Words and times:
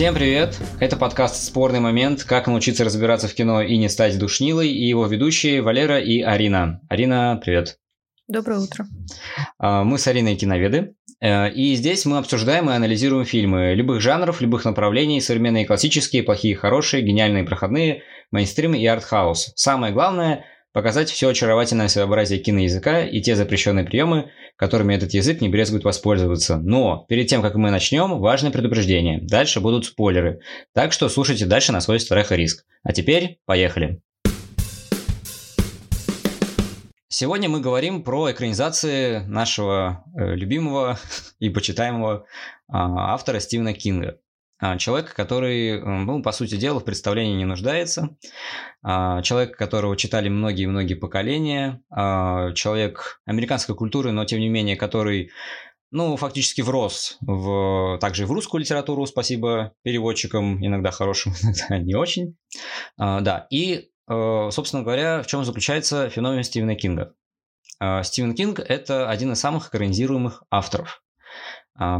Всем 0.00 0.14
привет! 0.14 0.58
Это 0.80 0.96
подкаст 0.96 1.44
«Спорный 1.44 1.80
момент. 1.80 2.24
Как 2.24 2.46
научиться 2.46 2.86
разбираться 2.86 3.28
в 3.28 3.34
кино 3.34 3.60
и 3.60 3.76
не 3.76 3.90
стать 3.90 4.18
душнилой» 4.18 4.70
и 4.70 4.86
его 4.86 5.04
ведущие 5.04 5.60
Валера 5.60 6.00
и 6.00 6.22
Арина. 6.22 6.80
Арина, 6.88 7.38
привет! 7.44 7.76
Доброе 8.26 8.60
утро. 8.60 8.86
А, 9.58 9.84
мы 9.84 9.98
с 9.98 10.06
Ариной 10.06 10.36
киноведы, 10.36 10.94
э, 11.20 11.50
и 11.50 11.74
здесь 11.74 12.06
мы 12.06 12.16
обсуждаем 12.16 12.70
и 12.70 12.72
анализируем 12.72 13.26
фильмы 13.26 13.74
любых 13.74 14.00
жанров, 14.00 14.40
любых 14.40 14.64
направлений, 14.64 15.20
современные 15.20 15.66
классические, 15.66 16.22
плохие, 16.22 16.56
хорошие, 16.56 17.02
гениальные, 17.02 17.44
проходные, 17.44 18.02
мейнстрим 18.30 18.72
и 18.72 18.86
артхаус. 18.86 19.52
Самое 19.54 19.92
главное– 19.92 20.46
показать 20.72 21.10
все 21.10 21.28
очаровательное 21.28 21.88
своеобразие 21.88 22.38
киноязыка 22.38 23.04
и 23.04 23.20
те 23.20 23.34
запрещенные 23.36 23.84
приемы, 23.84 24.30
которыми 24.56 24.94
этот 24.94 25.14
язык 25.14 25.40
не 25.40 25.48
брезгует 25.48 25.84
воспользоваться. 25.84 26.58
Но 26.58 27.04
перед 27.08 27.26
тем, 27.26 27.42
как 27.42 27.54
мы 27.56 27.70
начнем, 27.70 28.18
важное 28.18 28.50
предупреждение. 28.50 29.20
Дальше 29.22 29.60
будут 29.60 29.86
спойлеры. 29.86 30.40
Так 30.74 30.92
что 30.92 31.08
слушайте 31.08 31.46
дальше 31.46 31.72
на 31.72 31.80
свой 31.80 32.00
страх 32.00 32.32
и 32.32 32.36
риск. 32.36 32.64
А 32.82 32.92
теперь 32.92 33.38
поехали. 33.46 34.00
Сегодня 37.08 37.48
мы 37.48 37.60
говорим 37.60 38.04
про 38.04 38.30
экранизации 38.30 39.18
нашего 39.26 40.04
э, 40.16 40.36
любимого 40.36 40.98
и 41.40 41.50
почитаемого 41.50 42.18
э, 42.18 42.22
автора 42.68 43.40
Стивена 43.40 43.72
Кинга. 43.72 44.18
А, 44.60 44.78
человек, 44.78 45.14
который, 45.14 45.80
ну, 45.82 46.22
по 46.22 46.32
сути 46.32 46.56
дела, 46.56 46.80
в 46.80 46.84
представлении 46.84 47.36
не 47.36 47.44
нуждается. 47.44 48.16
А, 48.82 49.22
человек, 49.22 49.56
которого 49.56 49.96
читали 49.96 50.28
многие-многие 50.28 50.94
поколения. 50.94 51.82
А, 51.90 52.52
человек 52.52 53.20
американской 53.26 53.74
культуры, 53.74 54.12
но 54.12 54.24
тем 54.24 54.40
не 54.40 54.48
менее, 54.48 54.76
который 54.76 55.30
ну, 55.92 56.16
фактически 56.16 56.60
врос 56.60 57.18
в, 57.20 57.98
также 58.00 58.24
в 58.24 58.30
русскую 58.30 58.60
литературу, 58.60 59.06
спасибо 59.06 59.72
переводчикам, 59.82 60.64
иногда 60.64 60.92
хорошим, 60.92 61.32
иногда 61.42 61.78
не 61.78 61.96
очень. 61.96 62.36
да, 62.96 63.48
и 63.50 63.90
Э, 64.10 64.48
собственно 64.50 64.82
говоря, 64.82 65.22
в 65.22 65.26
чем 65.28 65.44
заключается 65.44 66.10
феномен 66.10 66.42
Стивена 66.42 66.74
Кинга. 66.74 67.14
Стивен 68.02 68.34
Кинг– 68.34 68.58
это 68.68 69.08
один 69.08 69.32
из 69.32 69.40
самых 69.40 69.68
экранизируемых 69.68 70.42
авторов. 70.50 71.02
Э, 71.80 71.98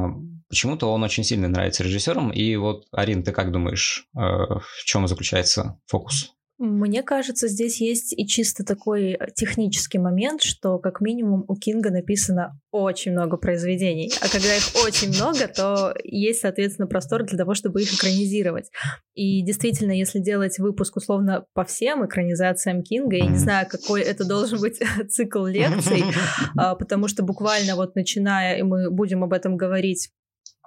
почему-то 0.49 0.93
он 0.93 1.03
очень 1.03 1.25
сильно 1.25 1.49
нравится 1.49 1.83
режиссерам. 1.83 2.31
И 2.31 2.55
вот, 2.57 2.87
Арин, 2.93 3.23
ты 3.23 3.33
как 3.33 3.53
думаешь, 3.53 4.07
в 4.15 4.85
чем 4.85 5.09
заключается 5.09 5.81
фокус? 5.87 6.35
Мне 6.63 7.03
кажется, 7.03 7.49
здесь 7.49 7.81
есть 7.81 8.13
и 8.15 8.27
чисто 8.27 8.65
такой 8.65 9.13
э, 9.13 9.31
технический 9.35 9.97
момент, 9.97 10.43
что 10.43 10.79
как 10.79 11.01
минимум 11.01 11.43
у 11.49 11.57
Кинга 11.57 11.91
написано 11.91 12.61
очень 12.71 13.13
много 13.13 13.39
произведений, 13.39 14.13
а 14.21 14.29
когда 14.29 14.55
их 14.55 14.65
очень 14.85 15.09
много, 15.09 15.49
то 15.49 15.95
есть, 16.05 16.41
соответственно, 16.41 16.87
простор 16.87 17.25
для 17.25 17.39
того, 17.39 17.55
чтобы 17.55 17.81
их 17.81 17.95
экранизировать. 17.95 18.71
И 19.15 19.43
действительно, 19.43 19.93
если 19.93 20.19
делать 20.19 20.59
выпуск 20.59 20.97
условно 20.97 21.47
по 21.55 21.65
всем 21.65 22.05
экранизациям 22.05 22.83
Кинга, 22.83 23.17
я 23.17 23.27
не 23.27 23.39
знаю, 23.39 23.67
какой 23.67 24.03
это 24.03 24.29
должен 24.29 24.61
быть 24.61 24.83
цикл 25.09 25.47
лекций, 25.47 26.05
а, 26.59 26.75
потому 26.75 27.09
что 27.09 27.23
буквально 27.23 27.75
вот 27.75 27.95
начиная, 27.95 28.59
и 28.59 28.63
мы 28.65 28.91
будем 28.91 29.25
об 29.25 29.33
этом 29.33 29.57
говорить 29.57 30.11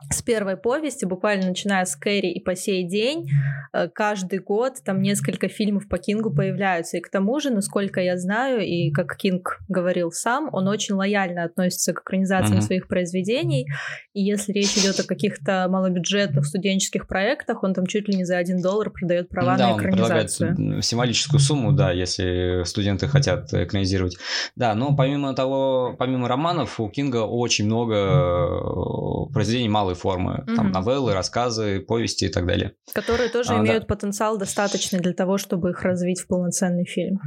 с 0.09 0.21
первой 0.21 0.57
повести, 0.57 1.05
буквально 1.05 1.47
начиная 1.47 1.85
с 1.85 1.95
Кэрри 1.95 2.31
и 2.31 2.39
по 2.39 2.55
сей 2.55 2.83
день, 2.83 3.29
э, 3.73 3.87
каждый 3.89 4.39
год 4.39 4.75
там 4.83 5.01
несколько 5.01 5.47
фильмов 5.47 5.87
по 5.87 5.97
Кингу 5.97 6.33
появляются. 6.33 6.97
И 6.97 7.01
к 7.01 7.09
тому 7.09 7.39
же, 7.39 7.49
насколько 7.49 8.01
я 8.01 8.17
знаю, 8.17 8.61
и 8.61 8.91
как 8.91 9.15
Кинг 9.17 9.59
говорил 9.67 10.11
сам, 10.11 10.49
он 10.51 10.67
очень 10.67 10.95
лояльно 10.95 11.43
относится 11.43 11.93
к 11.93 12.01
экранизациям 12.01 12.59
uh-huh. 12.59 12.61
своих 12.61 12.87
произведений. 12.87 13.67
И 14.13 14.21
если 14.21 14.51
речь 14.51 14.77
идет 14.77 14.99
о 14.99 15.03
каких-то 15.03 15.67
малобюджетных 15.69 16.45
студенческих 16.45 17.07
проектах, 17.07 17.63
он 17.63 17.73
там 17.73 17.85
чуть 17.85 18.07
ли 18.07 18.15
не 18.15 18.25
за 18.25 18.37
один 18.37 18.61
доллар 18.61 18.89
продает 18.91 19.29
права 19.29 19.57
да, 19.57 19.69
на 19.69 19.77
экранизацию. 19.77 20.49
Он 20.49 20.55
предлагает 20.55 20.85
символическую 20.85 21.39
сумму, 21.39 21.71
да, 21.71 21.91
если 21.91 22.63
студенты 22.65 23.07
хотят 23.07 23.53
экранизировать. 23.53 24.17
Да, 24.55 24.75
но 24.75 24.95
помимо 24.95 25.33
того, 25.33 25.95
помимо 25.97 26.27
романов, 26.27 26.79
у 26.79 26.89
Кинга 26.89 27.23
очень 27.23 27.65
много 27.65 27.95
э, 27.95 29.33
произведений 29.33 29.69
малой 29.69 29.92
малой 29.93 29.95
формы. 29.95 30.43
Угу. 30.47 30.55
Там 30.55 30.71
новеллы, 30.71 31.13
рассказы, 31.13 31.79
повести 31.79 32.25
и 32.25 32.29
так 32.29 32.45
далее. 32.45 32.73
Которые 32.93 33.29
тоже 33.29 33.53
а, 33.53 33.59
имеют 33.59 33.83
да. 33.83 33.95
потенциал 33.95 34.37
достаточный 34.37 34.99
для 34.99 35.13
того, 35.13 35.37
чтобы 35.37 35.71
их 35.71 35.81
развить 35.81 36.19
в 36.21 36.27
полноценный 36.27 36.85
фильм. 36.85 37.19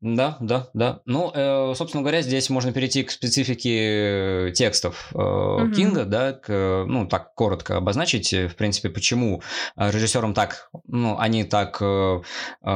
Да, 0.00 0.36
да, 0.40 0.68
да. 0.74 1.00
Ну, 1.06 1.30
э, 1.34 1.72
собственно 1.74 2.02
говоря, 2.02 2.20
здесь 2.22 2.50
можно 2.50 2.72
перейти 2.72 3.04
к 3.04 3.10
специфике 3.10 4.52
текстов 4.54 5.10
э, 5.14 5.18
угу. 5.18 5.72
Кинга, 5.72 6.04
да, 6.04 6.32
к, 6.32 6.84
ну, 6.86 7.06
так 7.06 7.34
коротко 7.34 7.76
обозначить, 7.78 8.32
в 8.32 8.54
принципе, 8.54 8.90
почему 8.90 9.42
режиссерам 9.76 10.34
так, 10.34 10.68
ну, 10.86 11.16
они 11.18 11.44
так 11.44 11.78
э, 11.80 12.20
э, 12.62 12.70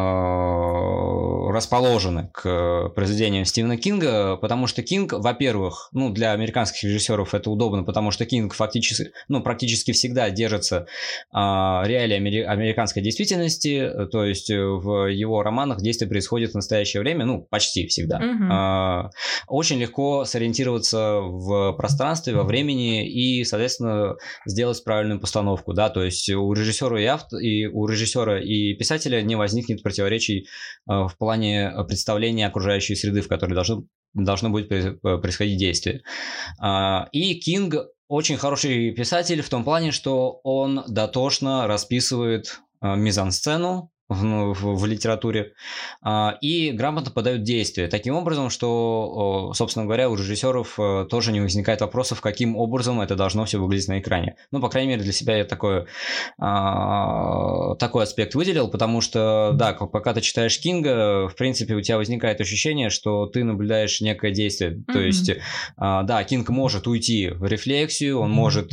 расположены 1.53 2.31
к 2.33 2.89
произведениям 2.95 3.45
Стивена 3.45 3.77
Кинга, 3.77 4.37
потому 4.37 4.67
что 4.67 4.83
Кинг, 4.83 5.13
во-первых, 5.13 5.91
ну, 5.93 6.11
для 6.11 6.33
американских 6.33 6.85
режиссеров 6.85 7.35
это 7.35 7.51
удобно, 7.51 7.83
потому 7.83 8.11
что 8.11 8.25
Кинг 8.25 8.55
фактически, 8.55 9.13
ну, 9.29 9.38
практически 9.43 9.93
всегда 9.93 10.31
держится 10.31 10.87
а, 11.33 11.83
реалии 11.87 12.43
американской 12.43 13.03
действительности, 13.03 13.91
то 14.11 14.25
есть 14.25 14.51
э, 14.51 14.61
в 14.61 15.07
его 15.07 15.43
романах 15.43 15.81
действие 15.81 16.09
происходит 16.09 16.53
в 16.53 16.55
настоящее 16.55 17.01
время, 17.01 17.25
ну, 17.25 17.43
почти 17.43 17.87
всегда. 17.87 18.19
Угу. 18.19 18.45
А, 18.51 19.11
очень 19.47 19.79
легко 19.79 20.25
сориентироваться 20.25 21.21
в 21.21 21.73
пространстве, 21.73 22.35
во 22.35 22.45
времени 22.45 23.09
и, 23.09 23.45
соответственно, 23.45 24.17
сделать 24.47 24.83
правильную 24.85 25.21
постановку, 25.21 25.73
да, 25.73 25.89
то 25.91 26.03
есть 26.03 26.29
у 26.31 26.53
режиссера 26.53 27.01
и, 27.01 27.05
автор, 27.05 27.41
и 27.41 27.67
у 27.67 27.87
режиссера 27.87 28.41
и 28.41 28.75
писателя 28.75 29.23
не 29.23 29.37
возникнет 29.37 29.83
противоречий 29.83 30.47
а, 30.87 31.09
в 31.09 31.17
плане 31.17 31.73
представления 31.87 32.47
окружающей 32.47 32.95
среды, 32.95 33.21
в 33.21 33.29
которой 33.29 33.55
должно 33.55 33.85
должно 34.15 34.51
будет 34.51 34.69
происходить 35.01 35.59
действие. 35.59 36.03
А, 36.61 37.09
и 37.13 37.35
Кинг 37.35 37.75
очень 38.09 38.37
хороший 38.37 38.91
писатель 38.93 39.43
в 39.43 39.49
том 39.49 39.65
плане, 39.65 39.93
что 39.93 40.41
он 40.43 40.83
дотошно 40.89 41.67
расписывает 41.67 42.61
э, 42.81 42.97
мизансцену, 42.97 43.93
в, 44.09 44.55
в, 44.55 44.77
в 44.77 44.87
литературе, 44.87 45.53
а, 46.03 46.39
и 46.41 46.71
грамотно 46.71 47.11
подают 47.11 47.43
действия. 47.43 47.89
Таким 47.89 48.15
образом, 48.15 48.51
что, 48.51 49.53
собственно 49.55 49.85
говоря, 49.85 50.09
у 50.09 50.15
режиссеров 50.15 50.79
э, 50.79 51.07
тоже 51.11 51.33
не 51.33 51.41
возникает 51.41 51.81
вопросов, 51.81 52.21
каким 52.21 52.57
образом 52.57 53.01
это 53.01 53.17
должно 53.17 53.45
все 53.45 53.59
выглядеть 53.59 53.89
на 53.89 53.99
экране. 54.01 54.37
Ну, 54.51 54.61
по 54.61 54.69
крайней 54.69 54.91
мере, 54.91 55.03
для 55.03 55.13
себя 55.13 55.37
я 55.37 55.45
такой, 55.45 55.87
а, 56.39 57.75
такой 57.77 58.05
аспект 58.05 58.35
выделил, 58.35 58.69
потому 58.69 59.01
что, 59.01 59.53
да, 59.55 59.75
пока 59.75 60.15
ты 60.15 60.21
читаешь 60.21 60.59
Кинга, 60.59 61.29
в 61.29 61.35
принципе, 61.37 61.75
у 61.75 61.81
тебя 61.81 61.99
возникает 61.99 62.41
ощущение, 62.41 62.91
что 62.91 63.27
ты 63.27 63.45
наблюдаешь 63.45 64.01
некое 64.01 64.33
действие. 64.33 64.71
Mm-hmm. 64.73 64.93
То 64.93 65.01
есть, 65.01 65.31
а, 65.77 66.03
да, 66.03 66.25
Кинг 66.25 66.49
может 66.49 66.87
уйти 66.87 67.29
в 67.29 67.45
рефлексию, 67.45 68.19
он 68.19 68.31
может 68.31 68.73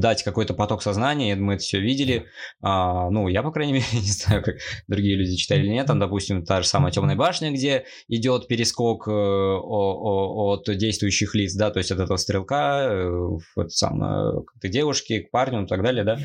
дать 0.00 0.22
какой-то 0.22 0.54
поток 0.54 0.82
сознания, 0.82 1.36
мы 1.36 1.54
это 1.54 1.62
все 1.62 1.80
видели. 1.80 2.26
А, 2.62 3.10
ну, 3.10 3.28
я, 3.28 3.42
по 3.42 3.50
крайней 3.50 3.72
мере, 3.74 3.84
не 3.92 4.10
знаю, 4.10 4.42
как 4.42 4.56
другие 4.88 5.16
люди 5.16 5.36
читали 5.36 5.60
или 5.60 5.68
нет. 5.70 5.86
Там, 5.86 5.98
допустим, 5.98 6.44
та 6.44 6.62
же 6.62 6.68
самая 6.68 6.92
темная 6.92 7.16
башня, 7.16 7.50
где 7.50 7.84
идет 8.08 8.48
перескок 8.48 9.08
э, 9.08 9.12
от 9.12 10.64
действующих 10.66 11.34
лиц, 11.34 11.54
да, 11.54 11.70
то 11.70 11.78
есть 11.78 11.90
от 11.90 12.00
этого 12.00 12.16
стрелка 12.16 12.86
э, 12.88 13.08
вот, 13.56 13.72
сам, 13.72 14.02
э, 14.02 14.42
к 14.60 14.68
девушке, 14.68 15.20
к 15.20 15.30
парню 15.30 15.64
и 15.64 15.66
так 15.66 15.82
далее, 15.82 16.04
да. 16.04 16.18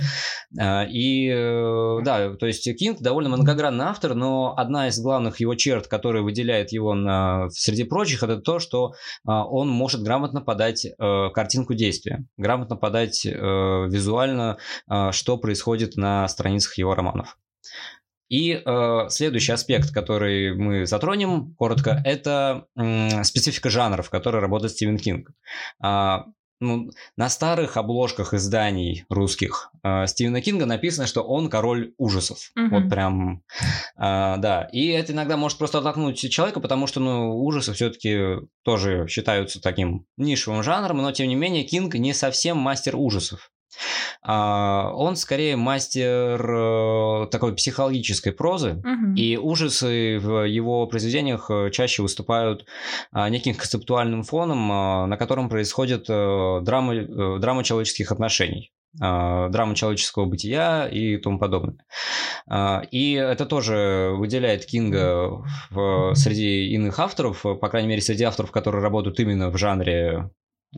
А, 0.59 0.85
и 0.85 1.29
да, 2.03 2.35
то 2.35 2.45
есть 2.45 2.71
Кинг 2.77 2.99
довольно 3.01 3.29
многогранный 3.29 3.85
автор, 3.85 4.15
но 4.15 4.53
одна 4.57 4.87
из 4.87 4.99
главных 4.99 5.39
его 5.39 5.55
черт, 5.55 5.87
которая 5.87 6.23
выделяет 6.23 6.71
его 6.71 6.93
на, 6.93 7.49
среди 7.49 7.83
прочих, 7.83 8.23
это 8.23 8.37
то, 8.37 8.59
что 8.59 8.93
он 9.25 9.69
может 9.69 10.01
грамотно 10.01 10.41
подать 10.41 10.87
картинку 10.97 11.73
действия, 11.73 12.25
грамотно 12.37 12.75
подать 12.75 13.25
Э, 13.25 13.60
визуально, 13.89 14.57
э, 14.89 15.11
что 15.11 15.37
происходит 15.37 15.95
на 15.95 16.27
страницах 16.27 16.77
его 16.77 16.95
романов. 16.95 17.37
И 18.31 18.61
э, 18.65 19.05
следующий 19.09 19.51
аспект, 19.51 19.91
который 19.91 20.55
мы 20.55 20.85
затронем 20.85 21.53
коротко, 21.55 22.01
это 22.05 22.65
э, 22.77 23.23
специфика 23.25 23.69
жанров, 23.69 24.07
в 24.07 24.09
которой 24.09 24.37
работает 24.39 24.71
Стивен 24.71 24.97
Кинг. 24.97 25.31
А, 25.83 26.27
ну, 26.61 26.91
на 27.17 27.27
старых 27.27 27.75
обложках 27.75 28.33
изданий 28.33 29.03
русских 29.09 29.71
э, 29.83 30.05
Стивена 30.07 30.39
Кинга 30.39 30.65
написано, 30.65 31.07
что 31.07 31.23
он 31.23 31.49
король 31.49 31.93
ужасов. 31.97 32.51
Mm-hmm. 32.57 32.69
Вот 32.69 32.89
прям, 32.89 33.43
э, 33.97 34.35
да. 34.37 34.69
И 34.71 34.87
это 34.87 35.11
иногда 35.11 35.35
может 35.35 35.57
просто 35.57 35.79
оттолкнуть 35.79 36.17
человека, 36.17 36.61
потому 36.61 36.87
что, 36.87 37.01
ну, 37.01 37.35
ужасы 37.35 37.73
все-таки 37.73 38.47
тоже 38.63 39.07
считаются 39.09 39.59
таким 39.59 40.05
нишевым 40.15 40.63
жанром, 40.63 40.99
но 40.99 41.11
тем 41.11 41.27
не 41.27 41.35
менее 41.35 41.63
Кинг 41.63 41.95
не 41.95 42.13
совсем 42.13 42.57
мастер 42.57 42.95
ужасов. 42.95 43.50
А, 44.23 44.91
он 44.93 45.15
скорее 45.15 45.55
мастер 45.55 46.39
э, 46.41 47.27
такой 47.31 47.55
психологической 47.55 48.31
прозы, 48.31 48.73
угу. 48.73 49.13
и 49.15 49.37
ужасы 49.37 50.19
в 50.19 50.45
его 50.45 50.85
произведениях 50.87 51.49
э, 51.49 51.71
чаще 51.71 52.01
выступают 52.01 52.65
а, 53.11 53.29
неким 53.29 53.55
концептуальным 53.55 54.23
фоном, 54.23 54.71
а, 54.71 55.07
на 55.07 55.17
котором 55.17 55.49
происходит 55.49 56.05
э, 56.09 56.59
драма, 56.61 57.39
драма 57.39 57.63
человеческих 57.63 58.11
отношений. 58.11 58.71
драма 58.93 59.73
человеческого 59.73 60.25
бытия 60.25 60.85
и 60.85 61.15
тому 61.17 61.39
подобное. 61.39 61.77
И 62.91 63.13
это 63.13 63.45
тоже 63.45 64.11
выделяет 64.17 64.65
Кинга 64.65 65.41
в, 65.69 66.13
среди 66.15 66.73
иных 66.73 66.99
авторов, 66.99 67.43
по 67.43 67.69
крайней 67.69 67.87
мере, 67.87 68.01
среди 68.01 68.25
авторов, 68.25 68.51
которые 68.51 68.83
работают 68.83 69.19
именно 69.21 69.49
в 69.49 69.57
жанре 69.57 70.29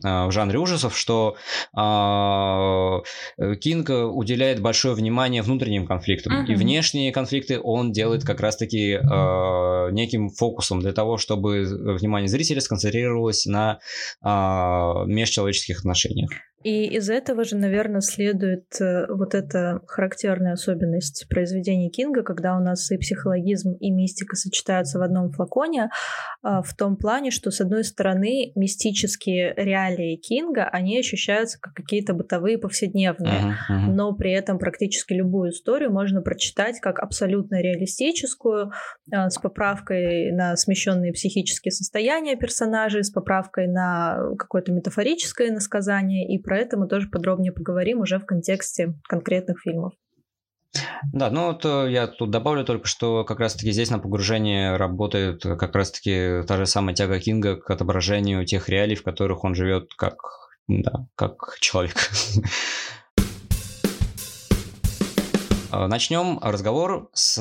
в 0.02 0.30
жанре 0.32 0.58
ужасов, 0.58 0.98
что 0.98 1.36
э, 1.76 3.54
Кинг 3.56 3.90
уделяет 3.90 4.60
большое 4.60 4.94
внимание 4.94 5.42
внутренним 5.42 5.86
конфликтам. 5.86 6.32
Uh-huh. 6.32 6.52
И 6.52 6.54
внешние 6.56 7.12
конфликты 7.12 7.60
он 7.60 7.92
делает 7.92 8.24
как 8.24 8.40
раз-таки 8.40 8.94
э, 8.94 9.90
неким 9.92 10.30
фокусом 10.30 10.80
для 10.80 10.92
того, 10.92 11.16
чтобы 11.16 11.64
внимание 11.98 12.28
зрителя 12.28 12.60
сконцентрировалось 12.60 13.46
на 13.46 13.78
э, 14.24 14.28
межчеловеческих 15.06 15.78
отношениях. 15.78 16.30
И 16.64 16.86
из 16.86 17.10
этого 17.10 17.44
же, 17.44 17.56
наверное, 17.56 18.00
следует 18.00 18.64
э, 18.80 19.06
вот 19.10 19.34
эта 19.34 19.80
характерная 19.86 20.54
особенность 20.54 21.26
произведений 21.28 21.90
Кинга, 21.90 22.22
когда 22.22 22.56
у 22.56 22.60
нас 22.60 22.90
и 22.90 22.96
психологизм, 22.96 23.74
и 23.74 23.90
мистика 23.90 24.34
сочетаются 24.34 24.98
в 24.98 25.02
одном 25.02 25.30
флаконе, 25.30 25.90
а, 26.42 26.62
в 26.62 26.74
том 26.74 26.96
плане, 26.96 27.30
что, 27.30 27.50
с 27.50 27.60
одной 27.60 27.84
стороны, 27.84 28.52
мистические 28.54 29.52
реалии 29.56 30.16
Кинга, 30.16 30.64
они 30.64 30.98
ощущаются 30.98 31.60
как 31.60 31.74
какие-то 31.74 32.14
бытовые, 32.14 32.56
повседневные, 32.56 33.32
uh-huh, 33.32 33.70
uh-huh. 33.70 33.92
но 33.92 34.14
при 34.14 34.32
этом 34.32 34.58
практически 34.58 35.12
любую 35.12 35.50
историю 35.50 35.92
можно 35.92 36.22
прочитать 36.22 36.80
как 36.80 36.98
абсолютно 36.98 37.60
реалистическую, 37.60 38.72
а, 39.12 39.28
с 39.28 39.36
поправкой 39.36 40.32
на 40.32 40.56
смещенные 40.56 41.12
психические 41.12 41.72
состояния 41.72 42.36
персонажей, 42.36 43.04
с 43.04 43.10
поправкой 43.10 43.66
на 43.66 44.18
какое-то 44.38 44.72
метафорическое 44.72 45.50
насказание 45.50 46.26
и 46.26 46.38
про 46.38 46.53
про 46.54 46.60
это 46.60 46.76
мы 46.76 46.86
тоже 46.86 47.08
подробнее 47.08 47.50
поговорим 47.50 47.98
уже 48.00 48.20
в 48.20 48.26
контексте 48.26 48.94
конкретных 49.08 49.60
фильмов. 49.60 49.94
Да, 51.12 51.28
ну 51.28 51.48
вот 51.48 51.64
э, 51.64 51.90
я 51.90 52.06
тут 52.06 52.30
добавлю 52.30 52.64
только, 52.64 52.86
что 52.86 53.24
как 53.24 53.40
раз-таки 53.40 53.72
здесь 53.72 53.90
на 53.90 53.98
погружение 53.98 54.76
работает 54.76 55.42
как 55.42 55.74
раз-таки 55.74 56.42
та 56.46 56.56
же 56.56 56.66
самая 56.66 56.94
тяга 56.94 57.18
Кинга 57.18 57.56
к 57.56 57.68
отображению 57.68 58.46
тех 58.46 58.68
реалий, 58.68 58.94
в 58.94 59.02
которых 59.02 59.42
он 59.42 59.56
живет 59.56 59.92
как, 59.96 60.14
да, 60.68 61.06
как 61.16 61.56
человек. 61.58 61.96
Э, 65.72 65.88
Начнем 65.88 66.38
разговор 66.40 67.10
с 67.14 67.36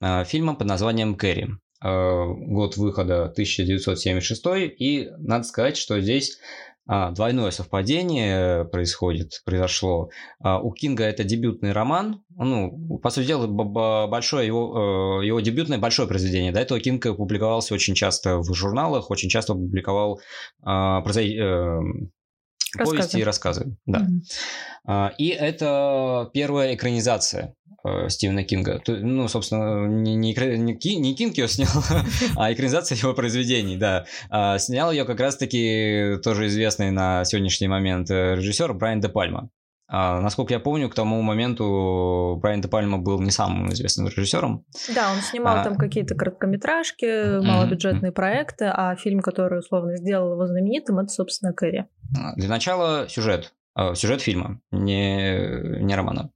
э, 0.00 0.24
фильмом 0.26 0.54
под 0.54 0.68
названием 0.68 1.16
«Кэрри». 1.16 1.48
Год 1.84 2.76
выхода 2.76 3.24
1976, 3.24 4.44
и 4.78 5.10
надо 5.18 5.42
сказать, 5.42 5.76
что 5.76 6.00
здесь 6.00 6.38
двойное 6.86 7.50
совпадение 7.50 8.64
происходит, 8.64 9.42
произошло. 9.44 10.10
А, 10.40 10.60
у 10.60 10.72
Кинга 10.72 11.04
это 11.04 11.24
дебютный 11.24 11.72
роман, 11.72 12.22
ну, 12.30 12.98
по 12.98 13.10
сути 13.10 13.28
дела, 13.28 13.46
большое 13.46 14.46
его, 14.46 15.20
э, 15.22 15.26
его 15.26 15.40
дебютное 15.40 15.78
большое 15.78 16.08
произведение. 16.08 16.52
До 16.52 16.60
этого 16.60 16.80
Кинг 16.80 17.04
публиковался 17.16 17.74
очень 17.74 17.94
часто 17.94 18.38
в 18.38 18.52
журналах, 18.52 19.10
очень 19.10 19.28
часто 19.28 19.54
публиковал 19.54 20.20
а, 20.62 21.02
э, 21.02 21.80
повести 22.78 23.18
и 23.18 23.24
рассказы. 23.24 23.76
Да. 23.86 24.06
Mm-hmm. 24.88 25.10
И 25.18 25.28
это 25.28 26.30
первая 26.32 26.74
экранизация 26.74 27.54
Э, 27.84 28.08
Стивена 28.08 28.44
Кинга. 28.44 28.80
Ну, 28.86 29.26
собственно, 29.28 29.86
не, 29.86 30.14
не, 30.14 30.34
не, 30.34 30.96
не 30.96 31.14
Кинг 31.14 31.36
ее 31.36 31.48
снял, 31.48 31.68
а 32.36 32.52
экранизация 32.52 32.96
его 32.96 33.12
произведений, 33.12 33.76
да. 33.76 34.04
А, 34.30 34.58
снял 34.58 34.92
ее 34.92 35.04
как 35.04 35.18
раз-таки 35.18 36.18
тоже 36.22 36.46
известный 36.46 36.90
на 36.90 37.24
сегодняшний 37.24 37.68
момент 37.68 38.10
э, 38.10 38.36
режиссер 38.36 38.72
Брайан 38.74 39.00
Де 39.00 39.08
Пальма. 39.08 39.50
А, 39.88 40.20
насколько 40.20 40.54
я 40.54 40.60
помню, 40.60 40.88
к 40.88 40.94
тому 40.94 41.20
моменту 41.22 42.38
Брайан 42.40 42.60
Де 42.60 42.68
Пальма 42.68 42.98
был 42.98 43.20
не 43.20 43.32
самым 43.32 43.72
известным 43.72 44.06
режиссером. 44.06 44.64
Да, 44.94 45.12
он 45.12 45.20
снимал 45.20 45.58
а... 45.58 45.64
там 45.64 45.76
какие-то 45.76 46.14
короткометражки, 46.14 47.44
малобюджетные 47.44 48.12
mm-hmm. 48.12 48.14
проекты, 48.14 48.66
а 48.66 48.94
фильм, 48.94 49.20
который 49.20 49.58
условно 49.58 49.96
сделал 49.96 50.34
его 50.34 50.46
знаменитым, 50.46 51.00
это, 51.00 51.08
собственно, 51.08 51.52
Кэрри. 51.52 51.86
Для 52.36 52.48
начала 52.48 53.08
сюжет. 53.08 53.52
Э, 53.74 53.94
сюжет 53.94 54.20
фильма, 54.20 54.60
не, 54.70 55.80
не 55.80 55.94
романа. 55.94 56.30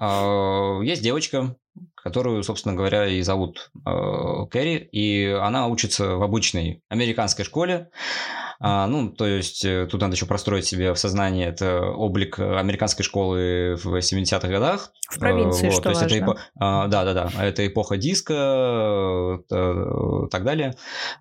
Э, 0.00 0.80
есть 0.82 1.02
девочка, 1.02 1.56
которую, 2.02 2.42
собственно 2.42 2.74
говоря, 2.74 3.06
и 3.06 3.22
зовут 3.22 3.70
э, 3.86 4.46
Кэрри, 4.50 4.88
и 4.92 5.26
она 5.40 5.68
учится 5.68 6.16
в 6.16 6.22
обычной 6.22 6.82
американской 6.88 7.44
школе. 7.44 7.90
А, 8.64 8.86
ну, 8.86 9.10
то 9.10 9.26
есть 9.26 9.64
э, 9.64 9.88
тут 9.90 10.00
надо 10.00 10.14
еще 10.14 10.24
простроить 10.26 10.64
себе 10.64 10.94
в 10.94 10.98
сознании 10.98 11.44
это 11.44 11.80
облик 11.80 12.38
американской 12.38 13.04
школы 13.04 13.74
в 13.82 13.96
70-х 13.96 14.46
годах. 14.46 14.92
В 15.10 15.18
провинции, 15.18 15.66
вот, 15.66 15.74
что 15.74 15.82
то 15.82 15.88
есть 15.90 16.02
важно. 16.02 16.14
Это 16.14 16.24
эпо... 16.24 16.38
а, 16.60 16.86
да, 16.86 17.04
да, 17.04 17.12
да. 17.12 17.44
Это 17.44 17.66
эпоха 17.66 17.96
диска, 17.96 19.40
э, 19.50 20.28
так 20.30 20.44
далее. 20.44 20.74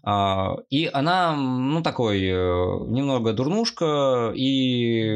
А, 0.03 0.55
и 0.69 0.87
она, 0.93 1.35
ну, 1.35 1.81
такой 1.81 2.21
э, 2.21 2.31
немного 2.31 3.33
дурнушка 3.33 4.31
и 4.35 5.09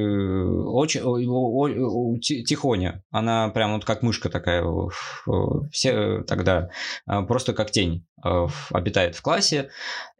очень 0.65 1.01
о, 1.03 2.17
тихоня. 2.19 3.03
Она 3.11 3.49
прям 3.49 3.73
вот 3.73 3.85
как 3.85 4.01
мышка 4.01 4.29
такая. 4.29 4.63
Все 5.71 6.23
тогда 6.23 6.69
просто 7.05 7.53
как 7.53 7.71
тень 7.71 8.05
обитает 8.71 9.15
в 9.15 9.21
классе. 9.21 9.69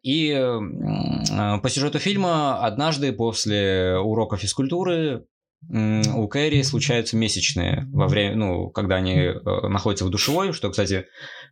И 0.04 0.34
по 0.36 1.70
сюжету 1.70 2.00
фильма 2.00 2.64
однажды 2.66 3.12
после 3.14 3.98
урока 3.98 4.38
физкультуры 4.38 5.26
у 5.70 6.28
Кэрри 6.28 6.62
случаются 6.62 7.18
месячные 7.18 7.88
во 7.92 8.08
время, 8.08 8.36
ну, 8.36 8.70
когда 8.70 8.98
они 8.98 9.16
э, 9.16 9.34
находятся 9.68 10.06
в 10.06 10.10
душевой, 10.10 10.54
что, 10.54 10.70
кстати, 10.70 11.08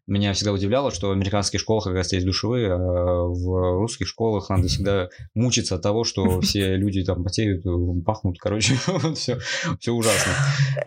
меня 0.06 0.34
всегда 0.34 0.52
удивляло, 0.52 0.92
что 0.92 1.10
в 1.10 1.12
американских 1.12 1.60
школах 1.60 1.86
как 1.86 1.96
раз 1.96 2.14
есть 2.14 2.26
душевые, 2.26 2.74
а 2.74 3.24
в 3.24 3.80
русских 3.80 4.08
школах 4.08 4.50
надо 4.50 4.68
всегда 4.68 5.10
мучиться 5.34 5.76
от 5.76 5.82
того, 5.82 6.04
что 6.04 6.42
все 6.42 6.76
люди 6.76 7.04
там 7.04 7.24
потеют, 7.24 7.66
пахнут, 8.06 8.38
короче, 8.40 8.76
все, 9.16 9.40
все 9.80 9.92
ужасно. 9.92 10.34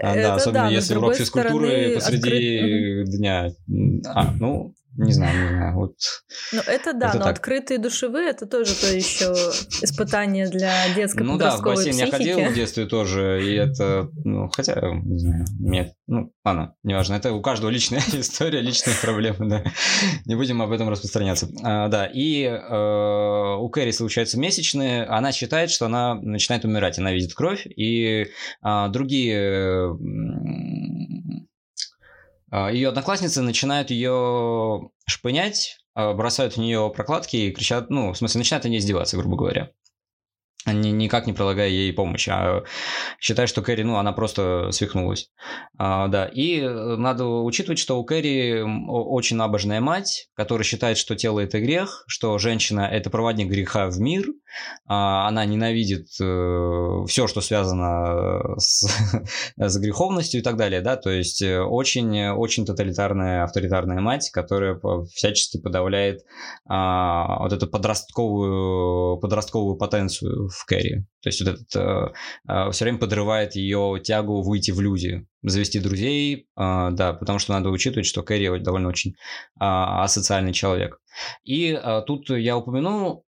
А, 0.00 0.14
да, 0.14 0.34
особенно 0.34 0.68
если 0.68 0.94
урок 0.94 1.16
физкультуры 1.16 1.94
посреди 1.94 3.04
дня. 3.06 3.50
А, 4.06 4.32
ну, 4.38 4.74
не 4.96 5.12
знаю, 5.12 5.42
не 5.42 5.48
знаю. 5.48 5.74
Вот 5.74 5.94
ну, 6.52 6.60
это 6.66 6.92
да, 6.92 7.08
это 7.08 7.18
но 7.18 7.24
так. 7.24 7.32
открытые 7.34 7.78
душевые 7.78 8.30
это 8.30 8.46
тоже 8.46 8.74
то 8.74 8.86
еще 8.86 9.32
испытание 9.82 10.48
для 10.48 10.72
детской 10.94 11.22
ну, 11.22 11.36
да, 11.36 11.56
в 11.56 11.62
бассейн 11.62 11.94
психики. 11.94 12.04
я 12.04 12.34
ходил 12.34 12.50
в 12.50 12.54
детстве 12.54 12.86
тоже, 12.86 13.42
и 13.44 13.54
это, 13.54 14.08
ну, 14.24 14.48
хотя, 14.48 14.80
не 15.04 15.18
знаю, 15.18 15.44
нет, 15.58 15.94
ну, 16.06 16.32
ладно, 16.44 16.74
неважно, 16.82 17.14
это 17.14 17.32
у 17.32 17.42
каждого 17.42 17.70
личная 17.70 18.02
история, 18.12 18.60
личные 18.60 18.96
проблемы, 19.00 19.48
да. 19.48 19.64
Не 20.24 20.34
будем 20.34 20.62
об 20.62 20.72
этом 20.72 20.88
распространяться. 20.88 21.48
А, 21.62 21.88
да, 21.88 22.06
и 22.06 22.44
э, 22.44 23.56
у 23.58 23.68
Кэрри 23.68 23.90
случаются 23.90 24.38
месячные, 24.38 25.04
она 25.04 25.32
считает, 25.32 25.70
что 25.70 25.86
она 25.86 26.14
начинает 26.14 26.64
умирать, 26.64 26.98
она 26.98 27.12
видит 27.12 27.34
кровь, 27.34 27.66
и 27.66 28.26
э, 28.64 28.88
другие 28.88 29.96
ее 32.72 32.88
одноклассницы 32.88 33.42
начинают 33.42 33.90
ее 33.90 34.90
шпынять, 35.06 35.78
а, 35.94 36.14
бросают 36.14 36.54
в 36.54 36.56
нее 36.58 36.90
прокладки 36.94 37.36
и 37.36 37.50
кричат, 37.52 37.90
ну, 37.90 38.12
в 38.12 38.18
смысле, 38.18 38.38
начинают 38.38 38.64
они 38.64 38.78
издеваться, 38.78 39.16
грубо 39.16 39.36
говоря 39.36 39.70
никак 40.72 41.26
не 41.26 41.32
прилагая 41.32 41.68
ей 41.68 41.92
помощи, 41.92 42.30
а 42.30 42.64
считая, 43.20 43.46
что 43.46 43.62
Кэрри, 43.62 43.82
ну, 43.82 43.96
она 43.96 44.12
просто 44.12 44.70
свихнулась. 44.72 45.30
А, 45.78 46.08
да, 46.08 46.26
и 46.26 46.60
э, 46.60 46.96
надо 46.96 47.26
учитывать, 47.26 47.78
что 47.78 47.98
у 47.98 48.04
Кэрри 48.04 48.62
очень 48.88 49.36
набожная 49.36 49.80
мать, 49.80 50.28
которая 50.34 50.64
считает, 50.64 50.98
что 50.98 51.16
тело– 51.16 51.40
это 51.40 51.60
грех, 51.60 52.04
что 52.06 52.38
женщина– 52.38 52.80
это 52.92 53.10
проводник 53.10 53.48
греха 53.48 53.88
в 53.88 53.98
мир, 53.98 54.26
а, 54.86 55.28
она 55.28 55.44
ненавидит 55.44 56.08
э, 56.20 57.04
все, 57.08 57.26
что 57.26 57.40
связано 57.40 58.58
с, 58.58 58.88
с 59.56 59.78
греховностью 59.78 60.40
и 60.40 60.42
так 60.42 60.56
далее, 60.56 60.80
да, 60.80 60.96
то 60.96 61.10
есть 61.10 61.42
э, 61.42 61.60
очень, 61.60 62.30
очень 62.30 62.64
тоталитарная, 62.64 63.44
авторитарная 63.44 64.00
мать, 64.00 64.30
которая 64.30 64.80
всячески 65.14 65.60
подавляет 65.60 66.24
а, 66.68 67.42
вот 67.42 67.52
эту 67.52 67.66
подростковую, 67.66 69.18
подростковую 69.18 69.76
потенцию 69.76 70.48
в 70.56 70.64
Кэрри. 70.64 71.06
То 71.22 71.28
есть 71.28 71.40
вот 71.40 71.54
этот 71.54 71.76
э, 71.76 72.12
э, 72.48 72.70
все 72.70 72.84
время 72.84 72.98
подрывает 72.98 73.54
ее 73.56 74.00
тягу 74.02 74.42
выйти 74.42 74.70
в 74.70 74.80
люди, 74.80 75.26
завести 75.42 75.80
друзей, 75.80 76.48
э, 76.56 76.88
да, 76.92 77.12
потому 77.12 77.38
что 77.38 77.52
надо 77.52 77.70
учитывать, 77.70 78.06
что 78.06 78.22
Кэрри 78.22 78.58
довольно 78.58 78.88
очень 78.88 79.12
э, 79.12 79.14
асоциальный 79.58 80.52
человек. 80.52 81.00
И 81.44 81.72
э, 81.72 82.02
тут 82.06 82.30
я 82.30 82.56
упомяну 82.56 83.25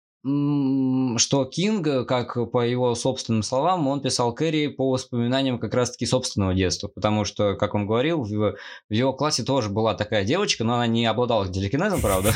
что 1.18 1.44
Кинг, 1.44 2.06
как 2.06 2.50
по 2.50 2.64
его 2.64 2.94
собственным 2.94 3.42
словам, 3.42 3.86
он 3.86 4.00
писал 4.00 4.34
Кэрри 4.34 4.66
по 4.66 4.90
воспоминаниям 4.90 5.58
как 5.58 5.72
раз-таки 5.72 6.04
собственного 6.04 6.52
детства, 6.52 6.88
потому 6.88 7.24
что, 7.24 7.54
как 7.54 7.74
он 7.74 7.86
говорил, 7.86 8.22
в, 8.22 8.56
в 8.88 8.92
его 8.92 9.12
классе 9.12 9.44
тоже 9.44 9.68
была 9.68 9.94
такая 9.94 10.24
девочка, 10.24 10.64
но 10.64 10.74
она 10.74 10.86
не 10.88 11.06
обладала 11.06 11.46
телекинезом, 11.46 12.00
правда. 12.00 12.32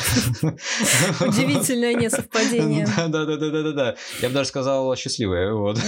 Удивительное 1.21 1.95
несовпадение. 1.95 2.87
Да-да-да-да-да. 2.97 3.97
Я 4.23 4.29
бы 4.29 4.35
даже 4.35 4.49
сказал 4.49 4.95
счастливая, 4.95 5.53
вот. 5.53 5.79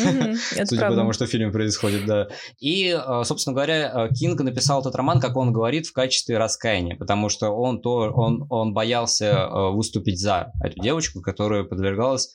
Судя 0.64 0.88
по 0.88 0.96
тому, 0.96 1.12
что 1.12 1.26
в 1.26 1.28
фильме 1.28 1.52
происходит, 1.52 2.04
да. 2.06 2.28
И, 2.58 2.90
а, 2.90 3.22
собственно 3.24 3.54
говоря, 3.54 4.08
Кинг 4.18 4.40
написал 4.40 4.80
этот 4.80 4.96
роман, 4.96 5.20
как 5.20 5.36
он 5.36 5.52
говорит, 5.52 5.86
в 5.86 5.92
качестве 5.92 6.38
раскаяния, 6.38 6.96
потому 6.96 7.28
что 7.28 7.50
он 7.50 7.80
то, 7.80 8.10
он, 8.10 8.72
боялся 8.72 9.44
а, 9.44 9.70
выступить 9.70 10.18
за 10.18 10.52
эту 10.62 10.80
девочку, 10.80 11.20
которая 11.20 11.62
подвергалась, 11.92 12.32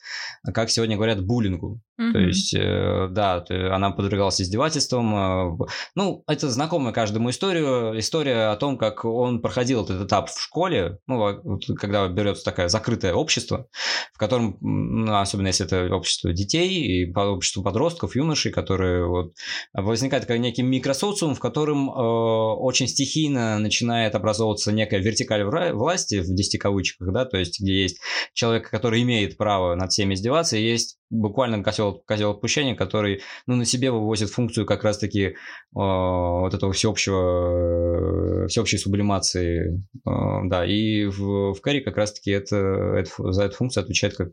как 0.54 0.70
сегодня 0.70 0.96
говорят, 0.96 1.24
буллингу. 1.24 1.80
Mm-hmm. 2.00 2.12
То 2.12 2.18
есть, 2.20 2.54
э, 2.54 3.08
да, 3.10 3.44
она 3.74 3.90
подвергалась 3.90 4.40
издевательствам. 4.40 5.14
Э, 5.14 5.66
ну, 5.96 6.22
это 6.28 6.48
знакомая 6.48 6.92
каждому 6.92 7.30
историю. 7.30 7.98
История 7.98 8.52
о 8.52 8.56
том, 8.56 8.78
как 8.78 9.04
он 9.04 9.42
проходил 9.42 9.84
этот 9.84 10.06
этап 10.06 10.30
в 10.30 10.40
школе, 10.40 10.98
ну, 11.08 11.58
когда 11.76 12.06
берется 12.06 12.44
такое 12.44 12.68
закрытое 12.68 13.14
общество, 13.14 13.66
в 14.12 14.18
котором, 14.18 14.58
ну, 14.60 15.18
особенно 15.18 15.48
если 15.48 15.66
это 15.66 15.92
общество 15.92 16.32
детей 16.32 17.02
и 17.02 17.12
общество 17.12 17.62
подростков, 17.62 18.14
юношей, 18.14 18.52
которые 18.52 19.06
вот, 19.06 19.32
возникает 19.72 20.26
как 20.26 20.38
некий 20.38 20.62
микросоциум, 20.62 21.34
в 21.34 21.40
котором 21.40 21.90
э, 21.90 21.92
очень 21.92 22.86
стихийно 22.86 23.58
начинает 23.58 24.14
образовываться 24.14 24.70
некая 24.70 25.00
вертикаль 25.00 25.42
власти, 25.72 26.20
в 26.20 26.32
10 26.32 26.60
кавычках, 26.60 27.12
да, 27.12 27.24
то 27.24 27.38
есть 27.38 27.60
где 27.60 27.82
есть 27.82 27.98
человек, 28.34 28.70
который 28.70 29.02
имеет 29.02 29.36
право 29.36 29.47
над 29.48 29.90
всеми 29.92 30.14
издеваться, 30.14 30.56
и 30.56 30.62
есть 30.62 30.98
буквально 31.10 31.62
козел, 31.62 32.02
козел 32.06 32.30
отпущения, 32.32 32.74
который 32.74 33.22
ну, 33.46 33.56
на 33.56 33.64
себе 33.64 33.90
вывозит 33.90 34.30
функцию 34.30 34.66
как 34.66 34.84
раз-таки 34.84 35.22
э, 35.24 35.34
вот 35.72 36.52
этого 36.54 36.72
всеобщего, 36.72 38.46
всеобщей 38.48 38.78
сублимации. 38.78 39.82
Э, 40.06 40.10
да, 40.44 40.64
и 40.66 41.06
в, 41.06 41.54
в 41.54 41.60
Кэрри 41.60 41.80
как 41.80 41.96
раз-таки 41.96 42.30
это, 42.30 42.56
это, 42.56 43.32
за 43.32 43.44
эту 43.44 43.56
функцию 43.56 43.82
отвечает, 43.84 44.16
как, 44.16 44.28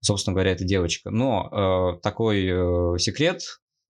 собственно 0.00 0.34
говоря, 0.34 0.52
эта 0.52 0.64
девочка. 0.64 1.10
Но 1.10 1.96
э, 1.96 2.00
такой 2.02 2.46
э, 2.46 2.98
секрет 2.98 3.42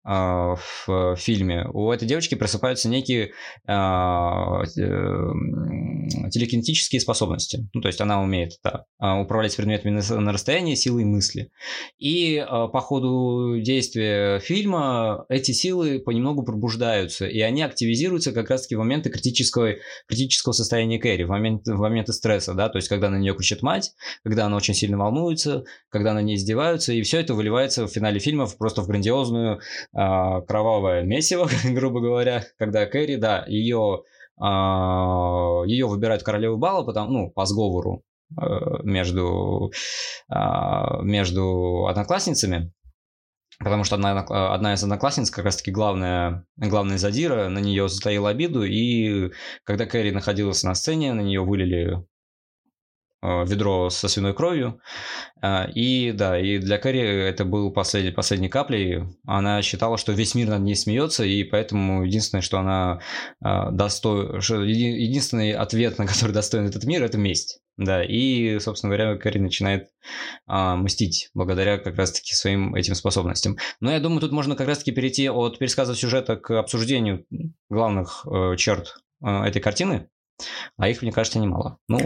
в 0.06 1.16
фильме, 1.18 1.68
у 1.74 1.92
этой 1.92 2.08
девочки 2.08 2.36
просыпаются 2.36 2.88
некие 2.90 3.32
а, 3.68 4.64
телекинетические 6.30 7.02
способности. 7.02 7.68
Ну, 7.74 7.82
то 7.82 7.88
есть 7.88 8.00
она 8.02 8.22
умеет 8.22 8.60
да, 8.64 8.86
управлять 9.20 9.56
предметами 9.56 10.00
на, 10.00 10.32
расстоянии 10.32 10.76
силой 10.76 11.06
мысли. 11.06 11.50
И 11.98 12.38
а, 12.38 12.68
по 12.68 12.82
ходу 12.82 13.60
действия 13.60 14.40
фильма 14.40 15.26
эти 15.30 15.52
силы 15.54 16.00
понемногу 16.00 16.44
пробуждаются, 16.44 17.26
и 17.26 17.40
они 17.40 17.64
активизируются 17.64 18.32
как 18.32 18.50
раз-таки 18.52 18.76
в 18.76 18.80
моменты 18.80 19.10
критического, 19.10 19.74
критического 20.08 20.54
состояния 20.54 21.00
Кэрри, 21.00 21.24
в, 21.24 21.30
момент, 21.30 21.66
в 21.66 21.80
моменты 21.80 22.14
стресса, 22.14 22.54
да, 22.54 22.70
то 22.70 22.78
есть 22.78 22.88
когда 22.88 23.10
на 23.10 23.18
нее 23.18 23.34
кричит 23.34 23.64
мать, 23.64 23.94
когда 24.24 24.46
она 24.46 24.58
очень 24.58 24.76
сильно 24.76 24.98
волнуется, 24.98 25.64
когда 25.90 26.14
на 26.14 26.22
ней 26.22 26.36
издеваются, 26.36 26.94
и 26.94 27.02
все 27.02 27.20
это 27.20 27.34
выливается 27.34 27.88
в 27.88 27.92
финале 27.92 28.20
фильма 28.20 28.48
просто 28.48 28.82
в 28.82 28.88
грандиозную 28.88 29.60
а, 29.94 29.95
кровавое 29.96 31.04
месиво, 31.04 31.48
грубо 31.64 32.02
говоря, 32.02 32.44
когда 32.58 32.86
Кэрри, 32.86 33.16
да, 33.16 33.46
ее, 33.48 34.04
а, 34.38 35.64
ее 35.66 35.88
выбирают 35.88 36.24
королеву 36.24 36.58
бала, 36.58 36.84
потому, 36.84 37.12
ну, 37.12 37.32
по 37.32 37.46
сговору 37.46 38.04
э, 38.38 38.44
между, 38.84 39.72
а, 40.28 41.02
между 41.02 41.88
одноклассницами, 41.88 42.74
Потому 43.60 43.86
что 43.86 43.96
одна, 43.96 44.20
одна 44.54 44.74
из 44.74 44.84
одноклассниц, 44.84 45.32
как 45.32 45.46
раз-таки 45.46 45.72
главная, 45.72 46.46
главная 46.58 46.98
задира, 46.98 47.48
на 47.48 47.60
нее 47.60 47.88
затаила 47.88 48.30
обиду, 48.30 48.64
и 48.64 49.32
когда 49.64 49.86
Кэрри 49.86 50.12
находилась 50.12 50.64
на 50.64 50.76
сцене, 50.76 51.14
на 51.14 51.22
нее 51.22 51.42
вылили 51.42 52.06
ведро 53.22 53.90
со 53.90 54.08
свиной 54.08 54.34
кровью. 54.34 54.80
Э, 55.42 55.70
и 55.72 56.12
да, 56.12 56.40
и 56.40 56.58
для 56.58 56.78
Кэрри 56.78 57.02
это 57.02 57.46
был 57.46 57.72
последний, 57.72 58.12
последней 58.12 58.50
каплей. 58.50 59.04
Она 59.26 59.62
считала, 59.62 59.98
что 59.98 60.12
весь 60.12 60.36
мир 60.36 60.50
над 60.50 60.62
ней 60.62 60.76
смеется, 60.76 61.24
и 61.24 61.44
поэтому 61.44 62.04
единственное, 62.04 62.42
что 62.42 62.60
она 62.60 63.00
э, 63.44 63.72
достоин... 63.72 64.40
Единственный 64.66 65.54
ответ, 65.54 65.98
на 65.98 66.08
который 66.08 66.32
достоин 66.32 66.66
этот 66.66 66.84
мир, 66.86 67.04
это 67.04 67.18
месть. 67.18 67.60
Да, 67.78 68.04
и, 68.04 68.58
собственно 68.60 68.96
говоря, 68.96 69.18
Кэрри 69.18 69.40
начинает 69.40 69.90
а, 70.48 70.78
мстить 70.78 71.30
благодаря 71.34 71.78
как 71.78 71.98
раз-таки 71.98 72.34
своим 72.34 72.74
этим 72.74 72.96
способностям. 72.96 73.58
Но 73.82 73.92
я 73.92 74.00
думаю, 74.00 74.22
тут 74.22 74.32
можно 74.32 74.56
как 74.56 74.68
раз-таки 74.68 74.94
перейти 74.94 75.30
от 75.30 75.60
пересказа 75.60 75.94
сюжета 75.94 76.38
к 76.38 76.58
обсуждению 76.58 77.26
главных 77.70 78.26
э, 78.32 78.56
черт 78.56 78.96
э, 79.22 79.28
этой 79.28 79.62
картины, 79.62 80.10
а 80.78 80.88
их, 80.88 81.02
мне 81.02 81.12
кажется, 81.12 81.40
немало. 81.40 81.78
Ну, 81.90 82.00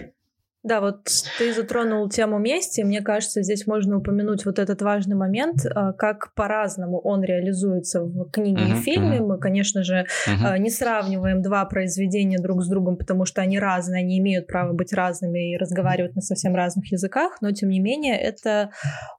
да, 0.69 0.81
вот 0.81 1.07
ты 1.39 1.51
затронул 1.51 2.07
тему 2.09 2.37
мести. 2.37 2.81
Мне 2.81 3.01
кажется, 3.01 3.41
здесь 3.41 3.65
можно 3.65 3.97
упомянуть 3.97 4.45
вот 4.45 4.59
этот 4.59 4.81
важный 4.83 5.15
момент, 5.15 5.65
а, 5.65 5.93
как 5.93 6.33
по-разному 6.35 6.99
он 6.99 7.23
реализуется 7.23 8.03
в 8.03 8.29
книге 8.29 8.61
uh-huh, 8.61 8.77
и 8.77 8.81
фильме. 8.81 9.17
Uh-huh. 9.17 9.25
Мы, 9.25 9.39
конечно 9.39 9.83
же, 9.83 10.05
uh-huh. 10.27 10.59
не 10.59 10.69
сравниваем 10.69 11.41
два 11.41 11.65
произведения 11.65 12.37
друг 12.37 12.61
с 12.61 12.69
другом, 12.69 12.97
потому 12.97 13.25
что 13.25 13.41
они 13.41 13.57
разные, 13.57 14.03
они 14.03 14.19
имеют 14.19 14.45
право 14.45 14.73
быть 14.73 14.93
разными 14.93 15.53
и 15.53 15.57
разговаривать 15.57 16.15
на 16.15 16.21
совсем 16.21 16.55
разных 16.55 16.91
языках, 16.91 17.41
но 17.41 17.51
тем 17.51 17.69
не 17.69 17.79
менее 17.79 18.15
это 18.15 18.69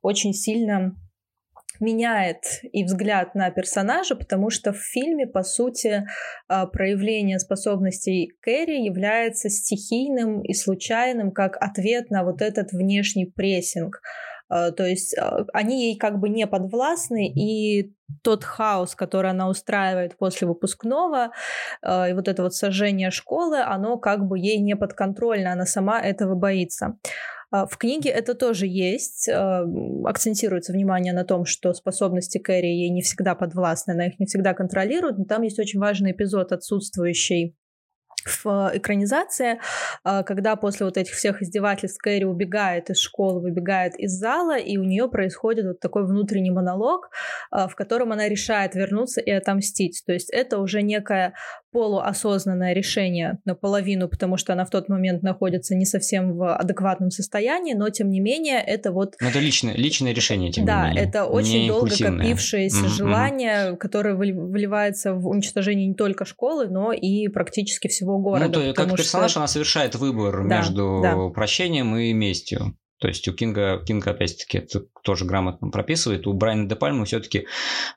очень 0.02 0.32
сильно 0.32 0.94
меняет 1.80 2.38
и 2.62 2.84
взгляд 2.84 3.34
на 3.34 3.50
персонажа, 3.50 4.14
потому 4.14 4.50
что 4.50 4.72
в 4.72 4.78
фильме, 4.78 5.26
по 5.26 5.42
сути, 5.42 6.06
а, 6.48 6.66
проявление 6.66 7.38
способностей 7.38 8.32
Кэрри 8.40 8.84
является 8.84 9.48
стихийным 9.48 10.42
и 10.42 10.52
случайным 10.54 11.32
как 11.32 11.56
ответ 11.60 12.10
на 12.10 12.24
вот 12.24 12.42
этот 12.42 12.72
внешний 12.72 13.26
прессинг. 13.26 14.00
А, 14.48 14.72
то 14.72 14.84
есть 14.84 15.16
а, 15.16 15.46
они 15.52 15.86
ей 15.86 15.96
как 15.96 16.18
бы 16.18 16.28
не 16.28 16.46
подвластны, 16.46 17.28
и 17.28 17.94
тот 18.22 18.44
хаос, 18.44 18.94
который 18.94 19.30
она 19.30 19.48
устраивает 19.48 20.18
после 20.18 20.48
выпускного, 20.48 21.30
и 21.80 22.12
вот 22.12 22.26
это 22.26 22.42
вот 22.42 22.54
сожжение 22.54 23.12
школы, 23.12 23.60
оно 23.60 23.98
как 23.98 24.26
бы 24.26 24.36
ей 24.36 24.58
не 24.58 24.74
подконтрольно, 24.74 25.52
она 25.52 25.64
сама 25.64 26.00
этого 26.00 26.34
боится. 26.34 26.98
А, 27.50 27.66
в 27.66 27.76
книге 27.76 28.10
это 28.10 28.34
тоже 28.34 28.66
есть. 28.66 29.28
А, 29.28 29.64
акцентируется 30.04 30.72
внимание 30.72 31.12
на 31.12 31.24
том, 31.24 31.44
что 31.44 31.72
способности 31.74 32.38
Кэрри 32.38 32.66
ей 32.66 32.90
не 32.90 33.02
всегда 33.02 33.34
подвластны, 33.34 33.92
она 33.92 34.06
их 34.06 34.18
не 34.18 34.26
всегда 34.26 34.54
контролирует, 34.54 35.18
но 35.18 35.24
там 35.24 35.42
есть 35.42 35.58
очень 35.58 35.80
важный 35.80 36.12
эпизод, 36.12 36.52
отсутствующий 36.52 37.56
в 38.44 38.70
экранизации, 38.74 39.60
а, 40.04 40.22
когда 40.22 40.54
после 40.54 40.84
вот 40.84 40.98
этих 40.98 41.14
всех 41.14 41.40
издевательств 41.40 41.98
Кэрри 42.02 42.24
убегает 42.24 42.90
из 42.90 42.98
школы, 42.98 43.40
выбегает 43.40 43.98
из 43.98 44.12
зала, 44.12 44.58
и 44.58 44.76
у 44.76 44.84
нее 44.84 45.08
происходит 45.08 45.64
вот 45.64 45.80
такой 45.80 46.06
внутренний 46.06 46.50
монолог, 46.50 47.08
в 47.50 47.74
котором 47.74 48.12
она 48.12 48.28
решает 48.28 48.74
вернуться 48.74 49.22
и 49.22 49.30
отомстить. 49.30 50.02
То 50.06 50.12
есть 50.12 50.28
это 50.30 50.58
уже 50.58 50.82
некая 50.82 51.32
полуосознанное 51.72 52.72
решение 52.72 53.38
наполовину, 53.44 54.08
потому 54.08 54.36
что 54.36 54.52
она 54.52 54.64
в 54.64 54.70
тот 54.70 54.88
момент 54.88 55.22
находится 55.22 55.74
не 55.74 55.84
совсем 55.84 56.36
в 56.36 56.54
адекватном 56.54 57.10
состоянии, 57.10 57.74
но 57.74 57.88
тем 57.90 58.10
не 58.10 58.20
менее 58.20 58.60
это 58.60 58.92
вот... 58.92 59.14
Но 59.20 59.28
это 59.28 59.38
личное, 59.38 59.74
личное 59.74 60.12
решение, 60.12 60.50
тем 60.50 60.64
да, 60.64 60.82
не 60.82 60.88
менее. 60.90 61.04
Да, 61.04 61.08
это 61.08 61.24
очень 61.26 61.68
долго 61.68 61.90
копившееся 61.90 62.84
mm-hmm. 62.84 62.88
желание, 62.88 63.76
которое 63.76 64.14
выливается 64.14 65.14
в 65.14 65.28
уничтожение 65.28 65.86
не 65.86 65.94
только 65.94 66.24
школы, 66.24 66.68
но 66.68 66.92
и 66.92 67.28
практически 67.28 67.88
всего 67.88 68.18
города. 68.18 68.58
Ну, 68.58 68.74
то 68.74 68.74
как 68.74 68.96
персонаж 68.96 69.32
что... 69.32 69.40
она 69.40 69.46
совершает 69.46 69.94
выбор 69.94 70.48
да, 70.48 70.58
между 70.58 71.00
да. 71.02 71.16
прощением 71.28 71.96
и 71.96 72.12
местью. 72.12 72.76
То 73.00 73.08
есть 73.08 73.26
у 73.28 73.32
Кинга, 73.32 73.82
Кинга 73.86 74.10
опять-таки, 74.10 74.58
это 74.58 74.82
тоже 75.02 75.24
грамотно 75.24 75.70
прописывает. 75.70 76.26
У 76.26 76.34
Брайана 76.34 76.68
Де 76.68 76.76
Пальмы 76.76 77.06
все-таки 77.06 77.46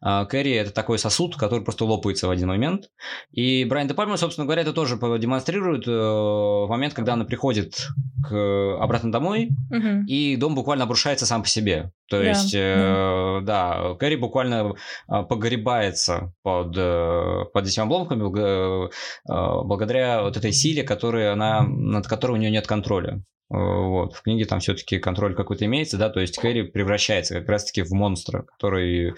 э, 0.02 0.26
Кэрри 0.26 0.54
это 0.54 0.72
такой 0.72 0.98
сосуд, 0.98 1.36
который 1.36 1.62
просто 1.62 1.86
лопается 1.86 2.28
в 2.28 2.32
один 2.32 2.48
момент. 2.48 2.90
И 3.32 3.66
Брайан 3.66 3.88
Де 3.88 3.94
Пальма, 3.94 4.16
собственно 4.16 4.46
говоря, 4.46 4.62
это 4.62 4.72
тоже 4.72 4.98
демонстрирует 5.20 5.88
э, 5.88 5.92
в 5.92 6.68
момент, 6.70 6.94
когда 6.94 7.14
она 7.14 7.26
приходит 7.26 7.76
к, 8.24 8.78
обратно 8.80 9.12
домой, 9.12 9.50
угу. 9.70 10.06
и 10.08 10.38
дом 10.38 10.56
буквально 10.56 10.86
обрушается 10.86 11.26
сам 11.26 11.44
по 11.44 11.50
себе. 11.50 11.92
То 12.14 12.22
да, 12.22 12.30
есть, 12.30 12.54
э, 12.54 13.40
да, 13.42 13.96
Кэрри 14.00 14.18
буквально 14.18 14.76
а, 15.08 15.24
погребается 15.24 16.32
под, 16.44 16.78
э, 16.78 17.46
под 17.52 17.66
этими 17.66 17.86
обломками 17.86 18.22
э, 18.22 18.90
благодаря 19.26 20.22
вот 20.22 20.38
этой 20.38 20.52
силе, 20.52 20.84
которой 20.84 21.32
она, 21.32 21.64
над 21.64 22.06
которой 22.06 22.34
у 22.34 22.36
нее 22.36 22.52
нет 22.52 22.68
контроля. 22.68 23.24
Э, 23.54 23.56
вот. 23.58 24.14
В 24.14 24.22
книге 24.24 24.46
там 24.46 24.60
все-таки 24.60 25.00
контроль 25.00 25.36
какой-то 25.36 25.66
имеется, 25.66 25.98
да, 25.98 26.10
то 26.10 26.20
есть 26.20 26.38
Кэрри 26.38 26.64
превращается 26.64 27.36
как 27.36 27.48
раз-таки 27.48 27.84
в 27.84 27.92
монстра, 27.92 28.44
который 28.44 29.14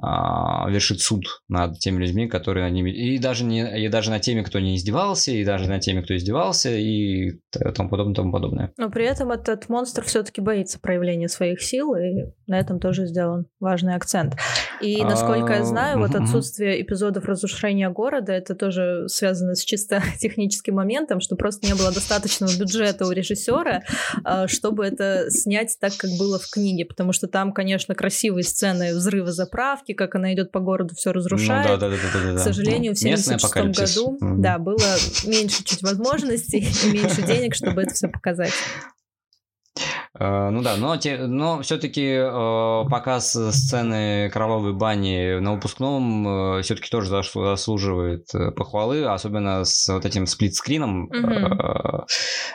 а, 0.00 0.68
вершит 0.70 1.00
суд 1.00 1.42
над 1.48 1.78
теми 1.78 2.00
людьми, 2.00 2.28
которые 2.28 2.64
над 2.64 2.72
ними... 2.72 2.90
И 2.90 3.18
даже, 3.18 3.44
не, 3.44 3.84
и 3.84 3.88
даже 3.88 4.10
над 4.10 4.22
теми, 4.22 4.42
кто 4.42 4.60
не 4.60 4.76
издевался, 4.76 5.32
и 5.32 5.44
даже 5.44 5.68
над 5.68 5.80
теми, 5.80 6.02
кто 6.02 6.16
издевался, 6.16 6.70
и 6.70 7.32
тому 7.74 7.88
подобное, 7.88 8.14
тому 8.14 8.32
подобное. 8.32 8.72
Но 8.76 8.90
при 8.90 9.06
этом 9.06 9.32
этот 9.32 9.68
монстр 9.68 10.04
все-таки 10.04 10.40
боится 10.40 10.78
проявления 10.78 11.28
своих 11.28 11.62
сил, 11.62 11.94
и 11.94 12.23
на 12.46 12.58
этом 12.58 12.78
тоже 12.78 13.06
сделан 13.06 13.46
важный 13.60 13.94
акцент. 13.94 14.36
И, 14.80 15.02
насколько 15.02 15.54
я 15.54 15.64
знаю, 15.64 15.98
вот 15.98 16.14
отсутствие 16.14 16.82
эпизодов 16.82 17.24
разрушения 17.24 17.88
города, 17.90 18.32
это 18.32 18.54
тоже 18.54 19.08
связано 19.08 19.54
с 19.54 19.64
чисто 19.64 20.02
техническим 20.18 20.74
моментом, 20.74 21.20
что 21.20 21.36
просто 21.36 21.66
не 21.66 21.74
было 21.74 21.92
достаточного 21.92 22.50
бюджета 22.58 23.06
у 23.06 23.10
режиссера, 23.10 23.82
а, 24.24 24.48
чтобы 24.48 24.84
это 24.84 25.30
снять 25.30 25.76
так, 25.80 25.96
как 25.96 26.10
было 26.18 26.38
в 26.38 26.48
книге, 26.50 26.84
потому 26.84 27.12
что 27.12 27.28
там, 27.28 27.52
конечно, 27.52 27.94
красивые 27.94 28.44
сцены 28.44 28.94
взрыва 28.94 29.32
заправки, 29.32 29.92
как 29.92 30.14
она 30.14 30.34
идет 30.34 30.52
по 30.52 30.60
городу, 30.60 30.94
все 30.94 31.12
разрушает. 31.12 31.70
Ну, 31.70 31.76
да, 31.78 31.88
да, 31.88 31.96
да, 31.96 31.96
да, 32.12 32.32
да. 32.32 32.38
К 32.38 32.40
сожалению, 32.40 32.94
в 32.94 32.98
1976 32.98 33.96
году, 33.96 34.18
да, 34.20 34.58
было 34.58 34.78
меньше 35.26 35.64
чуть 35.64 35.82
возможностей 35.82 36.66
и 36.84 36.90
меньше 36.90 37.22
денег, 37.22 37.54
чтобы 37.54 37.82
это 37.82 37.94
все 37.94 38.08
показать. 38.08 38.52
Э, 40.18 40.50
ну 40.50 40.62
да, 40.62 40.76
но, 40.76 40.96
те, 40.96 41.16
но 41.16 41.60
все-таки 41.62 42.04
э, 42.04 42.84
показ 42.88 43.32
сцены 43.32 44.30
кровавой 44.30 44.72
бани 44.72 45.40
на 45.40 45.54
выпускном 45.54 46.58
э, 46.58 46.62
все-таки 46.62 46.88
тоже 46.88 47.08
заслуживает 47.08 48.32
э, 48.34 48.52
похвалы, 48.52 49.04
особенно 49.04 49.64
с 49.64 49.88
вот 49.92 50.04
этим 50.04 50.26
сплитскрином. 50.26 51.10
Э, 51.12 52.06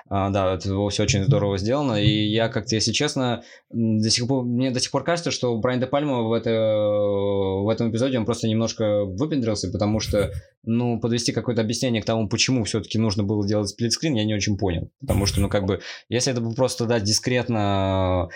да, 0.10 0.54
это 0.54 0.90
все 0.90 1.04
очень 1.04 1.24
здорово 1.24 1.58
сделано. 1.58 2.02
И 2.02 2.28
я 2.28 2.48
как-то, 2.48 2.76
если 2.76 2.94
честно, 2.94 3.44
до 3.70 4.10
сих 4.10 4.28
пор, 4.28 4.46
мне 4.46 4.72
до 4.72 4.80
сих 4.80 4.92
пор 4.92 5.04
кажется, 5.04 5.32
что 5.32 5.56
Брайан 5.58 5.82
де 5.82 5.88
Пальма 5.88 6.24
в, 6.24 6.34
это, 6.34 6.50
в 6.52 7.70
этом 7.70 7.92
эпизоде 7.92 8.18
он 8.18 8.26
просто 8.26 8.48
немножко 8.48 9.04
выпендрился, 9.04 9.70
потому 9.70 10.00
что 10.00 10.32
ну, 10.64 11.00
подвести 11.00 11.32
какое-то 11.32 11.62
объяснение 11.62 12.02
к 12.02 12.06
тому, 12.06 12.28
почему 12.28 12.64
все-таки 12.64 12.98
нужно 12.98 13.24
было 13.24 13.46
делать 13.48 13.70
сплитскрин, 13.70 14.16
я 14.16 14.26
не 14.26 14.34
очень 14.34 14.58
понял. 14.58 14.90
Потому 15.02 15.26
что, 15.26 15.42
ну, 15.42 15.50
как 15.50 15.66
бы, 15.66 15.82
если 16.10 16.32
это 16.32 16.42
бы 16.42 16.54
просто 16.54 16.86
дать 16.86 17.04
дискретно 17.04 17.49
э, 17.58 18.28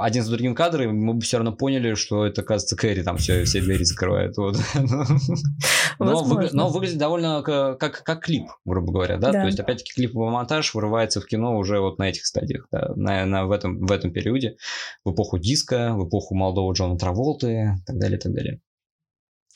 один 0.00 0.22
за 0.22 0.30
другим 0.30 0.54
кадры, 0.54 0.90
мы 0.90 1.14
бы 1.14 1.20
все 1.20 1.38
равно 1.38 1.52
поняли, 1.52 1.94
что 1.94 2.26
это, 2.26 2.42
кажется, 2.42 2.76
Кэрри 2.76 3.02
там 3.02 3.16
все, 3.16 3.44
все 3.44 3.60
двери 3.60 3.84
закрывает. 3.84 4.36
Вот. 4.36 4.56
Но, 5.98 6.22
вы, 6.24 6.48
но 6.52 6.68
выглядит 6.68 6.98
довольно 6.98 7.42
как, 7.42 7.78
как, 7.78 8.02
как 8.02 8.24
клип, 8.24 8.46
грубо 8.64 8.92
говоря, 8.92 9.18
да? 9.18 9.30
да. 9.30 9.42
То 9.42 9.46
есть, 9.46 9.60
опять-таки, 9.60 9.92
клиповый 9.94 10.30
монтаж 10.30 10.74
вырывается 10.74 11.20
в 11.20 11.26
кино 11.26 11.56
уже 11.56 11.80
вот 11.80 11.98
на 11.98 12.08
этих 12.08 12.26
стадиях, 12.26 12.66
да, 12.72 12.92
на, 12.96 13.24
на, 13.24 13.46
в, 13.46 13.52
этом, 13.52 13.86
в 13.86 13.92
этом 13.92 14.12
периоде, 14.12 14.56
в 15.04 15.12
эпоху 15.12 15.38
диска, 15.38 15.92
в 15.94 16.08
эпоху 16.08 16.34
молодого 16.34 16.72
Джона 16.72 16.98
Траволты 16.98 17.76
и 17.78 17.84
так 17.86 17.98
далее, 17.98 18.18
и 18.18 18.20
так 18.20 18.32
далее. 18.32 18.60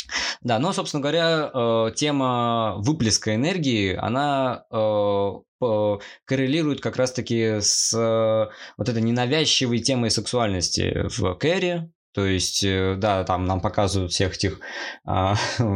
Да, 0.42 0.58
но, 0.58 0.72
собственно 0.72 1.00
говоря, 1.00 1.50
э, 1.52 1.90
тема 1.94 2.76
выплеска 2.78 3.34
энергии, 3.34 3.94
она 3.94 4.64
э, 4.70 5.98
коррелирует 6.24 6.80
как 6.80 6.96
раз-таки 6.96 7.60
с 7.60 7.92
э, 7.94 8.52
вот 8.76 8.88
этой 8.88 9.02
ненавязчивой 9.02 9.78
темой 9.80 10.10
сексуальности 10.10 11.06
в 11.08 11.34
Кэрри, 11.34 11.90
то 12.16 12.24
есть, 12.24 12.64
да, 12.64 13.24
там 13.24 13.44
нам 13.44 13.60
показывают 13.60 14.10
всех 14.10 14.36
этих 14.36 14.58
а, 15.04 15.36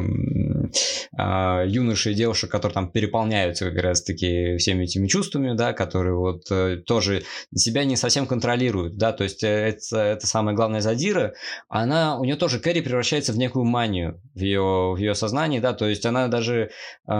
а, 1.16 1.64
юношей 1.66 2.12
и 2.12 2.14
девушек, 2.14 2.50
которые 2.50 2.72
там 2.72 2.90
переполняются 2.90 3.70
как 3.70 3.82
раз-таки 3.82 4.56
всеми 4.56 4.84
этими 4.84 5.06
чувствами, 5.06 5.54
да, 5.54 5.74
которые 5.74 6.16
вот 6.16 6.50
э, 6.50 6.78
тоже 6.78 7.24
себя 7.54 7.84
не 7.84 7.96
совсем 7.96 8.26
контролируют, 8.26 8.96
да, 8.96 9.12
то 9.12 9.24
есть 9.24 9.44
э, 9.44 9.48
это, 9.48 9.98
это 9.98 10.26
самая 10.26 10.54
главная 10.54 10.80
задира, 10.80 11.34
она, 11.68 12.18
у 12.18 12.24
нее 12.24 12.36
тоже 12.36 12.58
Кэрри 12.58 12.80
превращается 12.80 13.34
в 13.34 13.36
некую 13.36 13.66
манию 13.66 14.18
в 14.34 14.40
ее, 14.40 14.94
в 14.94 14.96
ее 14.96 15.14
сознании, 15.14 15.60
да, 15.60 15.74
то 15.74 15.86
есть 15.86 16.06
она 16.06 16.28
даже, 16.28 16.70
э, 17.06 17.14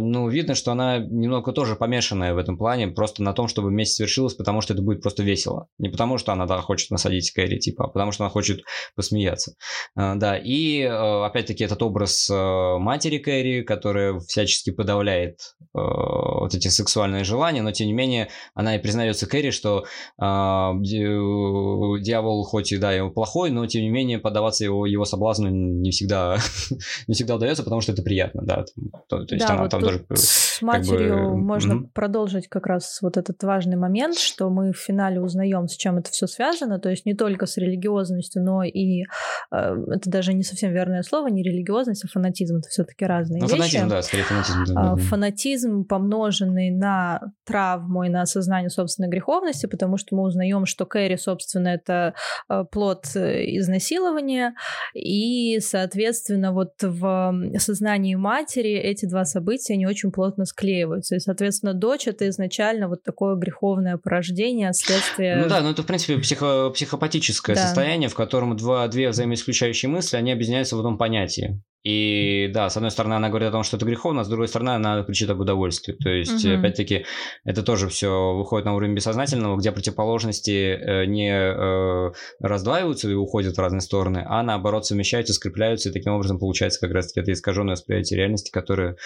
ну, 0.00 0.28
видно, 0.28 0.56
что 0.56 0.72
она 0.72 0.98
немного 0.98 1.52
тоже 1.52 1.76
помешанная 1.76 2.34
в 2.34 2.38
этом 2.38 2.58
плане, 2.58 2.88
просто 2.88 3.22
на 3.22 3.34
том, 3.34 3.46
чтобы 3.46 3.68
вместе 3.68 3.94
свершилось, 3.94 4.34
потому 4.34 4.62
что 4.62 4.74
это 4.74 4.82
будет 4.82 5.00
просто 5.00 5.22
весело. 5.22 5.68
Не 5.78 5.90
потому, 5.90 6.18
что 6.18 6.32
она, 6.32 6.46
да, 6.46 6.60
хочет 6.60 6.90
насадить 6.90 7.30
Кэрри, 7.30 7.58
типа, 7.58 7.84
а 7.84 7.88
потому 7.88 8.10
что 8.10 8.24
она 8.24 8.30
хочет 8.30 8.63
посмеяться. 8.94 9.54
Э, 9.96 10.14
да, 10.16 10.36
и, 10.36 10.80
э, 10.80 11.24
опять-таки, 11.24 11.64
этот 11.64 11.82
образ 11.82 12.28
э, 12.30 12.34
матери 12.78 13.18
Кэрри, 13.18 13.62
которая 13.62 14.18
всячески 14.20 14.70
подавляет 14.70 15.54
э, 15.60 15.64
вот 15.74 16.54
эти 16.54 16.68
сексуальные 16.68 17.24
желания, 17.24 17.62
но 17.62 17.72
тем 17.72 17.86
не 17.86 17.92
менее 17.92 18.28
она 18.54 18.76
и 18.76 18.78
признается 18.78 19.26
Кэрри, 19.26 19.50
что 19.50 19.84
э, 20.20 20.24
дьявол 22.00 22.44
хоть 22.44 22.72
и 22.72 22.76
да, 22.76 22.92
его 22.92 23.10
плохой, 23.10 23.50
но 23.50 23.66
тем 23.66 23.82
не 23.82 23.90
менее 23.90 24.18
поддаваться 24.18 24.64
его, 24.64 24.86
его 24.86 25.04
соблазну 25.04 25.48
не 25.48 25.90
всегда, 25.90 26.38
не 27.06 27.14
всегда 27.14 27.36
удается, 27.36 27.62
потому 27.62 27.80
что 27.80 27.92
это 27.92 28.02
приятно, 28.02 28.42
да. 28.44 28.64
То, 29.08 29.24
то 29.24 29.34
есть 29.34 29.46
да, 29.46 29.54
она 29.54 29.62
вот 29.62 29.70
там 29.70 29.80
тоже... 29.80 30.04
Матерью 30.64 31.30
бы... 31.30 31.36
можно 31.36 31.72
mm-hmm. 31.74 31.88
продолжить 31.92 32.48
как 32.48 32.66
раз 32.66 32.98
вот 33.02 33.16
этот 33.16 33.42
важный 33.42 33.76
момент, 33.76 34.16
что 34.16 34.48
мы 34.50 34.72
в 34.72 34.78
финале 34.78 35.20
узнаем, 35.20 35.68
с 35.68 35.76
чем 35.76 35.98
это 35.98 36.10
все 36.10 36.26
связано, 36.26 36.78
то 36.78 36.88
есть 36.88 37.06
не 37.06 37.14
только 37.14 37.46
с 37.46 37.56
религиозностью, 37.56 38.42
но 38.42 38.62
и 38.62 39.02
э, 39.02 39.04
это 39.50 40.10
даже 40.10 40.32
не 40.32 40.42
совсем 40.42 40.72
верное 40.72 41.02
слово, 41.02 41.28
не 41.28 41.42
религиозность, 41.42 42.04
а 42.04 42.08
фанатизм, 42.08 42.56
это 42.56 42.68
все-таки 42.68 43.04
разные 43.04 43.40
ну, 43.40 43.46
вещи. 43.46 43.58
Фанатизм, 43.58 43.88
да, 43.88 44.02
скорее 44.02 44.22
фанатизм. 44.24 44.64
Да, 44.68 44.74
да. 44.74 44.96
Фанатизм, 44.96 45.84
помноженный 45.84 46.70
на 46.70 47.20
травму 47.44 48.04
и 48.04 48.08
на 48.08 48.22
осознание 48.22 48.70
собственной 48.70 49.08
греховности, 49.08 49.66
потому 49.66 49.96
что 49.98 50.16
мы 50.16 50.22
узнаем, 50.22 50.66
что 50.66 50.86
Кэрри, 50.86 51.16
собственно, 51.16 51.68
это 51.68 52.14
э, 52.48 52.64
плод 52.70 53.04
э, 53.14 53.44
изнасилования, 53.58 54.54
и, 54.94 55.58
соответственно, 55.60 56.52
вот 56.52 56.72
в 56.80 57.34
сознании 57.58 58.14
матери 58.14 58.72
эти 58.72 59.06
два 59.06 59.24
события, 59.24 59.74
они 59.74 59.86
очень 59.86 60.10
плотно 60.10 60.44
склеиваются, 60.54 61.16
и, 61.16 61.18
соответственно, 61.18 61.74
дочь— 61.74 62.06
это 62.06 62.28
изначально 62.28 62.88
вот 62.88 63.02
такое 63.02 63.34
греховное 63.34 63.96
порождение, 63.96 64.72
следствие... 64.72 65.36
Ну 65.36 65.48
да, 65.48 65.60
ну 65.60 65.70
это, 65.70 65.82
в 65.82 65.86
принципе, 65.86 66.18
психо 66.18 66.70
психопатическое 66.70 67.56
да. 67.56 67.62
состояние, 67.62 68.08
в 68.08 68.14
котором 68.14 68.56
два, 68.56 68.86
две 68.88 69.10
взаимоисключающие 69.10 69.88
мысли, 69.90 70.16
они 70.16 70.32
объединяются 70.32 70.76
в 70.76 70.78
одном 70.78 70.96
понятии. 70.96 71.60
И 71.84 72.50
да, 72.54 72.70
с 72.70 72.76
одной 72.78 72.90
стороны, 72.90 73.12
она 73.12 73.28
говорит 73.28 73.48
о 73.48 73.52
том, 73.52 73.62
что 73.62 73.76
это 73.76 73.84
греховно, 73.84 74.22
а 74.22 74.24
с 74.24 74.28
другой 74.28 74.48
стороны, 74.48 74.70
она 74.70 75.02
кричит 75.02 75.28
об 75.28 75.40
удовольствии. 75.40 75.92
То 75.92 76.08
есть, 76.08 76.44
угу. 76.44 76.54
опять-таки, 76.54 77.04
это 77.44 77.62
тоже 77.62 77.90
все 77.90 78.34
выходит 78.34 78.64
на 78.64 78.74
уровень 78.74 78.94
бессознательного, 78.94 79.58
где 79.58 79.70
противоположности 79.70 80.78
э, 80.80 81.04
не 81.04 81.30
э, 81.30 82.12
раздваиваются 82.40 83.10
и 83.10 83.14
уходят 83.14 83.56
в 83.56 83.60
разные 83.60 83.82
стороны, 83.82 84.24
а 84.26 84.42
наоборот 84.42 84.86
совмещаются, 84.86 85.34
скрепляются, 85.34 85.90
и 85.90 85.92
таким 85.92 86.14
образом 86.14 86.38
получается 86.38 86.80
как 86.80 86.92
раз-таки 86.92 87.20
это 87.20 87.32
искаженное 87.32 87.72
восприятие 87.72 88.18
реальности, 88.18 88.50
которое 88.50 88.96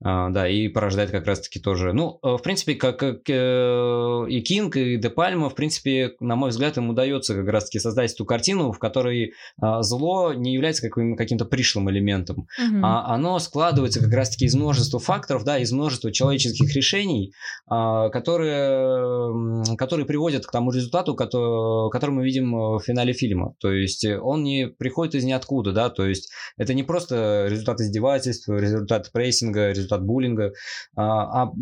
а, 0.00 0.30
да, 0.30 0.48
и 0.48 0.68
порождает 0.68 1.10
как 1.10 1.26
раз-таки 1.26 1.58
тоже. 1.58 1.92
Ну, 1.92 2.20
э, 2.22 2.36
в 2.36 2.38
принципе, 2.38 2.74
как, 2.74 3.00
как 3.00 3.28
э, 3.28 4.26
и 4.28 4.40
Кинг, 4.42 4.76
и 4.76 4.96
Де 4.96 5.10
Пальма, 5.10 5.50
в 5.50 5.56
принципе, 5.56 6.14
на 6.20 6.36
мой 6.36 6.50
взгляд, 6.50 6.76
им 6.76 6.90
удается 6.90 7.34
как 7.34 7.48
раз-таки 7.48 7.80
создать 7.80 8.12
эту 8.12 8.24
картину, 8.24 8.70
в 8.70 8.78
которой 8.78 9.32
а, 9.60 9.82
зло 9.82 10.32
не 10.32 10.54
является 10.54 10.88
каким- 10.88 11.16
каким-то 11.16 11.46
пришлым 11.46 11.90
элементом, 11.90 12.38
угу. 12.38 12.80
а 12.82 13.12
оно 13.12 13.40
складывается 13.40 14.00
как 14.00 14.12
раз-таки 14.12 14.44
из 14.44 14.54
множества 14.54 15.00
факторов, 15.00 15.42
да, 15.42 15.58
из 15.58 15.72
множества 15.72 16.12
человеческих 16.12 16.72
решений, 16.76 17.32
а, 17.66 18.08
которые, 18.10 19.64
которые 19.76 20.06
приводят 20.06 20.46
к 20.46 20.52
тому 20.52 20.70
результату, 20.70 21.16
который, 21.16 21.90
который 21.90 22.12
мы 22.12 22.24
видим 22.24 22.52
в 22.52 22.80
финале 22.80 23.12
фильма. 23.12 23.54
То 23.58 23.72
есть 23.72 24.04
он 24.04 24.44
не 24.44 24.68
приходит 24.68 25.16
из 25.16 25.24
ниоткуда, 25.24 25.72
да, 25.72 25.90
то 25.90 26.06
есть 26.06 26.30
это 26.56 26.72
не 26.72 26.84
просто 26.84 27.48
результат 27.50 27.80
издевательств, 27.80 28.48
результат 28.48 29.10
прессинга, 29.12 29.70
результат 29.70 29.87
результат 29.88 30.04
буллинга, 30.04 30.52
а, 30.96 31.44
а, 31.44 31.52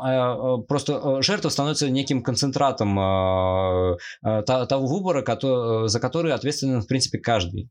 а 0.00 0.58
просто 0.58 0.92
э, 0.92 1.22
жертва 1.22 1.50
становится 1.50 1.90
неким 1.90 2.22
концентратом 2.22 2.98
а, 2.98 3.96
того 4.42 4.86
выбора, 4.86 5.24
за 5.88 6.00
который 6.00 6.32
ответственен, 6.32 6.80
в 6.80 6.86
принципе, 6.86 7.18
каждый. 7.18 7.68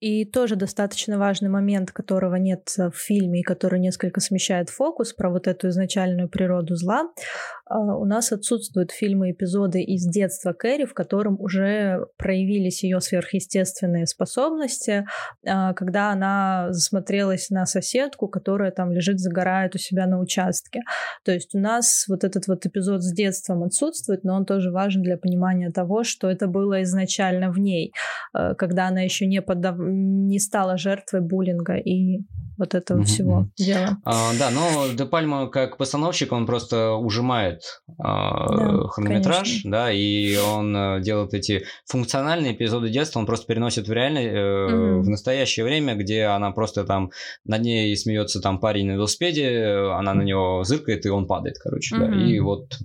И 0.00 0.26
тоже 0.26 0.56
достаточно 0.56 1.18
важный 1.18 1.48
момент, 1.48 1.90
которого 1.90 2.36
нет 2.36 2.74
в 2.76 2.92
фильме 2.94 3.40
и 3.40 3.42
который 3.42 3.80
несколько 3.80 4.20
смещает 4.20 4.68
фокус 4.68 5.14
про 5.14 5.30
вот 5.30 5.46
эту 5.46 5.68
изначальную 5.68 6.28
природу 6.28 6.74
зла. 6.74 7.10
А, 7.64 7.78
у 7.78 8.04
нас 8.04 8.30
отсутствуют 8.30 8.92
фильмы, 8.92 9.30
эпизоды 9.30 9.82
из 9.82 10.04
детства 10.06 10.52
Кэрри, 10.52 10.84
в 10.84 10.94
котором 10.94 11.40
уже 11.40 12.06
проявились 12.18 12.84
ее 12.84 13.00
сверхъестественные 13.00 14.06
способности, 14.06 15.06
а, 15.46 15.72
когда 15.72 16.10
она 16.10 16.68
засмотрелась 16.70 17.48
на 17.50 17.64
соседку, 17.64 18.28
которая 18.28 18.70
там 18.70 18.92
лежит, 18.92 19.18
загорает 19.18 19.74
у 19.74 19.78
себя 19.78 20.06
на 20.06 20.20
участке. 20.20 20.82
То 21.24 21.32
есть 21.32 21.54
у 21.54 21.58
нас 21.58 22.04
вот 22.06 22.22
этот 22.22 22.46
вот 22.46 22.66
эпизод 22.66 23.02
с 23.02 23.12
детством 23.12 23.64
отсутствует, 23.64 24.24
но 24.24 24.34
он 24.36 24.44
тоже 24.44 24.70
важен 24.70 25.02
для 25.02 25.16
понимания 25.16 25.70
того, 25.70 26.04
что 26.04 26.30
это 26.30 26.46
было 26.46 26.82
изначально 26.82 27.50
в 27.50 27.58
ней, 27.58 27.92
а, 28.32 28.54
когда 28.54 28.88
она 28.88 29.00
еще 29.00 29.26
не 29.26 29.40
поддав 29.40 29.76
не 29.86 30.38
стала 30.38 30.76
жертвой 30.76 31.20
буллинга 31.20 31.76
и 31.76 32.20
вот 32.58 32.74
этого 32.74 33.00
mm-hmm. 33.00 33.04
всего 33.04 33.48
дела. 33.56 33.98
А, 34.04 34.32
да, 34.38 34.50
но 34.50 34.88
Де 34.94 35.04
Пальма 35.04 35.48
как 35.48 35.76
постановщик, 35.76 36.32
он 36.32 36.46
просто 36.46 36.92
ужимает 36.92 37.82
а, 37.98 38.48
да, 38.48 38.88
хронометраж, 38.88 39.48
конечно. 39.48 39.70
да, 39.70 39.92
и 39.92 40.36
он 40.36 40.74
э, 40.74 41.00
делает 41.02 41.34
эти 41.34 41.64
функциональные 41.84 42.54
эпизоды 42.54 42.88
детства, 42.88 43.20
он 43.20 43.26
просто 43.26 43.46
переносит 43.46 43.88
в 43.88 43.92
реальное, 43.92 44.24
э, 44.24 44.36
mm-hmm. 44.36 45.00
в 45.00 45.08
настоящее 45.08 45.64
время, 45.64 45.94
где 45.96 46.24
она 46.24 46.50
просто 46.50 46.84
там 46.84 47.10
над 47.44 47.62
ней 47.62 47.94
смеется 47.96 48.40
там 48.40 48.58
парень 48.58 48.86
на 48.86 48.92
велосипеде, 48.92 49.90
она 49.92 50.14
на 50.14 50.22
него 50.22 50.64
зыркает, 50.64 51.04
и 51.04 51.10
он 51.10 51.26
падает, 51.26 51.58
короче, 51.58 51.94
mm-hmm. 51.96 52.08
да, 52.08 52.26
и 52.26 52.40
вот, 52.40 52.78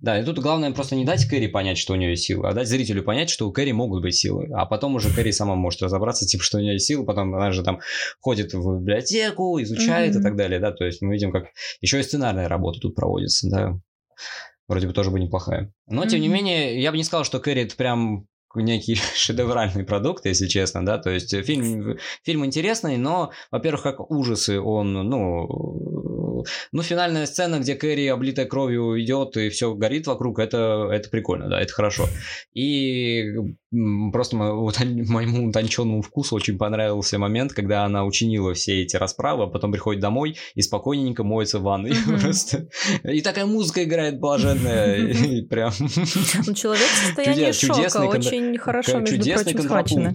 да, 0.00 0.20
и 0.20 0.24
тут 0.24 0.38
главное 0.38 0.70
просто 0.70 0.94
не 0.94 1.04
дать 1.04 1.26
Кэрри 1.26 1.48
понять, 1.48 1.78
что 1.78 1.94
у 1.94 1.96
нее 1.96 2.10
есть 2.10 2.24
силы, 2.24 2.48
а 2.48 2.52
дать 2.52 2.68
зрителю 2.68 3.02
понять, 3.02 3.30
что 3.30 3.48
у 3.48 3.52
Кэрри 3.52 3.72
могут 3.72 4.02
быть 4.02 4.14
силы, 4.14 4.48
а 4.54 4.66
потом 4.66 4.94
уже 4.94 5.12
Кэрри 5.12 5.32
сама 5.32 5.56
может 5.56 5.82
разобраться, 5.82 6.26
типа, 6.26 6.44
что 6.46 6.58
у 6.58 6.60
нее 6.60 6.74
есть 6.74 6.86
силы, 6.86 7.04
потом 7.04 7.34
она 7.34 7.52
же 7.52 7.62
там 7.62 7.80
ходит 8.20 8.54
в 8.54 8.80
библиотеку, 8.80 9.60
изучает 9.62 10.14
mm-hmm. 10.14 10.20
и 10.20 10.22
так 10.22 10.36
далее, 10.36 10.60
да, 10.60 10.72
то 10.72 10.84
есть 10.84 11.02
мы 11.02 11.12
видим, 11.12 11.32
как 11.32 11.48
еще 11.80 12.00
и 12.00 12.02
сценарная 12.02 12.48
работа 12.48 12.80
тут 12.80 12.94
проводится, 12.94 13.50
да, 13.50 13.78
вроде 14.68 14.86
бы 14.86 14.92
тоже 14.92 15.10
бы 15.10 15.20
неплохая. 15.20 15.72
Но, 15.86 16.04
mm-hmm. 16.04 16.08
тем 16.08 16.20
не 16.20 16.28
менее, 16.28 16.80
я 16.80 16.90
бы 16.90 16.96
не 16.96 17.04
сказал, 17.04 17.24
что 17.24 17.40
Кэрри 17.40 17.62
это 17.62 17.76
прям 17.76 18.26
некий 18.54 18.94
шедевральный 19.14 19.84
продукт, 19.84 20.26
если 20.26 20.46
честно, 20.46 20.84
да, 20.84 20.98
то 20.98 21.10
есть 21.10 21.34
фильм, 21.44 21.98
фильм 22.22 22.44
интересный, 22.44 22.96
но, 22.96 23.32
во-первых, 23.50 23.82
как 23.82 24.10
ужасы 24.10 24.60
он, 24.60 24.92
ну, 24.92 26.15
ну, 26.72 26.82
финальная 26.82 27.26
сцена, 27.26 27.58
где 27.58 27.74
Кэрри, 27.74 28.06
облитая 28.06 28.46
кровью, 28.46 29.00
идет 29.02 29.36
и 29.36 29.48
все 29.48 29.74
горит 29.74 30.06
вокруг, 30.06 30.38
это, 30.38 30.88
это 30.92 31.08
прикольно, 31.08 31.48
да, 31.48 31.60
это 31.60 31.72
хорошо. 31.72 32.06
И 32.54 33.34
просто 34.12 34.36
моему 34.36 35.48
утонченному 35.48 36.02
вкусу 36.02 36.36
очень 36.36 36.58
понравился 36.58 37.18
момент, 37.18 37.52
когда 37.52 37.84
она 37.84 38.04
учинила 38.04 38.54
все 38.54 38.82
эти 38.82 38.96
расправы, 38.96 39.44
а 39.44 39.46
потом 39.46 39.72
приходит 39.72 40.00
домой 40.00 40.36
и 40.54 40.62
спокойненько 40.62 41.24
моется 41.24 41.58
в 41.58 41.62
ванной. 41.62 41.90
Mm-hmm. 41.90 42.20
Просто. 42.20 42.68
И 43.04 43.20
такая 43.20 43.46
музыка 43.46 43.84
играет 43.84 44.18
блаженная. 44.20 44.96
И 44.96 45.42
прям... 45.48 45.72
Ну, 45.80 46.54
человек 46.54 46.86
в 46.86 47.06
состоянии 47.06 47.52
шока, 47.52 48.06
очень 48.06 48.58
хорошо, 48.58 49.00
между 49.00 49.24
прочим, 49.24 49.62
схвачено 49.62 50.12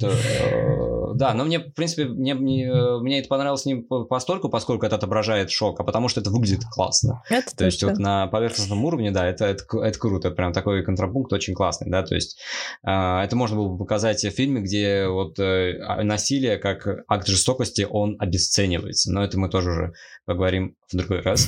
да, 1.14 1.34
но 1.34 1.44
мне, 1.44 1.60
в 1.60 1.74
принципе, 1.74 2.06
мне, 2.06 2.34
мне, 2.34 2.66
э, 2.66 3.00
мне 3.00 3.20
это 3.20 3.28
понравилось 3.28 3.66
не 3.66 3.76
постольку, 3.76 4.50
поскольку 4.50 4.86
это 4.86 4.96
отображает 4.96 5.52
шок, 5.52 5.80
а 5.80 5.84
потому 5.84 6.08
что 6.08 6.22
это 6.22 6.30
выглядит 6.30 6.64
классно. 6.72 7.22
Это 7.30 7.56
то 7.56 7.66
есть 7.66 7.84
вот 7.84 7.98
на 7.98 8.28
поверхностном 8.28 8.84
уровне, 8.86 9.12
да, 9.12 9.28
это, 9.28 9.46
это, 9.46 9.64
это 9.80 10.00
круто, 10.00 10.32
прям 10.32 10.54
такой 10.54 10.84
контрапункт 10.84 11.34
очень 11.34 11.54
классный, 11.54 11.90
да, 11.90 12.04
то 12.04 12.16
есть 12.16 12.40
э, 12.86 12.90
это 12.90 13.36
можно 13.36 13.58
было 13.58 13.70
бы 13.70 13.78
показать 13.78 14.24
в 14.24 14.30
фильме, 14.32 14.62
где 14.62 15.08
вот 15.08 15.40
э, 15.40 15.80
а, 15.82 16.04
насилие 16.04 16.58
как 16.58 16.88
акт 17.08 17.28
жестокости, 17.28 17.88
он 17.90 18.16
обесценивается, 18.20 19.12
но 19.12 19.24
это 19.24 19.40
мы 19.40 19.50
тоже 19.50 19.72
уже 19.72 19.94
поговорим 20.26 20.76
в 20.92 20.98
другой 20.98 21.22
раз. 21.22 21.48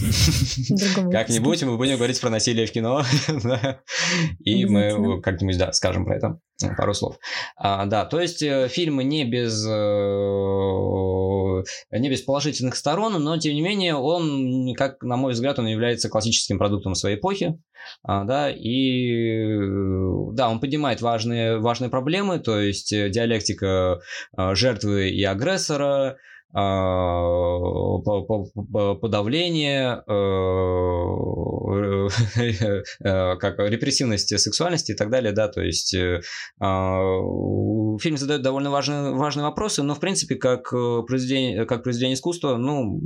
Как-нибудь 1.12 1.64
мы 1.64 1.78
будем 1.78 1.98
говорить 1.98 2.20
про 2.22 2.30
насилие 2.30 2.66
в 2.66 2.72
кино, 2.72 3.04
и 4.40 4.66
мы 4.66 5.22
как-нибудь, 5.22 5.58
да, 5.58 5.72
скажем 5.74 6.06
про 6.06 6.16
это 6.18 6.40
пару 6.78 6.94
слов. 6.94 7.18
А, 7.58 7.86
да, 7.86 8.06
то 8.06 8.20
есть 8.20 8.42
э, 8.42 8.68
фильмы 8.70 9.04
не 9.04 9.26
без, 9.26 9.66
э, 9.68 9.70
не 11.92 12.10
без 12.10 12.22
положительных 12.22 12.76
сторон, 12.76 13.22
но 13.22 13.38
тем 13.38 13.54
не 13.54 13.62
менее 13.62 13.96
он, 13.96 14.74
как 14.76 15.04
на 15.04 15.18
мой 15.18 15.34
взгляд, 15.34 15.60
он 15.60 15.68
является 15.68 16.10
классическим 16.10 16.58
продуктом 16.58 16.96
своей 16.96 17.18
эпохи. 17.18 17.60
А, 18.04 18.24
да, 18.24 18.50
и 18.50 19.58
да, 20.34 20.50
он 20.50 20.62
поднимает 20.62 21.02
важные, 21.02 21.60
важные 21.60 21.90
проблемы, 21.90 22.40
то 22.40 22.60
есть 22.60 22.92
диалектика 22.92 24.00
э, 24.38 24.56
жертвы 24.56 25.10
и 25.10 25.24
агрессора, 25.24 26.18
подавление, 29.02 30.04
э, 30.08 30.14
э, 33.04 33.38
как 33.38 33.60
репрессивности 33.60 34.38
сексуальности 34.38 34.92
и 34.92 34.96
так 34.96 35.10
далее, 35.10 35.32
да, 35.32 35.48
то 35.48 35.62
есть 35.62 35.96
э, 35.96 36.22
а, 36.60 37.00
фильм 38.00 38.18
задает 38.18 38.44
довольно 38.44 38.70
важные, 38.70 39.14
важные 39.14 39.46
вопросы, 39.46 39.82
но 39.82 39.96
в 39.96 40.00
принципе 40.00 40.36
как 40.36 40.70
произведение, 40.70 41.66
как 41.66 41.82
произведение 41.84 42.16
искусства, 42.16 42.58
ну, 42.58 43.02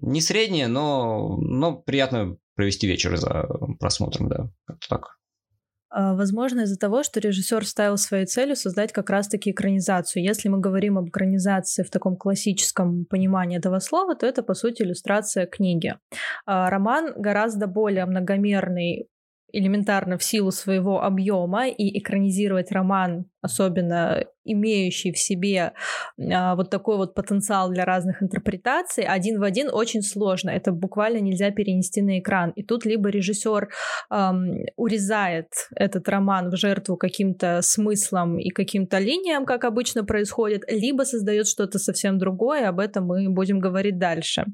не 0.00 0.22
среднее, 0.22 0.68
но, 0.68 1.36
но 1.40 1.76
приятно 1.76 2.36
провести 2.54 2.86
вечер 2.86 3.16
за 3.16 3.46
просмотром, 3.78 4.28
да, 4.28 4.50
как-то 4.66 4.88
так. 4.88 5.19
А, 5.90 6.14
возможно, 6.14 6.62
из-за 6.62 6.78
того, 6.78 7.02
что 7.02 7.20
режиссер 7.20 7.66
ставил 7.66 7.96
своей 7.96 8.26
целью 8.26 8.54
создать 8.54 8.92
как 8.92 9.10
раз-таки 9.10 9.50
экранизацию. 9.50 10.22
Если 10.22 10.48
мы 10.48 10.58
говорим 10.58 10.98
об 10.98 11.08
экранизации 11.08 11.82
в 11.82 11.90
таком 11.90 12.16
классическом 12.16 13.04
понимании 13.04 13.58
этого 13.58 13.80
слова, 13.80 14.14
то 14.14 14.26
это, 14.26 14.42
по 14.42 14.54
сути, 14.54 14.82
иллюстрация 14.82 15.46
книги. 15.46 15.96
А, 16.46 16.70
роман 16.70 17.12
гораздо 17.16 17.66
более 17.66 18.06
многомерный 18.06 19.08
элементарно 19.52 20.18
в 20.18 20.22
силу 20.22 20.50
своего 20.50 21.02
объема 21.02 21.68
и 21.68 21.98
экранизировать 21.98 22.72
роман, 22.72 23.26
особенно 23.42 24.24
имеющий 24.44 25.12
в 25.12 25.18
себе 25.18 25.72
а, 26.18 26.54
вот 26.56 26.70
такой 26.70 26.96
вот 26.96 27.14
потенциал 27.14 27.70
для 27.70 27.84
разных 27.84 28.22
интерпретаций, 28.22 29.04
один 29.04 29.38
в 29.38 29.42
один 29.42 29.68
очень 29.72 30.02
сложно. 30.02 30.50
Это 30.50 30.72
буквально 30.72 31.18
нельзя 31.18 31.50
перенести 31.50 32.02
на 32.02 32.18
экран. 32.18 32.50
И 32.56 32.62
тут 32.62 32.84
либо 32.84 33.08
режиссер 33.08 33.68
эм, 34.10 34.64
урезает 34.76 35.48
этот 35.74 36.08
роман 36.08 36.50
в 36.50 36.56
жертву 36.56 36.96
каким-то 36.96 37.60
смыслом 37.62 38.38
и 38.38 38.50
каким-то 38.50 38.98
линиям, 38.98 39.44
как 39.44 39.64
обычно 39.64 40.04
происходит, 40.04 40.62
либо 40.68 41.02
создает 41.02 41.46
что-то 41.46 41.78
совсем 41.78 42.18
другое. 42.18 42.68
Об 42.68 42.80
этом 42.80 43.06
мы 43.06 43.28
будем 43.30 43.60
говорить 43.60 43.98
дальше. 43.98 44.46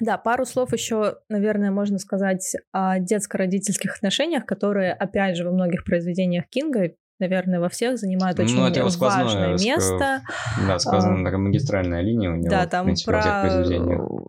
Да, 0.00 0.18
пару 0.18 0.44
слов 0.44 0.72
еще, 0.72 1.18
наверное, 1.28 1.70
можно 1.70 1.98
сказать 1.98 2.56
о 2.72 2.98
детско-родительских 2.98 3.96
отношениях, 3.96 4.44
которые, 4.46 4.92
опять 4.92 5.36
же, 5.36 5.44
во 5.44 5.52
многих 5.52 5.84
произведениях 5.84 6.48
Кинга 6.48 6.90
наверное, 7.20 7.60
во 7.60 7.68
всех 7.68 7.98
занимают 7.98 8.38
очень 8.38 8.56
ну, 8.56 8.66
это 8.66 8.84
важное 8.98 9.52
место. 9.52 10.22
Да, 10.66 10.78
сказано, 10.78 11.20
а, 11.20 11.24
такая 11.24 11.38
магистральная 11.38 12.00
линия 12.00 12.30
у 12.30 12.36
него. 12.36 12.50
Да, 12.50 12.66
там 12.66 12.86
принципе, 12.86 13.12
про 13.12 13.64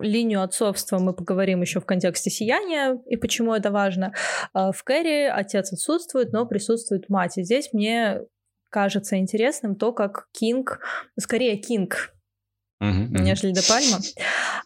линию 0.01 0.41
отцовства 0.41 0.99
мы 0.99 1.13
поговорим 1.13 1.61
еще 1.61 1.79
в 1.79 1.85
контексте 1.85 2.29
сияния 2.29 2.97
и 3.07 3.17
почему 3.17 3.53
это 3.53 3.71
важно. 3.71 4.13
А, 4.53 4.71
в 4.71 4.83
Кэрри 4.83 5.27
отец 5.27 5.73
отсутствует, 5.73 6.31
но 6.31 6.45
присутствует 6.45 7.09
мать. 7.09 7.37
И 7.37 7.43
здесь 7.43 7.69
мне 7.73 8.21
кажется 8.69 9.17
интересным 9.17 9.75
то, 9.75 9.91
как 9.91 10.27
Кинг, 10.31 10.79
скорее 11.17 11.57
Кинг 11.57 12.14
uh-huh, 12.81 13.21
нежели 13.21 13.51
Де 13.51 13.61
Пальма, 13.67 13.99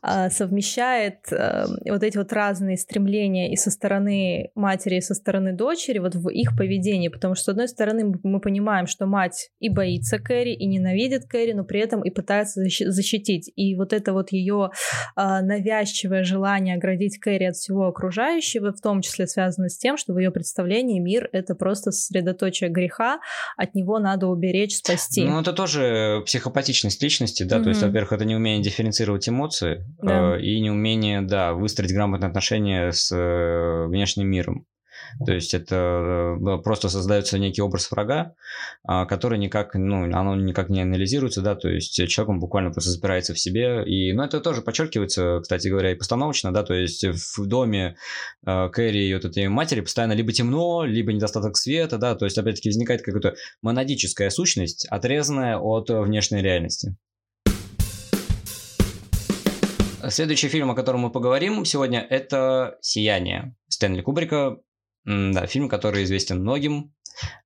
а, 0.02 0.30
совмещает 0.30 1.32
э, 1.32 1.66
вот 1.86 2.04
эти 2.04 2.18
вот 2.18 2.32
разные 2.32 2.78
стремления 2.78 3.52
и 3.52 3.56
со 3.56 3.70
стороны 3.70 4.52
матери, 4.56 4.96
и 4.96 5.02
со 5.02 5.14
стороны 5.14 5.54
дочери 5.54 6.00
вот 6.00 6.16
в 6.16 6.30
их 6.30 6.56
поведении, 6.58 7.10
потому 7.10 7.36
что, 7.36 7.46
с 7.46 7.50
одной 7.50 7.68
стороны, 7.68 8.14
мы 8.24 8.40
понимаем, 8.40 8.88
что 8.88 9.06
мать 9.06 9.50
и 9.60 9.70
боится 9.70 10.20
Кэрри, 10.20 10.54
и 10.54 10.66
ненавидит 10.66 11.26
Кэрри, 11.26 11.54
но 11.54 11.64
при 11.64 11.82
этом 11.82 12.04
и 12.04 12.10
пытается 12.12 12.62
защитить. 12.62 13.52
И 13.56 13.76
вот 13.76 13.94
это 13.94 14.14
вот 14.14 14.32
ее 14.32 14.72
а, 15.16 15.42
навязчивое 15.42 16.24
желание 16.24 16.76
оградить 16.76 17.20
Кэрри 17.20 17.46
от 17.46 17.56
всего 17.56 17.88
окружающего, 17.88 18.72
в 18.72 18.82
том 18.82 19.02
числе 19.02 19.28
связано 19.28 19.70
с 19.70 19.78
тем, 19.78 19.98
что 19.98 20.14
в 20.14 20.18
ее 20.18 20.32
представлении 20.32 21.00
мир— 21.00 21.30
это 21.32 21.56
просто 21.56 21.92
сосредоточие 21.92 22.70
греха, 22.70 23.20
от 23.58 23.76
него 23.76 24.00
надо 24.00 24.28
уберечь, 24.28 24.78
спасти. 24.78 25.26
Ну, 25.26 25.42
это 25.42 25.54
тоже 25.54 26.24
психопатичность 26.26 27.02
личности, 27.04 27.44
да, 27.44 27.58
mm-hmm. 27.58 27.64
то 27.64 27.70
есть, 27.70 27.84
во-первых, 28.00 28.14
это 28.14 28.26
неумение 28.26 28.64
дифференцировать 28.64 29.28
эмоции 29.28 29.86
да. 30.02 30.36
э, 30.36 30.42
и 30.42 30.60
неумение, 30.62 31.22
да, 31.22 31.54
выстроить 31.54 31.94
грамотные 31.94 32.30
отношения 32.30 32.92
с 32.92 33.12
э, 33.12 33.88
внешним 33.88 34.28
миром. 34.28 34.66
То 35.26 35.34
есть 35.34 35.54
это 35.54 36.38
э, 36.40 36.58
просто 36.64 36.90
создается 36.90 37.40
некий 37.40 37.62
образ 37.62 37.90
врага, 37.92 38.36
а, 38.84 39.06
который 39.06 39.38
никак, 39.38 39.74
ну, 39.76 40.04
оно 40.04 40.36
никак 40.36 40.70
не 40.70 40.82
анализируется, 40.82 41.42
да, 41.42 41.56
то 41.56 41.68
есть 41.68 41.96
человек 42.08 42.30
он 42.30 42.40
буквально 42.40 42.72
просто 42.72 42.92
запирается 42.92 43.34
в 43.34 43.40
себе. 43.40 43.84
И, 43.86 44.14
ну, 44.14 44.24
это 44.24 44.40
тоже 44.40 44.62
подчеркивается, 44.62 45.40
кстати 45.42 45.68
говоря, 45.68 45.92
и 45.92 45.96
постановочно, 45.96 46.54
да, 46.54 46.64
то 46.64 46.74
есть 46.74 47.06
в 47.06 47.46
доме 47.48 47.96
э, 48.46 48.70
Кэрри 48.70 49.10
и 49.10 49.14
вот 49.14 49.26
этой 49.26 49.48
матери 49.48 49.82
постоянно 49.82 50.14
либо 50.14 50.32
темно, 50.32 50.86
либо 50.86 51.12
недостаток 51.12 51.58
света, 51.58 51.98
да, 51.98 52.16
то 52.16 52.26
есть 52.26 52.38
опять-таки 52.38 52.70
возникает 52.70 53.02
какая-то 53.02 53.36
монадическая 53.62 54.30
сущность, 54.30 54.86
отрезанная 54.90 55.58
от 55.58 55.90
внешней 55.90 56.42
реальности. 56.42 56.96
Следующий 60.08 60.48
фильм, 60.48 60.72
о 60.72 60.76
котором 60.76 61.02
мы 61.02 61.12
поговорим 61.12 61.66
сегодня, 61.66 62.00
это 62.00 62.78
«Сияние» 62.82 63.56
Стэнли 63.68 64.02
Кубрика. 64.02 64.58
Да, 65.06 65.46
фильм, 65.46 65.68
который 65.68 66.04
известен 66.04 66.42
многим, 66.42 66.94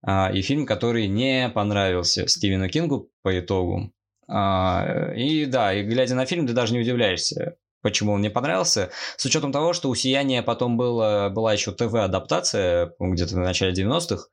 а, 0.02 0.32
и 0.32 0.42
фильм, 0.42 0.66
который 0.66 1.08
не 1.08 1.50
понравился 1.50 2.28
Стивену 2.28 2.68
Кингу 2.70 3.12
по 3.22 3.40
итогу. 3.40 3.92
А, 4.28 5.12
и 5.16 5.46
да, 5.46 5.74
и 5.74 5.84
глядя 5.84 6.16
на 6.16 6.26
фильм, 6.26 6.46
ты 6.46 6.54
даже 6.54 6.74
не 6.74 6.80
удивляешься, 6.80 7.58
почему 7.84 8.14
он 8.14 8.20
мне 8.20 8.32
понравился. 8.32 8.90
С 9.18 9.26
учетом 9.26 9.52
того, 9.52 9.74
что 9.74 9.90
у 9.90 9.96
«Сияния» 9.96 10.42
потом 10.42 10.78
было, 10.78 11.30
была 11.30 11.54
еще 11.54 11.72
ТВ-адаптация, 11.72 12.94
где-то 13.00 13.36
в 13.36 13.40
начале 13.40 13.74
90-х. 13.74 14.24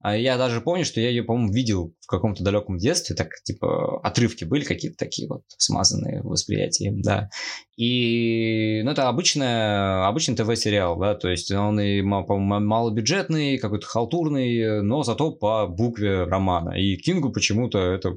А 0.00 0.16
я 0.16 0.36
даже 0.36 0.60
помню, 0.60 0.84
что 0.84 1.00
я 1.00 1.10
ее, 1.10 1.22
по-моему, 1.22 1.52
видел 1.52 1.94
в 2.00 2.06
каком-то 2.06 2.44
далеком 2.44 2.78
детстве. 2.78 3.16
Так, 3.16 3.28
типа, 3.44 4.00
отрывки 4.02 4.44
были 4.44 4.64
какие-то 4.64 4.96
такие 4.96 5.28
вот 5.28 5.42
смазанные 5.58 6.22
в 6.22 6.26
восприятии, 6.26 6.92
да. 6.96 7.28
И, 7.76 8.82
ну, 8.84 8.90
это 8.92 9.08
обычная, 9.08 10.06
обычный 10.06 10.34
ТВ-сериал, 10.34 10.98
да, 10.98 11.14
то 11.14 11.28
есть 11.28 11.50
он 11.50 11.78
и, 11.78 12.00
по-моему, 12.02 12.66
малобюджетный, 12.66 13.58
какой-то 13.58 13.86
халтурный, 13.86 14.82
но 14.82 15.02
зато 15.02 15.32
по 15.32 15.66
букве 15.66 16.24
романа. 16.24 16.70
И 16.70 16.96
Кингу 16.96 17.30
почему-то 17.30 17.78
это 17.78 18.14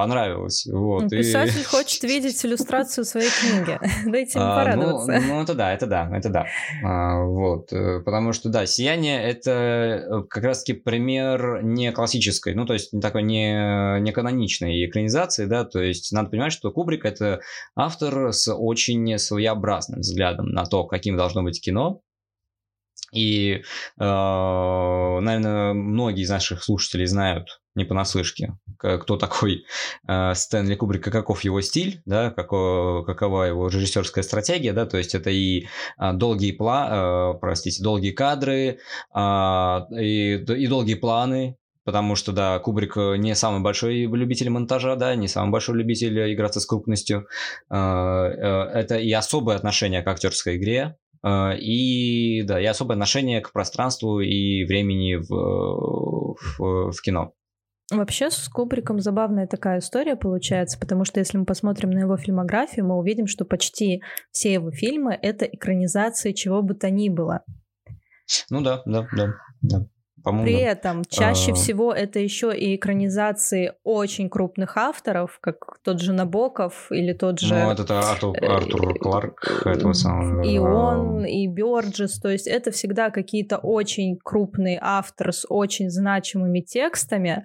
понравилось. 0.00 0.66
Вот, 0.66 1.10
Писатель 1.10 1.60
и... 1.60 1.64
хочет 1.64 2.02
видеть 2.04 2.42
иллюстрацию 2.44 3.04
своей 3.04 3.28
книги. 3.28 3.78
Дайте 4.10 4.38
ему 4.38 4.48
а, 4.48 4.64
порадоваться. 4.64 5.12
Ну, 5.12 5.34
ну, 5.34 5.42
это 5.42 5.54
да, 5.54 5.74
это 5.74 5.86
да, 5.86 6.10
это 6.10 6.28
да. 6.30 6.46
А, 6.82 7.22
вот, 7.22 7.70
э, 7.72 8.00
потому 8.00 8.32
что, 8.32 8.48
да, 8.48 8.64
«Сияние»— 8.64 9.22
это 9.22 9.50
э, 9.50 10.22
как 10.30 10.44
раз-таки 10.44 10.72
пример 10.72 11.62
не 11.62 11.92
классической, 11.92 12.54
ну, 12.54 12.64
то 12.64 12.72
есть 12.72 12.94
не 12.94 13.00
такой 13.02 13.22
не, 13.22 14.00
не 14.00 14.12
каноничной 14.12 14.86
экранизации, 14.86 15.44
да, 15.44 15.64
то 15.64 15.82
есть 15.82 16.12
надо 16.12 16.30
понимать, 16.30 16.52
что 16.52 16.70
Кубрик— 16.70 17.04
это 17.04 17.40
автор 17.76 18.32
с 18.32 18.50
очень 18.50 19.18
своеобразным 19.18 20.00
взглядом 20.00 20.46
на 20.46 20.64
то, 20.64 20.84
каким 20.84 21.18
должно 21.18 21.42
быть 21.42 21.60
кино, 21.60 22.00
и, 23.12 23.54
э, 23.54 23.60
наверное, 23.98 25.74
многие 25.74 26.22
из 26.22 26.30
наших 26.30 26.62
слушателей 26.62 27.06
знают 27.06 27.59
не 27.74 27.84
понаслышке, 27.84 28.58
кто 28.78 29.16
такой 29.16 29.64
э, 30.08 30.34
Стэнли 30.34 30.74
Кубрик, 30.74 31.04
каков 31.04 31.44
его 31.44 31.60
стиль, 31.60 32.02
да, 32.04 32.30
какого, 32.30 33.04
какова 33.04 33.44
его 33.44 33.68
режиссерская 33.68 34.24
стратегия, 34.24 34.72
да, 34.72 34.86
то 34.86 34.98
есть 34.98 35.14
это 35.14 35.30
и 35.30 35.66
э, 35.98 36.12
долгие 36.12 36.52
пла, 36.52 37.34
э, 37.34 37.38
простите, 37.40 37.82
долгие 37.82 38.10
кадры, 38.10 38.78
э, 39.14 39.20
и, 39.98 40.34
и 40.34 40.66
долгие 40.66 40.94
планы, 40.94 41.56
потому 41.84 42.16
что, 42.16 42.32
да, 42.32 42.58
Кубрик 42.58 42.96
не 42.96 43.34
самый 43.34 43.60
большой 43.60 44.06
любитель 44.06 44.50
монтажа, 44.50 44.96
да, 44.96 45.14
не 45.14 45.28
самый 45.28 45.52
большой 45.52 45.76
любитель 45.78 46.34
играться 46.34 46.60
с 46.60 46.66
крупностью. 46.66 47.26
Это 47.68 48.98
и 49.00 49.12
особое 49.12 49.56
отношение 49.56 50.02
к 50.02 50.08
актерской 50.08 50.56
игре, 50.56 50.96
и, 51.26 52.42
да, 52.44 52.60
и 52.60 52.64
особое 52.64 52.94
отношение 52.94 53.40
к 53.40 53.52
пространству 53.52 54.20
и 54.20 54.64
времени 54.64 55.16
в, 55.16 56.36
в, 56.58 56.92
в 56.92 57.02
кино. 57.02 57.32
Вообще 57.90 58.30
с 58.30 58.48
Кубриком 58.48 59.00
забавная 59.00 59.46
такая 59.46 59.80
история 59.80 60.14
получается, 60.14 60.78
потому 60.78 61.04
что 61.04 61.18
если 61.18 61.38
мы 61.38 61.44
посмотрим 61.44 61.90
на 61.90 61.98
его 61.98 62.16
фильмографию, 62.16 62.86
мы 62.86 62.96
увидим, 62.96 63.26
что 63.26 63.44
почти 63.44 64.02
все 64.30 64.52
его 64.52 64.70
фильмы— 64.70 65.18
это 65.22 65.44
экранизации 65.44 66.32
чего 66.32 66.62
бы 66.62 66.74
то 66.74 66.88
ни 66.88 67.08
было. 67.08 67.42
Ну 68.48 68.60
да, 68.62 68.82
да, 68.86 69.08
да, 69.12 69.34
да. 69.62 69.86
При 70.24 70.54
этом 70.54 71.04
чаще 71.04 71.52
а... 71.52 71.54
всего 71.54 71.92
это 71.92 72.18
еще 72.18 72.56
и 72.56 72.76
экранизации 72.76 73.72
очень 73.84 74.28
крупных 74.28 74.76
авторов, 74.76 75.38
как 75.40 75.78
тот 75.82 76.00
же 76.00 76.12
Набоков 76.12 76.90
или 76.90 77.12
тот 77.12 77.40
же... 77.40 77.54
Ну, 77.54 77.70
это 77.70 78.00
Артур, 78.00 78.36
э, 78.36 78.46
Артур 78.46 78.98
Кларк 78.98 79.62
этого 79.66 79.92
самого... 79.92 80.42
И 80.42 80.58
он, 80.58 81.24
и 81.24 81.46
Бёрджес, 81.46 82.18
то 82.20 82.28
есть 82.28 82.46
это 82.46 82.70
всегда 82.70 83.10
какие-то 83.10 83.58
очень 83.58 84.18
крупные 84.22 84.78
авторы 84.80 85.32
с 85.32 85.46
очень 85.48 85.90
значимыми 85.90 86.60
текстами, 86.60 87.44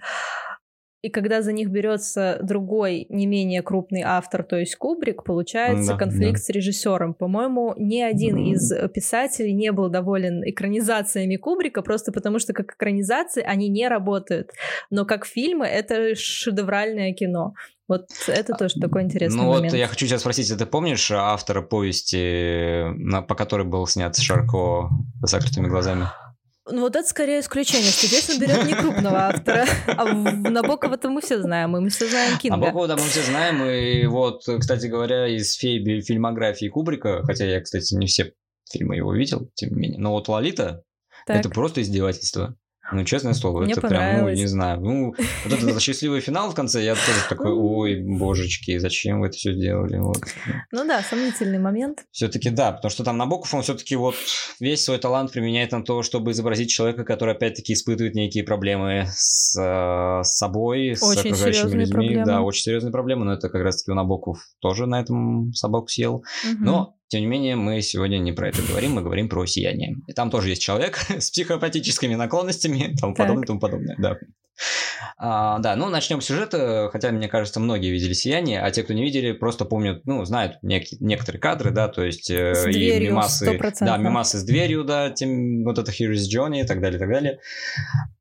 и 1.05 1.09
когда 1.09 1.43
за 1.43 1.51
них 1.51 1.69
берется 1.69 2.39
другой, 2.41 3.05
не 3.09 3.27
менее 3.27 3.61
крупный 3.61 4.01
автор, 4.01 4.43
то 4.43 4.57
есть 4.57 4.75
Кубрик, 4.75 5.23
получается 5.23 5.91
да, 5.91 5.99
конфликт 5.99 6.37
да. 6.37 6.41
с 6.41 6.49
режиссером. 6.49 7.13
По-моему, 7.13 7.75
ни 7.77 8.01
один 8.01 8.37
mm. 8.37 8.53
из 8.53 8.73
писателей 8.91 9.53
не 9.53 9.71
был 9.71 9.89
доволен 9.89 10.41
экранизациями 10.43 11.35
Кубрика, 11.35 11.83
просто 11.83 12.11
потому 12.11 12.39
что 12.39 12.53
как 12.53 12.73
экранизации 12.73 13.43
они 13.43 13.69
не 13.69 13.87
работают. 13.87 14.49
Но 14.89 15.05
как 15.05 15.27
фильмы 15.27 15.67
это 15.67 16.15
шедевральное 16.15 17.13
кино. 17.13 17.53
Вот 17.87 18.07
это 18.25 18.53
тоже 18.55 18.79
такой 18.81 19.03
интересный 19.03 19.43
ну, 19.43 19.53
момент. 19.53 19.73
вот 19.73 19.77
я 19.77 19.87
хочу 19.87 20.07
тебя 20.07 20.17
спросить, 20.17 20.49
а 20.49 20.57
ты 20.57 20.65
помнишь 20.65 21.11
автора 21.11 21.61
повести, 21.61 22.83
по 23.27 23.35
которой 23.35 23.67
был 23.67 23.85
снят 23.85 24.17
Шарко 24.17 24.89
с 25.21 25.29
закрытыми 25.29 25.67
глазами? 25.67 26.07
Ну 26.67 26.81
вот 26.81 26.95
это 26.95 27.07
скорее 27.07 27.41
исключение, 27.41 27.91
что 27.91 28.07
здесь 28.07 28.29
он 28.29 28.39
берет 28.39 28.65
не 28.65 28.73
крупного 28.73 29.27
автора, 29.27 29.65
а 29.87 30.13
Набокова-то 30.13 31.09
мы 31.09 31.21
все 31.21 31.39
знаем, 31.39 31.77
и 31.77 31.79
мы 31.79 31.89
все 31.89 32.07
знаем 32.07 32.37
Кинга. 32.39 32.57
Набокова, 32.57 32.87
да, 32.87 32.95
мы 32.95 33.03
все 33.03 33.21
знаем, 33.21 33.63
и 33.63 34.05
вот, 34.07 34.41
кстати 34.59 34.87
говоря, 34.87 35.27
из 35.27 35.53
фей 35.55 36.01
фильмографии 36.01 36.67
Кубрика, 36.67 37.23
хотя 37.23 37.45
я, 37.45 37.61
кстати, 37.61 37.93
не 37.93 38.07
все 38.07 38.33
фильмы 38.71 38.95
его 38.95 39.13
видел, 39.13 39.51
тем 39.53 39.69
не 39.73 39.75
менее, 39.75 39.99
но 39.99 40.11
вот 40.11 40.27
«Лолита» 40.27 40.83
это 41.27 41.49
просто 41.49 41.81
издевательство. 41.81 42.55
Ну, 42.91 43.03
честное 43.03 43.33
слово, 43.33 43.63
Мне 43.63 43.73
это 43.73 43.87
прям, 43.87 44.21
ну, 44.21 44.29
не 44.29 44.45
знаю. 44.45 44.79
Ну, 44.79 45.15
вот 45.45 45.53
этот 45.53 45.81
счастливый 45.81 46.21
финал 46.21 46.51
в 46.51 46.55
конце, 46.55 46.83
я 46.83 46.93
тоже 46.93 47.19
такой, 47.29 47.51
ой, 47.51 47.95
божечки, 48.01 48.77
зачем 48.77 49.21
вы 49.21 49.27
это 49.27 49.37
все 49.37 49.53
сделали? 49.53 49.97
Вот. 49.97 50.21
Ну 50.71 50.85
да, 50.85 51.01
сомнительный 51.01 51.57
момент. 51.57 52.05
Все-таки 52.11 52.49
да, 52.49 52.71
потому 52.71 52.91
что 52.91 53.03
там 53.03 53.17
Набоков, 53.17 53.53
он 53.53 53.63
все-таки 53.63 53.95
вот 53.95 54.15
весь 54.59 54.83
свой 54.83 54.99
талант 54.99 55.31
применяет 55.31 55.71
на 55.71 55.83
то, 55.83 56.03
чтобы 56.03 56.31
изобразить 56.31 56.69
человека, 56.69 57.03
который 57.03 57.33
опять-таки 57.33 57.73
испытывает 57.73 58.13
некие 58.13 58.43
проблемы 58.43 59.07
с, 59.11 59.59
э, 59.59 60.23
с 60.23 60.37
собой, 60.37 60.91
очень 60.91 60.99
с 60.99 61.25
окружающими 61.25 61.79
людьми. 61.79 61.91
Проблемы. 61.91 62.25
Да, 62.25 62.41
очень 62.41 62.63
серьезные 62.63 62.91
проблемы, 62.91 63.25
но 63.25 63.33
это 63.33 63.49
как 63.49 63.63
раз-таки 63.63 63.91
у 63.91 63.95
Набоков 63.95 64.39
тоже 64.59 64.85
на 64.85 64.99
этом 64.99 65.53
собаку 65.53 65.87
съел. 65.87 66.23
Угу. 66.43 66.63
Но 66.63 66.95
тем 67.07 67.21
не 67.21 67.27
менее, 67.27 67.55
мы 67.55 67.81
сегодня 67.81 68.17
не 68.17 68.31
про 68.31 68.49
это 68.49 68.61
говорим, 68.61 68.93
мы 68.93 69.01
говорим 69.01 69.29
про 69.29 69.45
сияние. 69.45 69.95
И 70.07 70.13
там 70.13 70.31
тоже 70.31 70.49
есть 70.49 70.61
человек 70.61 70.97
с 71.09 71.29
психопатическими 71.29 72.15
наклонностями 72.15 72.91
и 72.91 72.95
тому 72.95 73.13
так. 73.13 73.25
подобное, 73.25 73.45
тому 73.45 73.59
подобное, 73.59 73.95
да. 73.99 74.17
А, 75.17 75.59
да, 75.59 75.75
ну 75.75 75.89
начнем 75.89 76.21
с 76.21 76.25
сюжета, 76.25 76.89
хотя, 76.91 77.11
мне 77.11 77.27
кажется, 77.27 77.59
многие 77.59 77.91
видели 77.91 78.13
«Сияние», 78.13 78.61
а 78.61 78.71
те, 78.71 78.83
кто 78.83 78.93
не 78.93 79.03
видели, 79.03 79.33
просто 79.33 79.65
помнят, 79.65 80.05
ну, 80.05 80.23
знают 80.23 80.59
нек- 80.63 80.97
некоторые 80.99 81.41
кадры, 81.41 81.71
да, 81.71 81.87
то 81.87 82.03
есть 82.03 82.29
э, 82.29 82.55
с 82.55 82.63
дверью, 82.63 83.07
и 83.07 83.11
мимасы, 83.11 83.53
100%. 83.53 83.73
да, 83.81 83.97
мимасы 83.97 84.37
с 84.37 84.43
дверью, 84.43 84.83
да, 84.83 85.09
тем, 85.09 85.63
вот 85.63 85.77
это 85.77 85.91
Here's 85.91 86.23
Johnny 86.33 86.61
и 86.61 86.65
так 86.65 86.81
далее, 86.81 86.97
и 86.97 86.99
так 86.99 87.09
далее. 87.09 87.39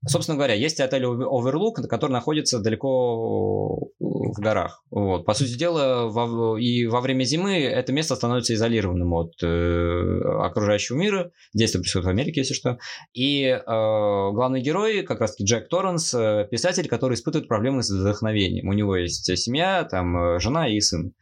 Собственно 0.07 0.37
говоря, 0.37 0.55
есть 0.55 0.81
отель 0.81 1.05
Overlook, 1.05 1.87
который 1.88 2.12
находится 2.12 2.61
далеко 2.61 3.90
в 4.33 4.41
горах. 4.41 4.83
Вот. 4.91 5.25
По 5.25 5.35
сути 5.35 5.57
дела, 5.57 6.09
во, 6.09 6.59
и 6.59 6.87
во 6.87 7.01
время 7.01 7.25
зимы 7.25 7.63
это 7.63 7.93
место 7.93 8.17
становится 8.17 8.55
изолированным 8.55 9.13
от 9.13 9.33
э, 9.43 10.21
окружающего 10.41 10.97
мира. 10.97 11.31
Действие 11.53 11.83
происходит 11.83 12.07
в 12.07 12.11
Америке, 12.11 12.41
если 12.41 12.55
что. 12.55 12.79
И 13.13 13.45
э, 13.45 13.61
главный 13.67 14.61
герой, 14.61 15.03
как 15.03 15.21
раз 15.21 15.33
таки 15.33 15.45
Джек 15.45 15.69
Торренс, 15.69 16.15
э, 16.15 16.47
писатель, 16.51 16.89
который 16.89 17.15
испытывает 17.15 17.49
проблемы 17.49 17.83
с 17.83 17.91
вдохновением. 17.91 18.69
У 18.69 18.73
него 18.73 18.97
есть 18.97 19.25
семья, 19.37 19.85
там 19.85 20.17
э, 20.17 20.41
жена 20.41 20.69
и 20.69 20.81
сын. 20.81 21.13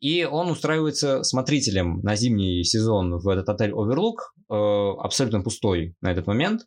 И 0.00 0.24
он 0.24 0.50
устраивается 0.50 1.22
смотрителем 1.22 2.00
на 2.02 2.16
зимний 2.16 2.64
сезон 2.64 3.18
в 3.18 3.28
этот 3.28 3.48
отель 3.48 3.72
Overlook, 3.72 4.16
э, 4.50 4.54
абсолютно 4.98 5.42
пустой 5.42 5.94
на 6.00 6.10
этот 6.10 6.26
момент. 6.26 6.62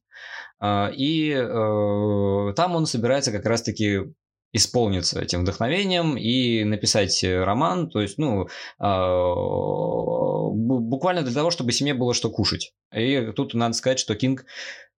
Э, 0.62 0.92
и 0.94 1.32
э, 1.32 2.54
там 2.56 2.76
он 2.76 2.86
собирается 2.86 3.32
как 3.32 3.46
раз-таки 3.46 4.00
исполниться 4.54 5.20
этим 5.20 5.42
вдохновением 5.42 6.16
и 6.16 6.64
написать 6.64 7.24
роман, 7.24 7.90
то 7.90 8.02
есть, 8.02 8.18
ну, 8.18 8.48
буквально 10.54 11.24
для 11.24 11.34
того, 11.34 11.52
чтобы 11.52 11.72
семье 11.72 11.94
было 11.96 12.14
что 12.14 12.30
кушать. 12.30 12.74
И 12.96 13.32
тут 13.36 13.54
надо 13.56 13.74
сказать, 13.74 14.00
что 14.00 14.16
Кинг 14.16 14.46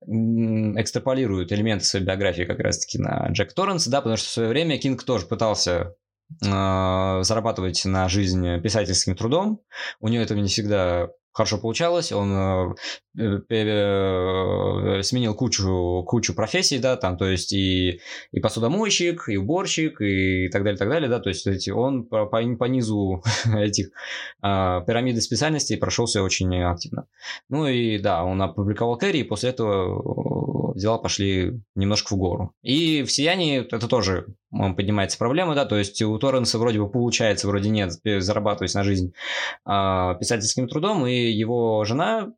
экстраполирует 0.01 1.51
элементы 1.51 1.85
своей 1.85 2.05
биографии 2.05 2.43
как 2.43 2.59
раз-таки 2.59 2.99
на 2.99 3.27
Джек 3.31 3.53
Торренса, 3.53 3.89
да, 3.89 4.01
потому 4.01 4.17
что 4.17 4.27
в 4.27 4.31
свое 4.31 4.49
время 4.49 4.77
Кинг 4.77 5.03
тоже 5.03 5.25
пытался 5.25 5.95
э, 6.43 7.19
зарабатывать 7.23 7.83
на 7.85 8.07
жизнь 8.09 8.61
писательским 8.61 9.15
трудом. 9.15 9.61
У 9.99 10.09
него 10.09 10.23
это 10.23 10.35
не 10.35 10.47
всегда 10.47 11.09
хорошо 11.31 11.57
получалось. 11.57 12.11
Он 12.11 12.33
э, 12.33 12.75
сменил 15.04 15.36
кучу, 15.36 16.04
кучу 16.08 16.34
профессий, 16.34 16.80
да, 16.80 16.97
там, 16.97 17.17
то 17.17 17.25
есть 17.25 17.54
и, 17.54 18.01
и 18.32 18.39
посудомойщик, 18.39 19.30
и 19.30 19.38
уборщик, 19.38 20.01
и 20.01 20.49
так 20.49 20.63
далее, 20.63 20.78
так 20.78 20.89
далее, 20.89 21.10
да, 21.10 21.19
то 21.19 21.30
есть 21.30 21.47
эти, 21.47 21.69
он 21.69 22.04
по, 22.04 22.25
по, 22.25 22.65
низу 22.65 23.23
этих 23.56 23.89
а, 24.41 24.82
пирамиды 24.82 25.21
специальностей 25.21 25.78
прошелся 25.78 26.23
очень 26.23 26.62
активно. 26.63 27.08
Ну 27.49 27.67
и 27.67 27.97
да, 27.99 28.23
он 28.23 28.41
опубликовал 28.41 28.97
Кэрри, 28.97 29.19
и 29.19 29.23
после 29.23 29.51
этого 29.51 30.73
дела 30.75 30.97
пошли 30.97 31.62
немножко 31.75 32.13
в 32.13 32.17
гору. 32.17 32.54
И 32.62 33.04
в 33.04 33.12
«Сиянии» 33.12 33.62
это 33.62 33.88
тоже 33.88 34.28
поднимается 34.51 35.17
проблема, 35.17 35.56
да, 35.56 35.65
то 35.65 35.78
есть 35.78 36.01
у 36.01 36.17
Торренса 36.17 36.60
вроде 36.60 36.80
бы 36.80 36.89
получается, 36.89 37.47
вроде 37.47 37.69
нет, 37.69 37.93
зарабатывать 38.04 38.73
на 38.73 38.84
жизнь 38.84 39.13
а, 39.63 40.15
писательским 40.15 40.67
трудом, 40.67 41.08
и 41.08 41.13
его 41.13 41.84
жена 41.86 42.34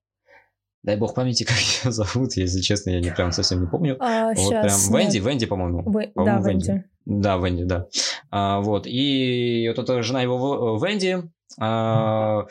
Дай 0.84 0.96
бог 0.96 1.13
памяти, 1.13 1.44
как 1.48 1.58
ее 1.58 1.92
зовут, 1.92 2.34
если 2.38 2.62
честно, 2.62 2.92
я 2.92 3.00
не 3.00 3.12
прям 3.12 3.32
совсем 3.32 3.62
не 3.62 3.68
помню. 3.68 3.98
А, 4.00 4.30
вот 4.30 4.38
сейчас, 4.38 4.88
прям 4.88 5.00
Венди, 5.00 5.18
Венди, 5.18 5.46
по-моему. 5.46 5.84
Вы... 5.84 6.08
по-моему, 6.13 6.42
Да, 6.44 6.50
Венди. 6.50 6.84
Да, 7.06 7.38
Венди, 7.38 7.63
да. 7.63 7.88
А, 8.32 8.60
вот. 8.62 8.86
И 8.86 9.72
вот 9.76 9.84
эта 9.84 10.02
жена 10.02 10.22
его 10.22 10.78
Венди, 10.84 11.24
а, 11.60 12.46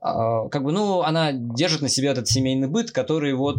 а, 0.00 0.48
как 0.48 0.64
бы, 0.64 0.72
ну, 0.72 1.02
она 1.02 1.32
держит 1.32 1.82
на 1.82 1.88
себе 1.88 2.08
этот 2.08 2.28
семейный 2.28 2.68
быт, 2.68 2.90
который 2.90 3.34
вот 3.34 3.58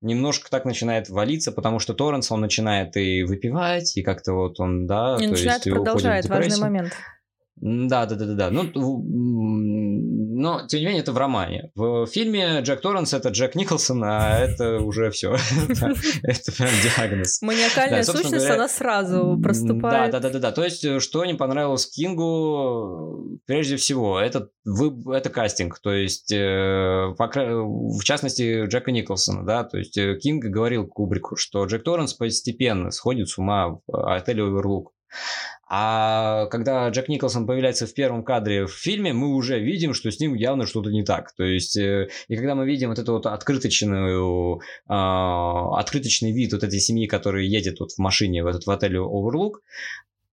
немножко 0.00 0.48
так 0.50 0.64
начинает 0.64 1.08
валиться, 1.08 1.52
потому 1.52 1.80
что 1.80 1.94
Торренс, 1.94 2.30
он 2.30 2.40
начинает 2.40 2.96
и 2.96 3.24
выпивать, 3.24 3.96
и 3.96 4.02
как-то 4.02 4.32
вот 4.32 4.60
он, 4.60 4.86
да... 4.86 5.16
И 5.16 5.24
то 5.24 5.30
начинает 5.30 5.66
есть 5.66 5.76
продолжает 5.76 6.28
важный 6.28 6.58
момент. 6.58 6.92
Да, 7.60 8.06
да, 8.06 8.14
да, 8.14 8.26
да, 8.26 8.34
да. 8.34 8.50
Ну, 8.50 8.70
но 10.38 10.66
тем 10.66 10.80
не 10.80 10.86
менее 10.86 11.02
это 11.02 11.12
в 11.12 11.18
романе. 11.18 11.70
В 11.74 12.06
фильме 12.06 12.60
Джек 12.60 12.80
Торренс 12.80 13.12
это 13.12 13.30
Джек 13.30 13.54
Николсон, 13.54 14.04
а 14.04 14.38
это 14.38 14.78
уже 14.78 15.10
все. 15.10 15.36
Это 16.22 16.52
прям 16.52 16.70
диагноз. 16.82 17.42
Маниакальная 17.42 18.02
сущность, 18.04 18.48
она 18.48 18.68
сразу 18.68 19.38
проступает. 19.42 20.12
Да, 20.12 20.20
да, 20.20 20.30
да, 20.30 20.38
да. 20.38 20.52
То 20.52 20.64
есть, 20.64 21.00
что 21.00 21.24
не 21.24 21.34
понравилось 21.34 21.86
Кингу, 21.86 23.40
прежде 23.46 23.76
всего, 23.76 24.20
это, 24.20 24.48
кастинг. 25.30 25.78
То 25.80 25.92
есть, 25.92 26.32
э, 26.32 27.14
в 27.18 28.02
частности, 28.04 28.66
Джека 28.66 28.92
Николсона, 28.92 29.44
да. 29.44 29.64
То 29.64 29.78
есть, 29.78 29.96
э, 29.96 30.16
Кинг 30.16 30.44
говорил 30.44 30.86
Кубрику, 30.86 31.36
что 31.36 31.64
Джек 31.64 31.82
Торренс 31.82 32.14
постепенно 32.14 32.90
сходит 32.90 33.28
с 33.28 33.38
ума 33.38 33.80
в 33.86 34.14
отеле 34.14 34.44
Оверлук. 34.44 34.92
А 35.70 36.46
когда 36.46 36.88
Джек 36.88 37.08
Николсон 37.08 37.46
появляется 37.46 37.86
в 37.86 37.92
первом 37.92 38.24
кадре 38.24 38.66
в 38.66 38.72
фильме, 38.72 39.12
мы 39.12 39.34
уже 39.34 39.60
видим, 39.60 39.92
что 39.92 40.10
с 40.10 40.18
ним 40.18 40.34
явно 40.34 40.66
что-то 40.66 40.90
не 40.90 41.04
так. 41.04 41.32
То 41.36 41.44
есть, 41.44 41.76
э, 41.76 42.08
и 42.28 42.36
когда 42.36 42.54
мы 42.54 42.66
видим 42.66 42.88
вот 42.88 42.98
эту 42.98 43.12
вот 43.12 43.26
открыточную, 43.26 44.60
а, 44.86 45.78
открыточный 45.78 46.32
вид 46.32 46.52
вот 46.52 46.62
этой 46.64 46.80
семьи, 46.80 47.06
которая 47.06 47.42
едет 47.42 47.80
вот 47.80 47.92
в 47.92 47.98
машине 47.98 48.42
в 48.42 48.46
этот 48.46 48.64
в 48.66 48.70
отель 48.70 48.96
Overlook, 48.96 49.56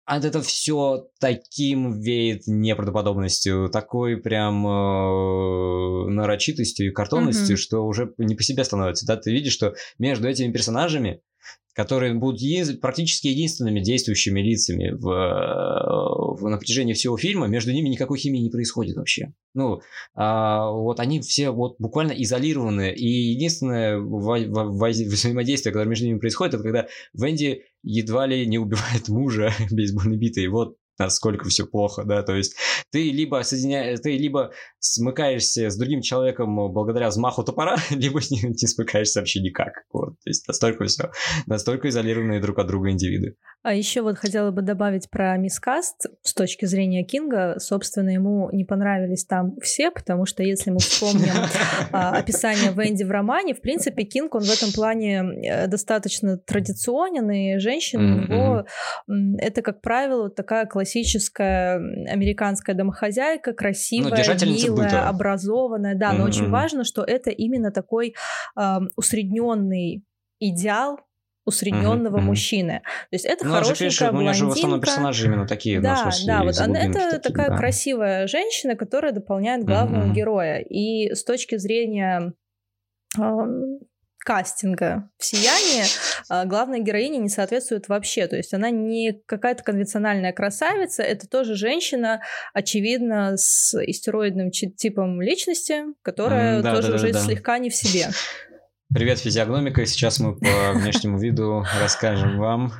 а 0.06 0.19
это 0.19 0.41
все 0.41 1.08
таким 1.19 2.00
веет 2.00 2.43
неправдоподобностью, 2.45 3.69
такой 3.69 4.17
прям 4.17 4.65
э, 4.67 6.10
нарочитостью 6.12 6.88
и 6.88 6.91
картонностью, 6.91 7.56
Мгм. 7.56 7.58
что 7.58 7.86
уже 7.86 8.13
не 8.19 8.36
по 8.36 8.43
себе 8.43 8.63
становится. 8.63 9.08
Да, 9.08 9.17
ты 9.17 9.32
видишь, 9.32 9.54
что 9.54 9.74
между 9.98 10.28
этими 10.28 10.52
персонажами 10.52 11.21
которые 11.75 12.13
будут 12.13 12.39
практически 12.79 13.27
единственными 13.27 13.81
действующими 13.81 14.39
лицами 14.39 14.91
в, 14.91 15.09
э, 15.09 16.41
в- 16.41 16.49
на 16.49 16.57
протяжении 16.57 16.93
всего 16.93 17.17
фильма, 17.17 17.47
между 17.47 17.73
ними 17.73 17.89
никакой 17.89 18.17
химии 18.17 18.39
не 18.39 18.49
происходит 18.49 18.95
вообще. 18.95 19.33
Ну, 19.53 19.81
а, 20.13 20.71
вот 20.71 20.99
они 21.01 21.19
все 21.19 21.51
вот 21.51 21.75
буквально 21.77 22.13
изолированы, 22.13 22.93
и 22.93 23.07
единственное 23.07 23.99
взаимодействие, 23.99 25.73
которое 25.73 25.89
между 25.89 26.05
ними 26.05 26.19
происходит, 26.19 26.53
это 26.55 26.63
когда 26.63 26.88
Венди 27.13 27.63
едва 27.83 28.25
ли 28.25 28.47
не 28.47 28.57
убивает 28.57 29.09
мужа 29.09 29.51
бейсбольной 29.71 30.17
битой. 30.17 30.47
Вот 30.47 30.77
насколько 30.97 31.47
все 31.49 31.65
плохо, 31.65 32.03
да, 32.03 32.23
то 32.23 32.36
есть 32.36 32.55
ты 32.91 33.12
либо 33.12 33.41
соединяешь, 33.43 33.99
ты 33.99 34.17
либо 34.17 34.51
смыкаешься 34.79 35.69
с 35.69 35.77
другим 35.77 36.01
человеком 36.01 36.55
благодаря 36.71 37.10
взмаху 37.10 37.43
топора, 37.43 37.77
либо 37.91 38.19
не, 38.29 38.41
не 38.41 38.67
смыкаешься 38.67 39.19
вообще 39.19 39.41
никак, 39.41 39.84
вот, 39.91 40.12
то 40.23 40.29
есть 40.29 40.47
настолько 40.47 40.86
все, 40.86 41.12
настолько 41.47 41.89
изолированные 41.89 42.41
друг 42.41 42.60
от 42.60 42.67
друга 42.67 42.91
индивиды. 42.91 43.36
А 43.65 43.73
еще 43.73 44.01
вот 44.04 44.19
хотела 44.19 44.51
бы 44.51 44.62
добавить 44.62 45.10
про 45.10 45.36
мискаст 45.38 46.06
с 46.21 46.36
точки 46.36 46.65
зрения 46.65 47.04
Кинга. 47.04 47.56
Собственно, 47.58 48.10
ему 48.12 48.47
не 48.51 48.63
понравились 48.63 49.25
там 49.25 49.56
все, 49.60 49.89
потому 49.89 50.28
что 50.28 50.43
если 50.43 50.69
мы 50.69 50.78
вспомним 50.78 51.34
а, 51.91 52.15
описание 52.15 52.71
Венди 52.73 53.04
в 53.04 53.10
романе, 53.10 53.56
в 53.56 53.62
принципе, 53.62 54.04
Кинг, 54.04 54.36
он 54.36 54.43
в 54.43 54.51
этом 54.51 54.71
плане 54.71 55.23
э, 55.43 55.65
достаточно 55.65 56.38
традиционен, 56.38 57.28
и 57.32 57.58
женщина 57.58 58.04
у 58.04 58.06
Мгм, 58.17 58.21
него 58.21 58.65
м, 59.10 59.36
это, 59.38 59.63
как 59.63 59.82
правило, 59.82 60.30
такая 60.30 60.67
классическая 60.67 61.78
американская 61.78 62.75
домохозяйка, 62.75 63.54
красивая, 63.54 64.12
Ну, 64.12 64.15
милая, 64.45 65.10
образованная, 65.10 65.95
да, 65.95 66.13
но 66.13 66.25
очень 66.25 66.49
важно, 66.51 66.84
что 66.84 67.01
это 67.01 67.32
именно 67.32 67.71
такой 67.71 68.13
усредненный 68.95 70.04
идеал 70.39 70.99
усредненного 71.45 72.17
мгм. 72.17 72.25
мужчины. 72.25 72.81
То 73.10 73.15
есть 73.15 73.25
это 73.25 73.45
Ну, 73.45 73.53
хорошенькая 73.53 73.89
пишет, 73.89 74.13
у 74.13 74.21
него 74.21 74.34
же 74.34 74.45
в 74.45 74.49
основном 74.49 74.79
блондинка. 74.79 74.86
персонажи 74.88 75.25
именно 75.27 75.47
такие, 75.47 75.75
ну, 75.79 75.81
в 75.81 75.84
Да, 75.84 75.95
смысле, 76.12 76.25
да, 76.34 76.43
вот 76.43 76.58
она, 76.60 76.79
это 76.79 76.93
такие, 76.93 77.19
такая 77.19 77.49
да. 77.49 77.58
красивая 77.58 78.27
женщина, 78.27 78.75
которая 78.75 79.12
дополняет 79.12 79.63
главного 79.63 80.05
Мгм. 80.05 80.13
героя. 80.13 80.60
И 80.60 81.13
с 81.13 81.23
точки 81.23 81.58
зрения 81.58 82.34
ам, 83.17 83.79
кастинга 84.17 85.12
в 85.19 85.23
«Сиянии» 85.25 85.84
а, 86.29 86.45
главная 86.45 86.79
героиня 86.79 87.17
не 87.19 87.29
соответствует 87.29 87.88
вообще. 87.89 88.25
То 88.25 88.36
есть 88.36 88.55
она 88.55 88.71
не 88.71 89.21
какая-то 89.27 89.63
конвенциональная 89.63 90.34
красавица, 90.34 91.03
это 91.03 91.29
тоже 91.29 91.53
женщина, 91.55 92.21
очевидно, 92.51 93.38
с 93.38 93.75
истероидным 93.86 94.49
типом 94.49 95.21
личности, 95.21 95.84
которая 96.01 96.58
М, 96.58 96.63
да, 96.63 96.73
тоже 96.73 96.88
да, 96.88 96.97
да, 96.97 97.03
уже 97.03 97.13
да. 97.13 97.19
слегка 97.19 97.60
не 97.60 97.69
в 97.69 97.75
себе. 97.75 98.08
Привет, 98.95 99.19
физиогномика, 99.19 99.86
сейчас 99.86 100.21
мы 100.21 100.38
по 100.38 100.71
внешнему 100.73 101.19
виду 101.19 101.65
расскажем 101.81 102.38
вам. 102.38 102.71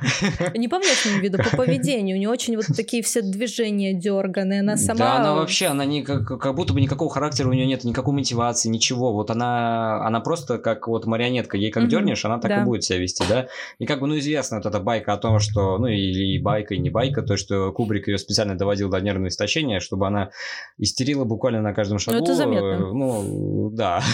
Не 0.54 0.66
по 0.66 0.78
внешнему 0.78 1.20
виду, 1.20 1.36
по 1.36 1.54
поведению. 1.54 2.16
У 2.16 2.18
нее 2.18 2.30
очень 2.30 2.56
вот 2.56 2.64
такие 2.74 3.02
все 3.02 3.20
движения 3.20 3.92
дерганые. 3.92 4.60
Она 4.60 4.78
сама... 4.78 4.98
Да, 4.98 5.16
она 5.16 5.34
вообще, 5.34 5.66
она 5.66 5.84
не, 5.84 6.02
как, 6.02 6.26
как 6.26 6.54
будто 6.54 6.72
бы 6.72 6.80
никакого 6.80 7.10
характера 7.10 7.50
у 7.50 7.52
нее 7.52 7.66
нет, 7.66 7.84
никакой 7.84 8.14
мотивации, 8.14 8.70
ничего. 8.70 9.12
Вот 9.12 9.30
она, 9.30 10.06
она 10.06 10.20
просто 10.20 10.56
как 10.56 10.88
вот 10.88 11.04
марионетка, 11.04 11.58
ей 11.58 11.70
как 11.70 11.82
Мгм, 11.82 11.90
дернешь, 11.90 12.24
она 12.24 12.38
так 12.38 12.48
да. 12.48 12.62
и 12.62 12.64
будет 12.64 12.82
себя 12.82 12.98
вести, 12.98 13.22
да. 13.28 13.48
И 13.78 13.84
как 13.84 14.00
бы, 14.00 14.06
ну, 14.06 14.18
известна 14.18 14.56
вот 14.56 14.64
эта 14.64 14.80
байка 14.80 15.12
о 15.12 15.18
том, 15.18 15.38
что, 15.38 15.76
ну, 15.76 15.86
или 15.86 16.38
байка, 16.38 16.72
и 16.72 16.78
не 16.78 16.88
байка, 16.88 17.20
то, 17.20 17.36
что 17.36 17.72
Кубрик 17.72 18.08
ее 18.08 18.16
специально 18.16 18.56
доводил 18.56 18.88
до 18.88 19.02
нервного 19.02 19.28
истощения, 19.28 19.80
чтобы 19.80 20.06
она 20.06 20.30
истерила 20.78 21.24
буквально 21.24 21.60
на 21.60 21.74
каждом 21.74 21.98
шагу. 21.98 22.24
это 22.24 22.34
заметно. 22.34 22.78
Ну, 22.78 23.68
да. 23.70 24.00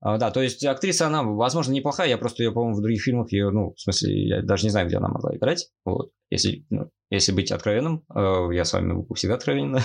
А, 0.00 0.16
Да, 0.16 0.30
то 0.30 0.40
есть 0.40 0.64
актриса, 0.64 1.08
она, 1.08 1.17
возможно, 1.22 1.72
неплохая, 1.72 2.08
я 2.08 2.18
просто 2.18 2.42
ее, 2.42 2.52
по-моему, 2.52 2.76
в 2.76 2.82
других 2.82 3.02
фильмах 3.02 3.32
ее, 3.32 3.50
ну, 3.50 3.72
в 3.76 3.80
смысле, 3.80 4.28
я 4.28 4.42
даже 4.42 4.64
не 4.64 4.70
знаю, 4.70 4.86
где 4.86 4.96
она 4.96 5.08
могла 5.08 5.34
играть, 5.36 5.68
вот, 5.84 6.10
если, 6.30 6.64
ну, 6.70 6.90
если 7.10 7.32
быть 7.32 7.50
откровенным, 7.50 8.04
э, 8.14 8.48
я 8.52 8.64
с 8.64 8.72
вами 8.74 9.06
всегда 9.14 9.36
откровенен, 9.36 9.78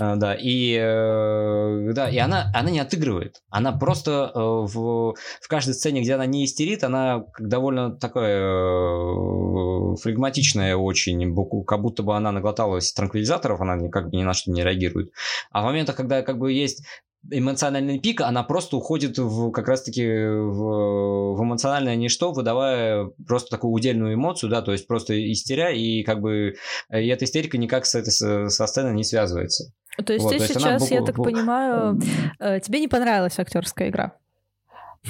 А, 0.00 0.16
да, 0.16 0.34
и, 0.34 0.76
э, 0.76 1.92
да, 1.92 2.08
и 2.08 2.18
она, 2.18 2.50
она 2.52 2.70
не 2.70 2.80
отыгрывает, 2.80 3.42
она 3.48 3.70
просто 3.70 4.32
э, 4.34 4.38
в, 4.38 5.14
в 5.14 5.48
каждой 5.48 5.74
сцене, 5.74 6.00
где 6.00 6.14
она 6.14 6.26
не 6.26 6.44
истерит, 6.44 6.82
она 6.82 7.26
довольно 7.38 7.92
такая 7.92 8.40
э, 8.40 9.96
флегматичная 10.02 10.76
очень, 10.76 11.34
как 11.64 11.80
будто 11.80 12.02
бы 12.02 12.16
она 12.16 12.32
наглоталась 12.32 12.92
транквилизаторов, 12.92 13.60
она 13.60 13.76
никак 13.76 14.12
ни 14.12 14.24
на 14.24 14.34
что 14.34 14.50
не 14.50 14.64
реагирует, 14.64 15.12
а 15.52 15.62
в 15.62 15.64
моментах, 15.64 15.94
когда 15.94 16.22
как 16.22 16.38
бы 16.38 16.52
есть 16.52 16.84
эмоциональный 17.30 17.98
пик, 17.98 18.20
она 18.20 18.42
просто 18.42 18.76
уходит 18.76 19.18
в 19.18 19.50
как 19.50 19.68
раз-таки 19.68 20.04
в, 20.06 21.34
в 21.34 21.42
эмоциональное 21.42 21.96
ничто, 21.96 22.32
выдавая 22.32 23.10
просто 23.26 23.50
такую 23.50 23.72
удельную 23.72 24.14
эмоцию, 24.14 24.50
да, 24.50 24.62
то 24.62 24.72
есть 24.72 24.86
просто 24.86 25.14
истеря, 25.32 25.70
и 25.70 26.02
как 26.02 26.20
бы 26.20 26.54
и 26.90 27.06
эта 27.06 27.24
истерика 27.24 27.58
никак 27.58 27.86
с 27.86 27.94
этой, 27.94 28.10
со, 28.10 28.66
сценой 28.66 28.94
не 28.94 29.04
связывается. 29.04 29.72
То 30.04 30.12
есть 30.12 30.24
Вот, 30.24 30.32
ты 30.32 30.38
то 30.38 30.44
есть 30.44 30.56
она 30.56 30.78
сейчас, 30.78 30.90
я 30.90 31.04
так 31.04 31.16
понимаю, 31.16 32.00
э, 32.38 32.60
тебе 32.60 32.80
не 32.80 32.88
понравилась 32.88 33.38
актерская 33.38 33.88
игра? 33.88 34.14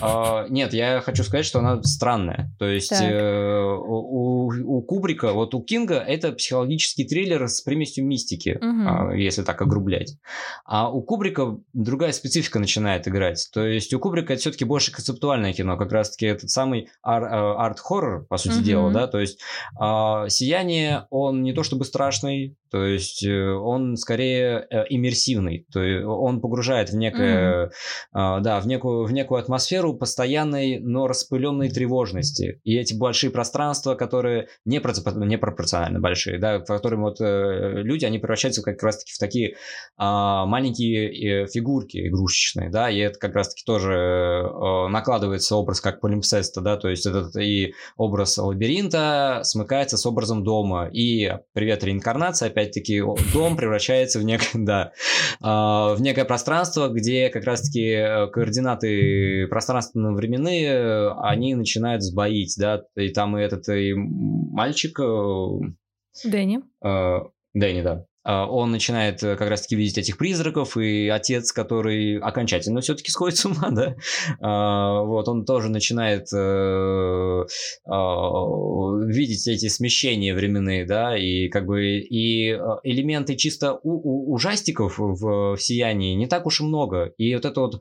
А, 0.01 0.47
нет, 0.49 0.73
я 0.75 1.01
хочу 1.01 1.25
сказать, 1.25 1.45
что 1.47 1.59
она 1.59 1.83
странная. 1.83 2.53
То 2.59 2.67
есть 2.67 2.93
э, 2.93 3.63
у, 3.63 4.51
у 4.79 4.83
Кубрика, 4.83 5.33
вот 5.33 5.55
у 5.55 5.63
Кинга 5.63 5.97
это 5.99 6.33
психологический 6.33 7.05
триллер 7.05 7.49
с 7.49 7.61
примесью 7.63 8.07
мистики, 8.07 8.59
Мгм. 8.61 8.89
а, 8.89 9.15
если 9.15 9.43
так 9.43 9.61
огрублять. 9.63 10.17
А 10.65 10.91
у 10.91 11.03
Кубрика 11.03 11.59
другая 11.73 12.13
специфика 12.13 12.59
начинает 12.59 13.09
играть. 13.09 13.49
То 13.53 13.65
есть 13.67 13.93
у 13.95 13.99
Кубрика 14.01 14.33
это 14.33 14.41
все-таки 14.41 14.65
больше 14.65 14.93
концептуальное 14.93 15.53
кино, 15.53 15.77
как 15.77 15.93
раз-таки 15.93 16.27
этот 16.27 16.51
самый 16.51 16.89
ар- 17.03 17.25
э, 17.25 17.55
арт-хоррор, 17.57 18.27
по 18.27 18.37
сути 18.37 18.57
Мгм. 18.57 18.65
дела, 18.65 18.91
да, 18.93 19.07
то 19.07 19.19
есть 19.19 19.41
а, 19.79 20.29
«Сияние», 20.29 21.07
он 21.11 21.43
не 21.43 21.53
то 21.53 21.63
чтобы 21.63 21.85
страшный, 21.85 22.57
то 22.71 22.85
есть 22.85 23.25
э, 23.25 23.51
он 23.53 23.97
скорее 23.97 24.67
э, 24.71 24.85
иммерсивный, 24.91 25.67
то 25.73 25.83
есть 25.83 26.05
он 26.07 26.41
погружает 26.41 26.91
в 26.91 26.97
некое, 26.97 27.71
а, 28.13 28.41
да, 28.41 28.61
в 28.61 28.67
некую, 28.67 29.05
в 29.07 29.13
некую 29.13 29.41
атмосферу, 29.41 29.88
атмосферу 29.89 29.95
постоянной, 29.95 30.79
но 30.81 31.07
распыленной 31.07 31.71
тревожности. 31.71 32.61
И 32.65 32.77
эти 32.77 32.95
большие 32.95 33.31
пространства, 33.31 33.95
которые 33.95 34.49
непропорционально 34.65 36.01
большие, 36.01 36.39
да, 36.39 36.59
в 36.59 36.65
которых 36.65 36.99
вот 37.01 37.21
э, 37.21 37.83
люди, 37.83 38.05
они 38.05 38.19
превращаются 38.19 38.63
как 38.63 38.83
раз-таки 38.83 39.13
в 39.13 39.19
такие 39.19 39.55
а, 39.97 40.47
маленькие 40.47 41.45
э, 41.45 41.47
фигурки 41.47 42.09
игрушечные, 42.09 42.71
да, 42.71 42.91
и 42.91 42.99
это 42.99 43.19
как 43.19 43.35
раз-таки 43.35 43.63
тоже 43.65 43.93
э, 43.93 44.89
накладывается 44.89 45.57
образ 45.57 45.81
как 45.81 46.01
полимпсеста, 46.01 46.61
да, 46.61 46.77
то 46.77 46.89
есть 46.89 47.07
этот 47.07 47.37
и 47.37 47.75
образ 47.97 48.39
лабиринта 48.39 49.41
смыкается 49.43 49.97
с 49.97 50.07
образом 50.07 50.45
дома, 50.45 50.89
и 50.93 51.33
привет 51.53 51.85
реинкарнация, 51.85 52.49
опять-таки 52.49 53.03
дом 53.33 53.57
превращается 53.57 54.19
в 54.19 54.25
некое, 54.25 54.49
да, 54.55 54.93
а, 55.41 55.95
в 55.95 56.01
некое 56.01 56.25
пространство, 56.25 56.89
где 56.89 57.29
как 57.29 57.45
раз-таки 57.45 58.29
координаты 58.33 59.47
пространственно-временные, 59.69 61.13
они 61.21 61.55
начинают 61.55 62.03
сбоить, 62.03 62.55
да, 62.59 62.83
и 62.97 63.11
там 63.11 63.37
и 63.37 63.43
этот 63.43 63.69
и 63.69 63.93
мальчик... 63.95 64.99
Дэнни. 66.25 66.61
Дэнни, 67.55 67.83
да. 67.83 68.07
А, 68.29 68.47
он 68.47 68.71
начинает 68.71 69.23
э, 69.23 69.37
как 69.37 69.49
раз-таки 69.49 69.75
видеть 69.75 69.97
этих 69.97 70.19
призраков, 70.19 70.77
и 70.77 71.09
отец, 71.09 71.51
который 71.51 72.19
окончательно 72.19 72.83
все-таки 72.83 73.11
сходит 73.11 73.39
с 73.39 73.47
ума, 73.47 73.71
да, 73.71 73.95
вот, 75.03 75.29
он 75.29 75.47
тоже 75.47 75.71
начинает 75.71 76.27
э, 76.35 77.45
видеть 79.07 79.49
эти 79.49 79.69
смещения 79.69 80.35
временные, 80.35 80.85
да, 80.85 81.17
и 81.17 81.49
как 81.49 81.65
бы 81.65 82.01
и 82.01 82.51
элементы 82.83 83.35
чисто 83.35 83.73
у, 83.83 83.93
у, 83.93 84.35
ужастиков 84.35 84.99
в, 84.99 85.55
в 85.55 85.57
«Сиянии» 85.59 86.15
не 86.15 86.27
так 86.27 86.45
уж 86.45 86.61
и 86.61 86.65
много, 86.65 87.15
и 87.17 87.35
вот 87.35 87.47
эта 87.47 87.61
вот 87.63 87.81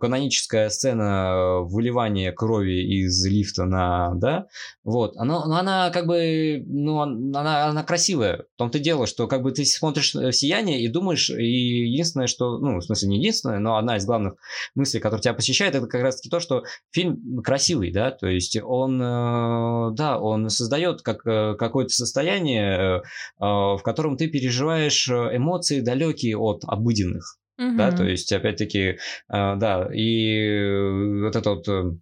каноническая 0.00 0.70
сцена 0.70 1.60
выливания 1.62 2.32
крови 2.32 3.04
из 3.04 3.24
лифта 3.24 3.64
на, 3.64 4.14
да, 4.14 4.46
вот, 4.84 5.16
она, 5.16 5.44
она 5.44 5.90
как 5.90 6.06
бы, 6.06 6.62
ну, 6.66 7.00
она, 7.00 7.66
она 7.66 7.82
красивая. 7.84 8.44
В 8.54 8.58
том-то 8.58 8.78
дело, 8.78 9.06
что 9.06 9.28
как 9.28 9.42
бы 9.42 9.52
ты 9.52 9.64
смотришь 9.64 10.14
э, 10.14 10.32
«Сияние» 10.32 10.82
и 10.82 10.88
думаешь, 10.88 11.30
и 11.30 11.90
единственное, 11.90 12.26
что, 12.26 12.58
ну, 12.58 12.78
в 12.78 12.82
смысле, 12.82 13.08
не 13.08 13.18
единственное, 13.18 13.58
но 13.58 13.76
одна 13.76 13.96
из 13.96 14.06
главных 14.06 14.34
мыслей, 14.74 15.00
которая 15.00 15.22
тебя 15.22 15.34
посещает, 15.34 15.74
это 15.74 15.86
как 15.86 16.02
раз-таки 16.02 16.28
то, 16.28 16.40
что 16.40 16.64
фильм 16.90 17.42
красивый, 17.44 17.92
да, 17.92 18.10
то 18.10 18.26
есть 18.26 18.58
он, 18.62 19.00
э, 19.00 19.90
да, 19.92 20.18
он 20.18 20.48
создает 20.50 21.02
как, 21.02 21.26
э, 21.26 21.54
какое-то 21.56 21.92
состояние, 21.92 23.02
в 23.38 23.80
котором 23.84 24.16
ты 24.16 24.28
переживаешь 24.28 25.08
эмоции 25.08 25.80
далекие 25.80 26.36
от 26.36 26.64
обыденных. 26.64 27.37
Угу. 27.58 27.76
Да, 27.76 27.90
то 27.92 28.04
есть, 28.04 28.32
опять-таки, 28.32 28.98
да, 29.28 29.88
и 29.92 31.20
вот 31.22 31.36
это 31.36 31.50
вот 31.50 31.98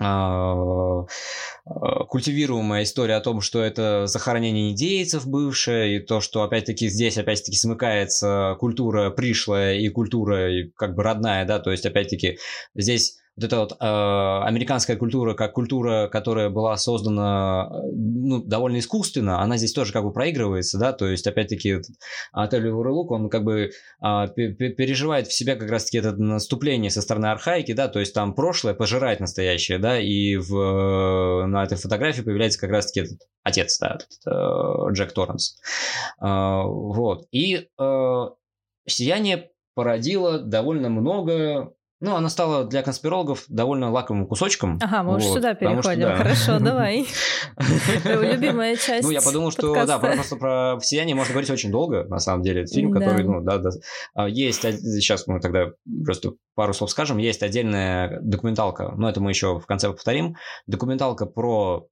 а, 0.00 1.04
а, 1.66 2.04
культивируемая 2.04 2.84
история 2.84 3.16
о 3.16 3.20
том, 3.20 3.40
что 3.40 3.60
это 3.62 4.06
захоронение 4.06 4.70
индейцев 4.70 5.26
бывшее, 5.26 5.96
и 5.96 6.00
то, 6.00 6.20
что 6.20 6.42
опять-таки 6.42 6.88
здесь 6.88 7.18
опять-таки 7.18 7.56
смыкается 7.56 8.56
культура 8.60 9.10
пришлая 9.10 9.76
и 9.76 9.88
культура 9.88 10.50
как 10.76 10.94
бы 10.94 11.02
родная, 11.02 11.44
да, 11.44 11.58
то 11.58 11.72
есть 11.72 11.84
опять-таки 11.84 12.38
здесь 12.74 13.18
вот 13.38 13.44
эта 13.44 13.58
вот 13.60 13.72
э, 13.72 13.76
американская 13.80 14.96
культура, 14.96 15.34
как 15.34 15.52
культура, 15.52 16.08
которая 16.08 16.50
была 16.50 16.76
создана 16.76 17.70
ну, 17.92 18.42
довольно 18.42 18.80
искусственно, 18.80 19.40
она 19.40 19.56
здесь 19.56 19.72
тоже 19.72 19.92
как 19.92 20.02
бы 20.02 20.12
проигрывается, 20.12 20.76
да, 20.78 20.92
то 20.92 21.06
есть, 21.06 21.26
опять-таки, 21.26 21.82
отель 22.32 22.68
Уралук, 22.68 23.12
он 23.12 23.30
как 23.30 23.44
бы 23.44 23.70
э, 24.02 24.28
переживает 24.34 25.28
в 25.28 25.32
себя 25.32 25.54
как 25.54 25.70
раз-таки 25.70 25.98
это 25.98 26.16
наступление 26.16 26.90
со 26.90 27.00
стороны 27.00 27.26
архаики, 27.26 27.72
да, 27.74 27.86
то 27.86 28.00
есть 28.00 28.12
там 28.12 28.34
прошлое 28.34 28.74
пожирает 28.74 29.20
настоящее, 29.20 29.78
да, 29.78 30.00
и 30.00 30.34
в, 30.36 31.46
на 31.46 31.62
этой 31.62 31.78
фотографии 31.78 32.22
появляется 32.22 32.58
как 32.58 32.70
раз-таки 32.70 33.06
этот 33.06 33.20
отец, 33.44 33.78
да, 33.78 33.98
этот, 33.98 34.08
э, 34.26 34.92
Джек 34.94 35.12
Торренс. 35.12 35.60
Э, 36.20 36.62
вот, 36.64 37.28
и 37.30 37.68
э, 37.78 38.26
«Сияние» 38.88 39.52
породило 39.74 40.40
довольно 40.40 40.88
много 40.88 41.72
ну, 42.00 42.14
она 42.14 42.28
стала 42.28 42.64
для 42.64 42.82
конспирологов 42.82 43.44
довольно 43.48 43.90
лакомым 43.90 44.26
кусочком. 44.26 44.78
Ага, 44.80 45.02
мы 45.02 45.12
вот, 45.12 45.22
уже 45.22 45.28
сюда 45.28 45.54
переходим. 45.54 45.82
Что, 45.82 46.08
да. 46.08 46.16
Хорошо, 46.16 46.58
давай. 46.60 47.06
Любимая 48.04 48.76
часть. 48.76 49.04
Ну, 49.04 49.10
я 49.10 49.20
подумал, 49.20 49.50
что 49.50 49.74
да, 49.84 49.98
просто 49.98 50.36
про 50.36 50.78
сияние 50.80 51.16
можно 51.16 51.32
говорить 51.32 51.50
очень 51.50 51.70
долго, 51.70 52.04
на 52.04 52.18
самом 52.18 52.42
деле. 52.42 52.62
Это 52.62 52.72
фильм, 52.72 52.92
который, 52.92 53.24
ну, 53.24 53.40
да. 53.40 53.60
А, 54.14 54.28
есть, 54.28 54.62
сейчас 54.62 55.26
мы 55.26 55.40
тогда 55.40 55.66
просто 56.04 56.32
пару 56.54 56.72
слов 56.72 56.90
скажем, 56.90 57.18
есть 57.18 57.42
отдельная 57.42 58.20
документалка, 58.22 58.92
но 58.96 59.08
это 59.08 59.20
мы 59.20 59.30
еще 59.30 59.58
в 59.58 59.66
конце 59.66 59.90
повторим. 59.90 60.36
Документалка 60.66 61.26
про 61.26 61.88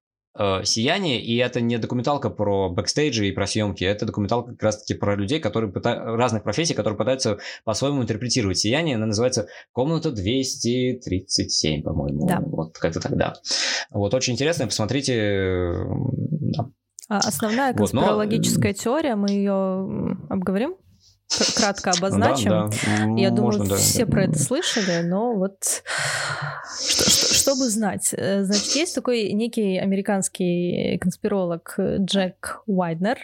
«Сияние», 0.65 1.21
и 1.21 1.37
это 1.37 1.61
не 1.61 1.79
документалка 1.79 2.31
про 2.31 2.69
бэкстейджи 2.69 3.27
и 3.29 3.33
про 3.33 3.47
съемки, 3.47 3.85
это 3.85 4.07
документалка 4.07 4.53
как 4.53 4.63
раз-таки 4.63 4.95
про 4.95 5.17
людей, 5.17 5.41
которые 5.41 5.73
пыта... 5.73 5.95
разных 6.05 6.43
профессий, 6.43 6.75
которые 6.75 6.97
пытаются 6.99 7.39
по-своему 7.65 8.03
интерпретировать 8.03 8.59
«Сияние». 8.59 8.97
Она 8.97 9.07
называется 9.07 9.49
«Комната 9.73 10.11
237», 10.11 11.83
по-моему. 11.83 12.27
Да. 12.27 12.41
Вот 12.41 12.79
как-то 12.79 13.01
тогда. 13.01 13.35
Вот, 13.91 14.15
очень 14.15 14.35
интересно, 14.35 14.67
посмотрите. 14.67 15.73
Да. 16.57 16.71
А 17.09 17.19
основная 17.19 17.73
конспирологическая 17.73 18.73
вот, 18.73 18.79
но... 18.79 18.83
теория, 18.83 19.15
мы 19.15 19.31
ее 19.31 20.17
обговорим? 20.29 20.77
Кратко 21.57 21.91
обозначим. 21.91 22.51
Да, 22.51 22.69
да. 22.69 23.21
Я 23.21 23.31
думаю, 23.31 23.59
Можно, 23.59 23.77
все 23.77 24.05
да. 24.05 24.11
про 24.13 24.25
это 24.25 24.39
слышали, 24.39 25.03
но 25.03 25.35
вот 25.35 25.83
что, 26.81 27.11
что, 27.11 27.35
чтобы 27.35 27.69
знать. 27.69 28.15
Э, 28.17 28.45
значит, 28.45 28.75
есть 28.75 28.95
такой 28.95 29.33
некий 29.33 29.79
американский 29.79 30.99
конспиролог 30.99 31.79
Джек 31.79 32.63
Уайднер, 32.67 33.19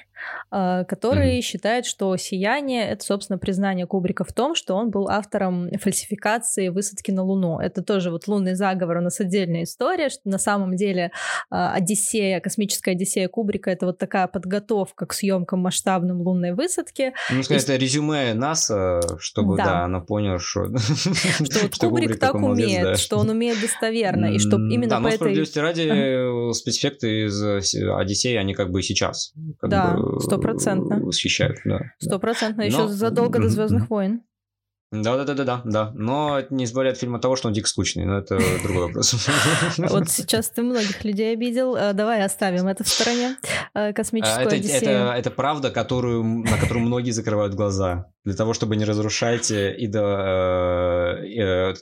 который 0.51 1.39
mm-hmm. 1.39 1.43
считает, 1.43 1.87
что 1.87 2.17
«Сияние»— 2.17 2.87
это, 2.89 3.05
собственно, 3.05 3.39
признание 3.39 3.87
Кубрика 3.87 4.25
в 4.25 4.33
том, 4.33 4.55
что 4.55 4.75
он 4.75 4.91
был 4.91 5.09
автором 5.09 5.71
фальсификации 5.79 6.69
высадки 6.69 7.11
на 7.11 7.23
Луну. 7.23 7.59
Это 7.59 7.83
тоже 7.83 8.11
вот 8.11 8.29
лунный 8.29 8.55
заговор, 8.55 8.99
у 8.99 9.01
нас 9.01 9.21
отдельная 9.21 9.65
история, 9.65 10.09
что 10.09 10.21
на 10.25 10.39
самом 10.39 10.77
деле 10.77 11.05
э, 11.05 11.11
Одиссея, 11.51 12.41
космическая 12.41 12.93
Одиссея 12.93 13.29
Кубрика— 13.29 13.71
это 13.73 13.87
вот 13.87 13.99
такая 13.99 14.27
подготовка 14.27 15.07
к 15.07 15.13
съемкам 15.15 15.61
масштабным 15.61 16.21
лунной 16.21 16.53
высадки. 16.53 17.13
Ну, 17.31 17.43
сказать, 17.43 17.65
это 17.65 17.77
резюме 17.77 18.35
НАСА, 18.35 19.01
чтобы, 19.19 19.57
да, 19.57 19.65
да 19.65 19.85
она 19.85 20.01
поняла, 20.01 20.39
что... 20.39 20.67
Что 21.43 21.61
вот 21.63 21.75
Кубрик 21.77 22.19
так 22.19 22.35
умеет, 22.35 22.99
что 22.99 23.19
он 23.19 23.31
умеет 23.31 23.61
достоверно, 23.61 24.27
и 24.27 24.39
что 24.39 24.57
именно 24.57 25.01
по 25.01 25.07
этой... 25.09 25.17
справедливости 25.17 25.59
ради, 25.59 26.53
спецэффекты 26.53 27.27
из 27.27 27.43
э, 27.43 27.93
Одиссея, 27.95 28.41
они 28.41 28.55
как 28.55 28.71
бы 28.71 28.83
сейчас 28.83 29.33
Да, 29.63 29.97
стопроцентно. 30.21 31.01
Восхищают, 31.01 31.59
да. 31.65 31.81
Стопроцентно, 31.99 32.63
еще 32.63 32.89
задолго 32.89 33.41
до 33.41 33.49
Звездных 33.49 33.91
войн. 33.91 34.23
Да, 34.93 35.17
да, 35.17 35.25
да, 35.25 35.33
да, 35.33 35.45
да, 35.45 35.63
да. 35.65 35.93
Но 35.95 36.39
это 36.39 36.55
не 36.55 36.65
избавляет 36.65 36.99
фильм 36.99 37.15
от 37.15 37.23
того, 37.23 37.35
что 37.35 37.49
он 37.49 37.55
дико 37.55 37.67
скучный, 37.67 38.05
но 38.05 38.19
это 38.19 38.39
другой 38.63 38.89
вопрос. 38.89 39.15
Вот 39.79 40.11
сейчас 40.11 40.51
ты 40.51 40.63
многих 40.63 41.03
людей 41.03 41.33
обидел. 41.33 41.75
Э, 41.75 41.95
давай 41.95 42.23
оставим 42.23 42.69
это 42.69 42.85
в 42.85 42.89
стороне. 42.89 43.39
Э, 43.73 43.95
космическую 43.95 44.49
это, 44.49 44.57
это, 44.57 45.15
это 45.17 45.31
правда, 45.31 45.71
которую, 45.71 46.23
на 46.23 46.59
которую 46.59 46.85
многие 46.85 47.13
закрывают 47.13 47.55
глаза. 47.55 48.13
Для 48.25 48.35
того, 48.35 48.53
чтобы 48.53 48.77
не 48.77 48.85
разрушать 48.85 49.51
идол, 49.51 50.05
э, 50.05 51.75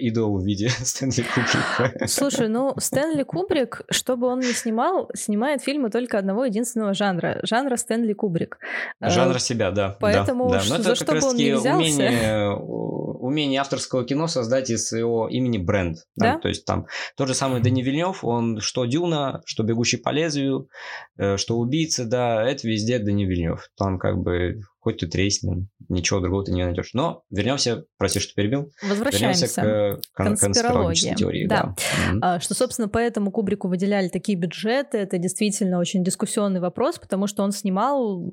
идол 0.00 0.38
в 0.38 0.44
виде 0.44 0.68
Стэнли 0.82 1.22
Кубрика. 1.22 2.06
Слушай, 2.06 2.48
ну 2.48 2.74
Стэнли 2.78 3.22
Кубрик, 3.24 3.82
что 3.90 4.16
бы 4.16 4.26
он 4.26 4.40
ни 4.40 4.52
снимал, 4.52 5.10
снимает 5.14 5.62
фильмы 5.62 5.90
только 5.90 6.18
одного 6.18 6.44
единственного 6.44 6.94
жанра. 6.94 7.40
Жанра 7.42 7.76
Стэнли 7.76 8.12
Кубрик. 8.14 8.58
Жанра 9.00 9.38
себя, 9.38 9.70
да. 9.70 9.96
Поэтому 10.00 10.50
да, 10.50 10.62
да. 10.68 10.82
за 10.82 10.94
что 10.94 11.12
бы 11.12 11.26
он 11.26 11.36
ни 11.36 11.50
взялся... 11.52 11.76
Умение 11.76 13.02
умение 13.22 13.60
авторского 13.60 14.04
кино 14.04 14.26
создать 14.26 14.70
из 14.70 14.88
своего 14.88 15.28
имени 15.28 15.58
бренд. 15.58 15.98
Да? 16.16 16.34
да? 16.34 16.38
То 16.40 16.48
есть 16.48 16.64
там 16.66 16.86
тот 17.16 17.28
же 17.28 17.34
самый 17.34 17.62
Дани 17.62 17.82
Вильнев, 17.82 18.24
он 18.24 18.60
что 18.60 18.84
Дюна, 18.84 19.42
что 19.46 19.62
Бегущий 19.62 19.96
по 19.96 20.10
лезвию, 20.10 20.68
э, 21.16 21.36
что 21.36 21.56
Убийца, 21.56 22.04
да, 22.04 22.42
это 22.42 22.66
везде 22.66 22.98
Дани 22.98 23.24
Вильнев. 23.24 23.68
Там 23.76 23.98
как 23.98 24.18
бы 24.18 24.60
хоть 24.82 24.98
ты 24.98 25.06
тресни, 25.06 25.68
ничего 25.88 26.18
другого 26.18 26.44
ты 26.44 26.50
не 26.50 26.64
найдешь. 26.64 26.90
Но 26.92 27.22
вернемся, 27.30 27.84
прости, 27.98 28.18
что 28.18 28.34
перебил. 28.34 28.72
Возвращаемся 28.82 29.46
вернемся 29.46 30.00
к 30.12 30.16
кон- 30.16 30.36
конспирологии. 30.36 31.14
теории. 31.14 31.46
Да. 31.46 31.76
да. 32.14 32.40
Что, 32.40 32.54
собственно, 32.54 32.88
поэтому 32.88 33.30
Кубрику 33.30 33.68
выделяли 33.68 34.08
такие 34.08 34.36
бюджеты. 34.36 34.98
Это 34.98 35.18
действительно 35.18 35.78
очень 35.78 36.02
дискуссионный 36.02 36.58
вопрос, 36.58 36.98
потому 36.98 37.28
что 37.28 37.44
он 37.44 37.52
снимал 37.52 38.28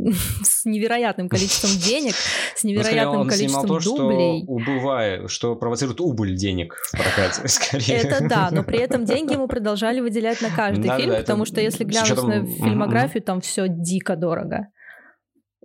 с 0.42 0.64
невероятным 0.64 1.28
количеством 1.28 1.70
денег, 1.78 2.14
с 2.56 2.64
ну, 2.64 2.70
невероятным 2.70 3.28
количеством 3.28 3.66
то, 3.66 3.80
дублей. 3.80 4.42
Что 4.44 4.52
убывает, 4.52 5.30
что 5.30 5.54
провоцирует 5.54 6.00
убыль 6.00 6.34
денег 6.34 6.76
в 6.76 6.92
прокате, 6.92 7.46
скорее. 7.48 7.98
Это 7.98 8.26
да, 8.26 8.48
но 8.50 8.64
при 8.64 8.78
этом 8.78 9.04
деньги 9.04 9.34
ему 9.34 9.48
продолжали 9.48 10.00
выделять 10.00 10.40
на 10.40 10.48
каждый 10.48 10.96
фильм, 10.96 11.14
потому 11.14 11.44
что 11.44 11.60
если 11.60 11.84
глянуть 11.84 12.22
на 12.22 12.46
фильмографию, 12.46 13.22
там 13.22 13.42
все 13.42 13.66
дико 13.68 14.16
дорого. 14.16 14.68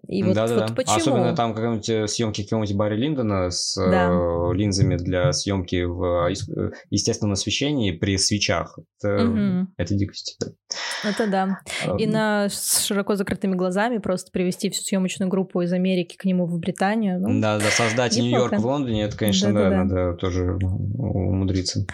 И 0.08 0.24
вот, 0.24 0.36
да, 0.36 0.47
да, 0.47 0.68
вот 0.68 0.76
почему? 0.76 0.95
Особенно 0.95 1.36
там 1.36 1.53
какие-нибудь 1.53 1.89
э, 1.89 2.08
съемки 2.08 2.43
какого-нибудь 2.43 2.76
Барри 2.76 2.97
Линдона 2.97 3.49
с 3.49 3.76
да. 3.76 4.10
э, 4.10 4.53
линзами 4.53 4.97
для 4.97 5.32
съемки 5.34 5.84
в 5.84 6.28
э, 6.30 6.72
естественном 6.89 7.34
освещении 7.34 7.91
при 7.91 8.18
свечах. 8.18 8.78
Это, 9.01 9.26
угу. 9.26 9.68
это 9.78 9.95
дикость. 9.95 10.38
Да. 10.39 11.10
Это 11.10 11.28
да. 11.28 11.60
И 11.97 12.08
на 12.08 12.49
с 12.49 12.86
широко 12.86 13.16
закрытыми 13.16 13.56
глазами 13.56 13.97
просто 13.97 14.32
привести 14.32 14.70
всю 14.70 14.84
съемочную 14.84 15.30
группу 15.30 15.62
из 15.62 15.74
Америки 15.74 16.16
к 16.16 16.26
нему 16.26 16.45
в 16.45 16.60
Британию. 16.60 17.20
Ну, 17.20 17.41
да, 17.41 17.58
да, 17.58 17.66
создать 17.66 18.18
Нью-Йорк 18.18 18.60
в 18.60 18.66
Лондоне, 18.66 19.03
это, 19.03 19.18
конечно, 19.18 19.53
да, 19.53 19.64
да, 19.64 19.70
да, 19.70 19.84
надо 19.84 20.14
тоже 20.18 20.53
умудриться. 20.53 21.86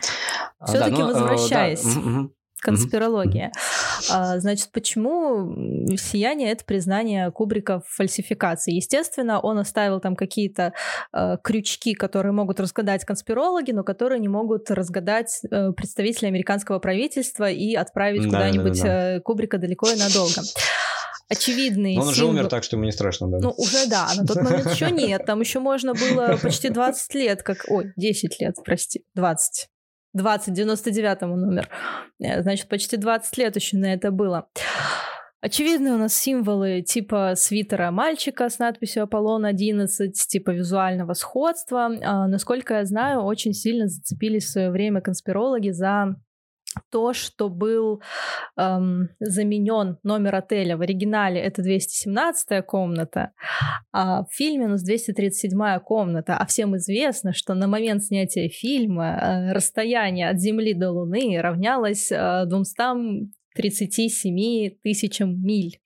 Все-таки 0.66 0.98
да, 0.98 1.08
возвращаясь. 1.08 1.84
Да. 1.84 2.30
Конспирология. 2.62 3.52
Mm-hmm. 4.10 4.40
Значит, 4.40 4.72
почему 4.72 5.96
«Сияние»— 5.98 6.52
это 6.54 6.64
признание 6.64 7.32
Кубрика 7.32 7.82
в 7.82 7.88
фальсификации? 7.88 8.74
Естественно, 8.74 9.40
он 9.40 9.58
оставил 9.58 10.00
там 10.00 10.16
какие-то 10.16 10.74
э, 11.14 11.38
крючки, 11.44 11.94
которые 11.94 12.32
могут 12.34 12.60
разгадать 12.60 13.04
конспирологи, 13.04 13.72
но 13.72 13.84
которые 13.84 14.20
не 14.20 14.28
могут 14.28 14.70
разгадать 14.70 15.42
э, 15.50 15.72
представители 15.72 16.28
американского 16.28 16.80
правительства 16.80 17.50
и 17.50 17.74
отправить 17.76 18.24
да, 18.24 18.28
куда-нибудь 18.28 18.82
да, 18.82 18.84
да, 18.84 19.14
да. 19.16 19.20
Кубрика 19.22 19.58
далеко 19.58 19.90
и 19.90 19.98
надолго 19.98 20.42
очевидные. 21.32 21.96
Но 21.96 22.04
он 22.04 22.10
уже 22.10 22.26
умер, 22.26 22.48
так 22.48 22.64
что 22.64 22.76
ему 22.76 22.86
не 22.86 22.92
страшно, 22.92 23.28
да? 23.28 23.40
Ну, 23.40 23.54
уже 23.58 23.88
да, 23.88 24.10
на 24.16 24.26
тот 24.26 24.38
момент 24.38 24.70
еще 24.72 24.92
нет. 24.92 25.26
Там 25.26 25.40
еще 25.40 25.60
можно 25.60 25.94
было 25.94 26.38
почти 26.42 26.70
20 26.70 27.16
лет, 27.16 27.44
как... 27.44 27.66
Ой, 27.70 27.94
10 27.96 28.42
лет, 28.42 28.56
прости, 28.64 29.06
20. 29.16 29.70
20, 30.14 30.58
99-м 30.58 31.32
он 31.32 31.44
умер. 31.44 31.70
Э, 32.20 32.42
значит, 32.42 32.68
почти 32.68 32.98
20 32.98 33.38
лет 33.38 33.56
еще 33.56 33.78
на 33.78 33.94
это 33.94 34.12
было. 34.12 34.48
Очевидные 35.42 35.94
у 35.94 35.98
нас 35.98 36.14
символы 36.14 36.84
типа 36.84 37.34
свитера 37.36 37.90
мальчика 37.90 38.48
с 38.48 38.60
надписью 38.60 39.04
«Аполлон-11», 39.04 40.12
типа 40.12 40.52
визуального 40.52 41.14
сходства. 41.14 41.90
А, 42.04 42.28
насколько 42.28 42.76
я 42.76 42.86
знаю, 42.86 43.22
очень 43.22 43.54
сильно 43.54 43.88
зацепились 43.88 44.46
в 44.46 44.52
свое 44.52 44.70
время 44.70 45.02
конспирологи 45.02 45.72
за 45.72 46.16
то, 46.90 47.14
что 47.14 47.50
был 47.50 48.02
эм, 48.58 49.10
заменен 49.20 49.98
номер 50.04 50.36
отеля 50.36 50.78
в 50.78 50.82
оригинале 50.82 51.42
это 51.42 51.62
217 51.62 52.66
комната, 52.66 53.32
а 53.92 54.24
в 54.24 54.28
фильме 54.32 54.66
у 54.66 54.70
нас 54.70 54.82
237 54.84 55.80
комната. 55.80 56.38
А 56.38 56.46
всем 56.46 56.78
известно, 56.78 57.34
что 57.34 57.54
на 57.54 57.68
момент 57.68 58.04
снятия 58.04 58.50
фильма 58.50 59.06
э, 59.06 59.52
расстояние 59.54 60.30
от 60.30 60.40
Земли 60.40 60.74
до 60.74 60.92
Луны 60.92 61.42
равнялось 61.42 62.12
э, 62.12 62.46
237 62.46 64.78
тысячам 64.82 65.44
миль. 65.44 65.80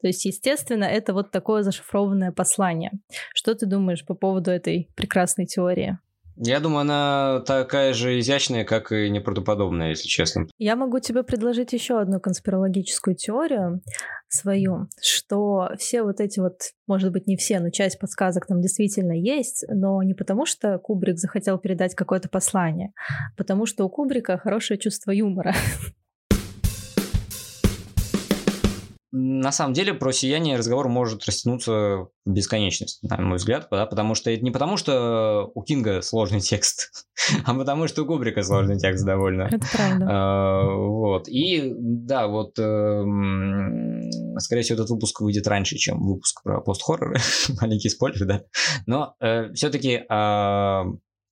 То 0.00 0.06
есть, 0.06 0.24
естественно, 0.24 0.84
это 0.84 1.12
вот 1.12 1.30
такое 1.30 1.62
зашифрованное 1.62 2.32
послание. 2.32 2.92
Что 3.34 3.54
ты 3.54 3.66
думаешь 3.66 4.06
по 4.06 4.14
поводу 4.14 4.50
этой 4.50 4.88
прекрасной 4.96 5.44
теории? 5.46 5.98
Я 6.42 6.58
думаю, 6.60 6.80
она 6.80 7.42
такая 7.46 7.92
же 7.92 8.18
изящная, 8.18 8.64
как 8.64 8.92
и 8.92 9.10
неправдоподобная, 9.10 9.90
если 9.90 10.08
честно. 10.08 10.46
Я 10.56 10.74
могу 10.74 10.98
тебе 10.98 11.22
предложить 11.22 11.74
еще 11.74 12.00
одну 12.00 12.18
конспирологическую 12.18 13.14
теорию 13.14 13.82
свою, 14.28 14.88
что 15.02 15.70
все 15.78 16.02
вот 16.02 16.18
эти 16.18 16.40
вот, 16.40 16.60
может 16.86 17.12
быть, 17.12 17.26
не 17.26 17.36
все, 17.36 17.60
но 17.60 17.68
часть 17.68 17.98
подсказок 17.98 18.46
там 18.46 18.62
действительно 18.62 19.12
есть, 19.12 19.66
но 19.68 20.02
не 20.02 20.14
потому, 20.14 20.46
что 20.46 20.78
Кубрик 20.78 21.18
захотел 21.18 21.58
передать 21.58 21.94
какое-то 21.94 22.30
послание, 22.30 22.94
а 22.96 23.36
потому 23.36 23.66
что 23.66 23.84
у 23.84 23.90
Кубрика 23.90 24.38
хорошее 24.38 24.78
чувство 24.78 25.10
юмора. 25.10 25.54
на 29.12 29.50
самом 29.50 29.74
деле 29.74 29.92
про 29.92 30.12
сияние 30.12 30.56
разговор 30.56 30.88
может 30.88 31.24
растянуться 31.24 31.72
в 31.72 32.10
бесконечность, 32.26 33.02
на 33.02 33.20
мой 33.20 33.38
взгляд, 33.38 33.66
да, 33.70 33.86
потому 33.86 34.14
что 34.14 34.30
это 34.30 34.44
не 34.44 34.52
потому, 34.52 34.76
что 34.76 35.50
у 35.54 35.62
Кинга 35.62 36.00
сложный 36.00 36.40
текст, 36.40 37.06
а 37.44 37.54
потому 37.54 37.88
что 37.88 38.02
у 38.02 38.06
Кубрика 38.06 38.42
сложный 38.42 38.78
текст 38.78 39.04
довольно. 39.04 39.48
Это 39.50 39.66
правда. 39.72 40.06
А, 40.08 40.74
вот. 40.74 41.28
И 41.28 41.74
да, 41.76 42.28
вот 42.28 42.58
э, 42.58 43.04
скорее 44.38 44.62
всего, 44.62 44.74
этот 44.74 44.90
выпуск 44.90 45.20
выйдет 45.20 45.46
раньше, 45.48 45.76
чем 45.76 46.00
выпуск 46.00 46.42
про 46.44 46.60
пост-хорроры. 46.60 47.18
Маленький 47.60 47.88
спойлер, 47.88 48.26
да. 48.26 48.42
Но 48.86 49.16
э, 49.20 49.52
все-таки 49.54 49.94
э, 49.94 50.06
а, 50.08 50.84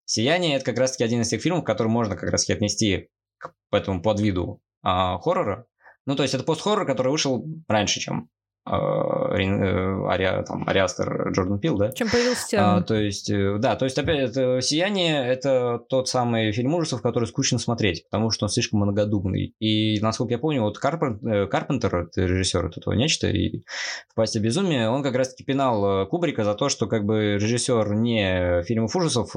«Сияние»— 0.04 0.56
это 0.56 0.64
как 0.64 0.78
раз-таки 0.78 1.04
один 1.04 1.20
из 1.20 1.28
тех 1.28 1.40
фильмов, 1.40 1.64
который 1.64 1.88
можно 1.88 2.16
как 2.16 2.30
раз-таки 2.30 2.54
отнести 2.54 3.08
к 3.38 3.52
этому 3.70 4.02
подвиду 4.02 4.62
э, 4.84 4.88
хоррора, 5.22 5.66
ну, 6.08 6.16
то 6.16 6.22
есть 6.22 6.34
это 6.34 6.42
пост-хоррор, 6.42 6.86
который 6.86 7.12
вышел 7.12 7.44
раньше, 7.68 8.00
чем 8.00 8.30
э, 8.66 8.72
э, 8.72 10.08
Ари, 10.08 10.42
там, 10.46 10.66
Ариастер 10.66 11.32
Джордан 11.32 11.60
Пил, 11.60 11.76
да? 11.76 11.92
Чем 11.92 12.08
появился 12.08 12.76
а, 12.76 12.80
То 12.80 12.94
есть, 12.94 13.28
э, 13.28 13.58
да, 13.58 13.76
то 13.76 13.84
есть, 13.84 13.98
опять, 13.98 14.30
это 14.30 14.58
«Сияние»— 14.62 15.22
это 15.28 15.78
тот 15.90 16.08
самый 16.08 16.50
фильм 16.52 16.74
ужасов, 16.74 17.02
который 17.02 17.26
скучно 17.26 17.58
смотреть, 17.58 18.04
потому 18.10 18.30
что 18.30 18.46
он 18.46 18.48
слишком 18.48 18.80
многодумный. 18.80 19.54
И, 19.58 20.00
насколько 20.00 20.32
я 20.32 20.38
помню, 20.38 20.62
вот 20.62 20.78
Карпентер, 20.78 21.46
Карпентер 21.46 22.08
режиссер 22.16 22.72
этого 22.74 22.94
нечто, 22.94 23.26
и 23.26 23.64
в 24.08 24.14
«Пасте 24.14 24.38
безумия», 24.38 24.88
он 24.88 25.02
как 25.02 25.14
раз-таки 25.14 25.44
пинал 25.44 26.06
Кубрика 26.06 26.42
за 26.42 26.54
то, 26.54 26.70
что 26.70 26.86
как 26.86 27.04
бы 27.04 27.34
режиссер 27.34 27.94
не 27.96 28.62
фильмов 28.62 28.96
ужасов 28.96 29.36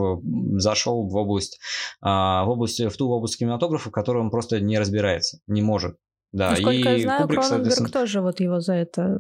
зашел 0.54 1.06
в 1.06 1.14
область, 1.18 1.60
а, 2.00 2.46
в 2.46 2.50
область, 2.50 2.80
в 2.80 2.96
ту 2.96 3.10
область 3.10 3.38
кинематографа, 3.38 3.90
в 3.90 3.92
которой 3.92 4.20
он 4.20 4.32
просто 4.32 4.62
не 4.62 4.80
разбирается, 4.80 5.40
не 5.48 5.62
может. 5.62 5.98
Да, 6.32 6.52
Насколько 6.52 6.90
и 6.90 6.98
я 6.98 7.00
знаю, 7.00 7.22
Кубрик, 7.24 7.42
Кроненберг 7.42 7.92
тоже 7.92 8.22
вот 8.22 8.40
его 8.40 8.60
за 8.62 8.74
это 8.74 9.20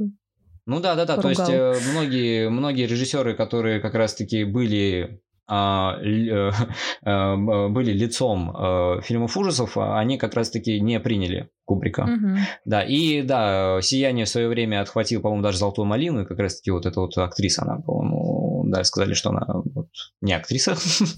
Ну 0.66 0.80
да, 0.80 0.96
да, 0.96 1.06
да. 1.06 1.18
Поругал. 1.18 1.46
То 1.46 1.52
есть 1.54 1.86
э, 1.86 1.92
многие, 1.92 2.50
многие 2.50 2.86
режиссеры, 2.86 3.36
которые 3.36 3.82
как 3.82 3.96
раз-таки 3.96 4.46
были 4.46 5.22
а, 5.48 5.98
э, 6.02 6.52
э, 7.06 7.68
были 7.68 7.92
лицом 7.92 9.02
фильмов 9.02 9.36
ужасов, 9.36 9.78
а 9.78 10.00
они 10.00 10.18
как 10.18 10.36
раз-таки 10.36 10.80
не 10.80 11.00
приняли 11.02 11.50
Кубрика. 11.66 12.04
Угу. 12.04 12.38
Да, 12.66 12.84
и 12.84 13.22
да, 13.22 13.80
«Сияние» 13.82 14.26
в 14.26 14.30
свое 14.30 14.48
время 14.48 14.82
отхватил, 14.82 15.22
по-моему, 15.22 15.44
даже 15.44 15.58
«Золотую 15.58 15.86
малину», 15.86 16.22
и 16.22 16.26
как 16.26 16.40
раз-таки 16.40 16.72
вот 16.72 16.86
эта 16.86 17.02
вот 17.02 17.18
актриса, 17.18 17.64
она, 17.64 17.82
по-моему, 17.82 18.41
да, 18.72 18.84
сказали, 18.84 19.14
что 19.14 19.30
она 19.30 19.46
вот, 19.54 19.90
не 20.22 20.34
актриса. 20.34 20.76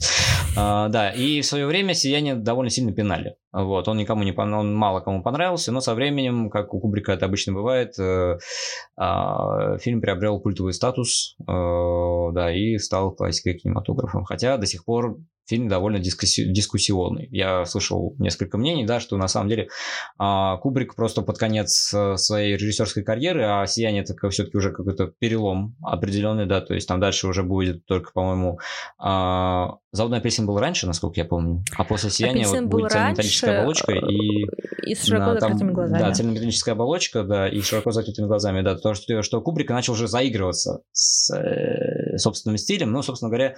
а, 0.58 0.90
да, 0.90 1.12
и 1.12 1.42
в 1.42 1.46
свое 1.46 1.66
время 1.66 1.94
«Сияние» 1.94 2.36
довольно 2.36 2.70
сильно 2.70 2.92
пинали. 2.92 3.36
Вот, 3.52 3.88
он 3.88 3.98
никому 3.98 4.24
не 4.24 4.34
он 4.34 4.76
мало 4.76 5.00
кому 5.00 5.22
понравился, 5.22 5.72
но 5.72 5.80
со 5.80 5.94
временем, 5.94 6.50
как 6.50 6.74
у 6.74 6.80
Кубрика 6.80 7.12
это 7.12 7.26
обычно 7.26 7.54
бывает, 7.54 7.98
э, 8.00 8.38
э, 9.00 9.78
фильм 9.80 10.02
приобрел 10.02 10.40
культовый 10.40 10.74
статус, 10.74 11.36
э, 11.40 11.46
да, 12.34 12.52
и 12.52 12.78
стал 12.80 13.12
классикой 13.12 13.54
кинематографа. 13.54 14.24
Хотя 14.26 14.58
до 14.58 14.66
сих 14.66 14.86
пор 14.86 15.20
фильм 15.46 15.68
довольно 15.68 15.98
дискусси- 15.98 16.46
дискуссионный. 16.46 17.28
Я 17.32 17.66
слышал 17.66 18.16
несколько 18.20 18.58
мнений, 18.58 18.86
да, 18.86 19.00
что 19.00 19.18
на 19.18 19.28
самом 19.28 19.50
деле 19.50 19.70
а, 20.18 20.58
Кубрик 20.58 20.96
просто 20.96 21.22
под 21.22 21.38
конец 21.38 21.94
э, 21.94 22.18
своей 22.18 22.56
режиссерской 22.56 23.04
карьеры, 23.04 23.44
а 23.44 23.66
«Сияние» 23.66 24.04
это 24.04 24.30
все-таки 24.30 24.58
уже 24.58 24.72
какой-то 24.72 25.08
перелом 25.08 25.76
определенный, 25.82 26.46
да, 26.46 26.62
то 26.62 26.74
есть 26.74 26.88
там 26.88 27.00
дальше 27.00 27.28
уже 27.28 27.44
будет 27.44 27.86
только, 27.86 28.12
по-моему, 28.12 28.60
а, 28.98 29.78
«Заводной 29.94 30.20
апельсин» 30.20 30.48
был 30.48 30.58
раньше, 30.58 30.88
насколько 30.88 31.20
я 31.20 31.26
помню, 31.26 31.64
а 31.78 31.84
после 31.84 32.10
«Сияния» 32.10 32.48
вот 32.48 32.64
будет 32.64 32.92
цельнометаллическая 32.92 33.60
оболочка 33.60 33.94
и... 33.94 34.46
И 34.86 34.96
с 34.96 35.06
широко 35.06 35.40
закрытыми 35.40 35.72
глазами. 35.72 36.00
Да, 36.00 36.12
цельнометаллическая 36.12 36.74
оболочка, 36.74 37.24
да, 37.24 37.48
и 37.48 37.62
широко 37.62 37.92
закрытыми 37.92 38.26
глазами, 38.26 38.62
да, 38.62 38.76
то, 38.76 38.96
что, 38.96 39.22
что 39.22 39.40
Кубрик 39.40 39.70
начал 39.70 39.94
уже 39.94 40.08
заигрываться 40.08 40.82
с 40.92 41.32
э, 41.34 42.18
собственным 42.18 42.58
стилем, 42.58 42.92
ну, 42.92 43.04
собственно 43.04 43.30
говоря, 43.30 43.56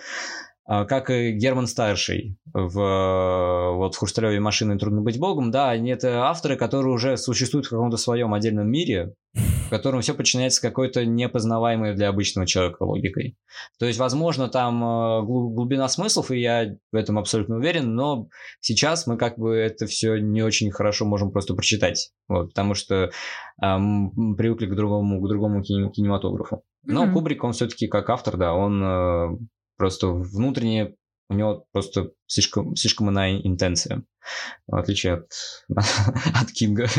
а, 0.65 0.85
как 0.85 1.09
и 1.09 1.31
Герман 1.31 1.67
Старший 1.67 2.37
в, 2.53 3.71
вот, 3.75 3.95
в 3.95 3.97
«Хрусталевой 3.97 4.39
машине 4.39 4.77
трудно 4.77 5.01
быть 5.01 5.19
богом», 5.19 5.51
да, 5.51 5.69
они 5.69 5.91
это 5.91 6.25
авторы, 6.25 6.57
которые 6.57 6.93
уже 6.93 7.17
существуют 7.17 7.67
в 7.67 7.69
каком-то 7.69 7.97
своем 7.97 8.33
отдельном 8.33 8.67
мире, 8.67 9.13
в 9.35 9.69
котором 9.69 10.01
все 10.01 10.13
подчиняется 10.13 10.61
какой-то 10.61 11.05
непознаваемой 11.05 11.93
для 11.95 12.09
обычного 12.09 12.47
человека 12.47 12.83
логикой. 12.83 13.37
То 13.79 13.85
есть, 13.85 13.99
возможно, 13.99 14.47
там 14.47 14.83
а, 14.83 15.21
глубина 15.21 15.87
смыслов, 15.87 16.31
и 16.31 16.39
я 16.39 16.75
в 16.91 16.95
этом 16.95 17.19
абсолютно 17.19 17.57
уверен, 17.57 17.95
но 17.95 18.27
сейчас 18.61 19.07
мы 19.07 19.17
как 19.17 19.37
бы 19.37 19.55
это 19.55 19.85
все 19.85 20.17
не 20.17 20.41
очень 20.41 20.71
хорошо 20.71 21.05
можем 21.05 21.31
просто 21.31 21.53
прочитать, 21.53 22.11
вот, 22.27 22.49
потому 22.49 22.73
что 22.73 23.11
эм, 23.61 24.35
привыкли 24.35 24.67
к 24.67 24.75
другому, 24.75 25.21
к 25.21 25.27
другому 25.27 25.61
кинематографу. 25.61 26.63
Но 26.83 27.05
mm-hmm. 27.05 27.13
Кубрик, 27.13 27.43
он 27.43 27.53
все-таки 27.53 27.87
как 27.87 28.09
автор, 28.09 28.37
да, 28.37 28.53
он 28.53 28.83
э, 28.83 29.37
Просто 29.77 30.07
внутренне 30.07 30.95
у 31.27 31.33
него 31.33 31.65
просто 31.71 32.11
слишком, 32.27 32.75
слишком 32.75 33.09
иная 33.09 33.39
интенция, 33.39 34.03
в 34.67 34.75
отличие 34.75 35.13
от, 35.15 35.31
от 35.75 36.51
Кинга. 36.51 36.87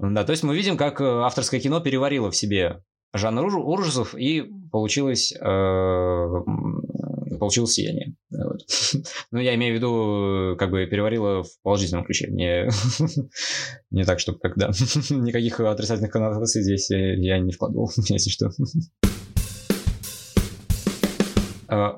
Да, 0.00 0.24
то 0.24 0.32
есть 0.32 0.42
мы 0.42 0.56
видим, 0.56 0.76
как 0.76 1.00
э, 1.00 1.04
авторское 1.04 1.60
кино 1.60 1.80
переварило 1.80 2.30
в 2.30 2.36
себе 2.36 2.82
жанр 3.12 3.56
ужасов, 3.56 4.14
и 4.14 4.50
получилось 4.70 5.32
э, 5.32 6.26
получилось 7.38 7.72
сияние. 7.72 8.14
Вот. 8.30 8.60
Ну, 9.32 9.38
я 9.40 9.54
имею 9.54 9.74
в 9.74 9.76
виду, 9.76 10.56
как 10.58 10.70
бы 10.70 10.86
переварила 10.86 11.42
в 11.42 11.48
положительном 11.62 12.04
ключе. 12.04 12.28
Не, 12.30 12.68
не 13.90 14.04
так, 14.04 14.20
чтобы 14.20 14.38
когда 14.38 14.68
никаких 15.10 15.60
отрицательных 15.60 16.12
коннотаций 16.12 16.62
здесь 16.62 16.90
я 16.90 17.38
не 17.38 17.52
вкладывал, 17.52 17.90
если 18.08 18.30
что. 18.30 18.50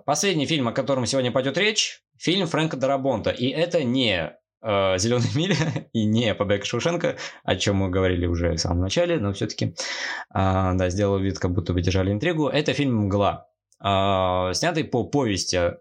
Последний 0.05 0.47
фильм, 0.47 0.69
о 0.69 0.73
котором 0.73 1.07
сегодня 1.07 1.33
пойдет 1.33 1.57
речь, 1.57 2.03
фильм 2.19 2.47
Фрэнка 2.47 2.77
Дарабонта. 2.77 3.31
И 3.31 3.49
это 3.49 3.85
не 3.85 4.33
э, 4.63 4.99
Зеленая 4.99 5.29
миля 5.35 5.57
и 5.93 6.05
не 6.05 6.35
Побег 6.35 6.65
Шушенко, 6.65 7.17
о 7.45 7.57
чем 7.57 7.77
мы 7.77 7.91
говорили 7.91 8.27
уже 8.27 8.53
в 8.53 8.59
самом 8.59 8.81
начале, 8.81 9.19
но 9.19 9.33
все-таки, 9.33 9.67
э, 9.67 9.73
да, 10.33 10.89
сделал 10.91 11.19
вид, 11.19 11.39
как 11.39 11.53
будто 11.53 11.73
бы 11.73 11.83
держали 11.83 12.13
интригу. 12.13 12.49
Это 12.49 12.73
фильм 12.73 13.07
«Мгла», 13.07 13.49
э, 13.83 14.55
снятый 14.55 14.85
по 14.85 15.05
повести. 15.05 15.75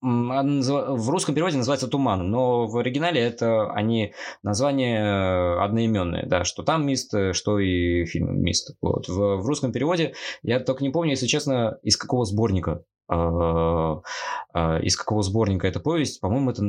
В 0.00 1.10
русском 1.10 1.34
переводе 1.34 1.56
называется 1.56 1.88
«Туман», 1.88 2.30
но 2.30 2.68
в 2.68 2.76
оригинале 2.76 3.20
это 3.20 3.72
они 3.72 4.14
названия 4.44 5.60
одноименные, 5.60 6.24
да, 6.24 6.44
что 6.44 6.62
там 6.62 6.86
«Мист», 6.86 7.12
что 7.32 7.58
и 7.58 8.04
фильм 8.04 8.40
«Мист». 8.40 8.76
Вот. 8.80 9.08
В, 9.08 9.38
в 9.38 9.46
русском 9.46 9.72
переводе 9.72 10.14
я 10.42 10.60
только 10.60 10.84
не 10.84 10.90
помню, 10.90 11.10
если 11.10 11.26
честно, 11.26 11.78
из 11.82 11.96
какого 11.96 12.24
сборника 12.24 12.84
из 13.10 14.96
какого 14.96 15.22
сборника 15.22 15.66
эта 15.66 15.80
повесть, 15.80 16.20
по-моему, 16.20 16.50
это 16.50 16.62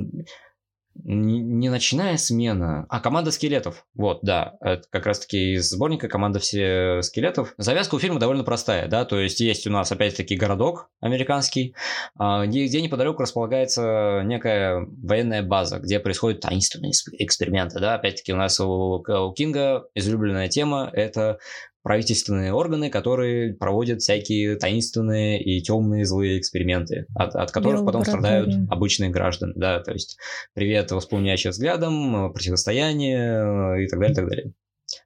не, 0.96 1.70
ночная 1.70 2.18
смена, 2.18 2.86
а 2.90 3.00
команда 3.00 3.32
скелетов. 3.32 3.86
Вот, 3.96 4.20
да, 4.22 4.56
это 4.62 4.84
как 4.90 5.06
раз-таки 5.06 5.54
из 5.54 5.70
сборника 5.70 6.08
команда 6.08 6.40
все 6.40 7.02
скелетов. 7.02 7.54
Завязка 7.58 7.96
у 7.96 8.00
фильма 8.00 8.20
довольно 8.20 8.44
простая, 8.44 8.88
да, 8.88 9.06
то 9.06 9.20
есть 9.20 9.40
есть 9.40 9.66
у 9.68 9.72
нас 9.72 9.92
опять-таки 9.92 10.36
городок 10.36 10.90
американский, 11.00 11.76
а, 12.18 12.46
где 12.46 12.82
неподалеку 12.82 13.22
располагается 13.22 14.22
некая 14.26 14.86
военная 15.02 15.42
база, 15.42 15.80
где 15.80 16.00
происходят 16.00 16.42
таинственные 16.42 16.92
эксперименты, 17.14 17.80
да, 17.80 17.96
опять-таки 17.96 18.34
у 18.34 18.38
нас 18.38 18.60
у, 18.60 19.04
у 19.08 19.34
Кинга 19.34 19.88
излюбленная 19.96 20.50
тема 20.50 20.90
это 20.94 21.40
правительственные 21.84 22.54
органы, 22.54 22.90
которые 22.90 23.54
проводят 23.54 24.02
всякие 24.02 24.56
таинственные 24.58 25.42
и 25.42 25.62
темные 25.62 26.06
злые 26.06 26.40
эксперименты, 26.40 27.06
от, 27.16 27.36
от 27.36 27.52
которых 27.52 27.86
потом 27.86 28.04
страдают 28.04 28.54
обычные 28.70 29.10
граждане. 29.10 29.54
Да, 29.56 29.80
то 29.80 29.92
есть 29.92 30.18
привет 30.54 30.92
воспламеняющим 30.92 31.52
взглядом, 31.52 32.34
противостояние 32.34 33.84
и 33.84 33.88
так 33.88 34.00
далее, 34.00 34.16
так 34.16 34.28
далее. 34.28 34.54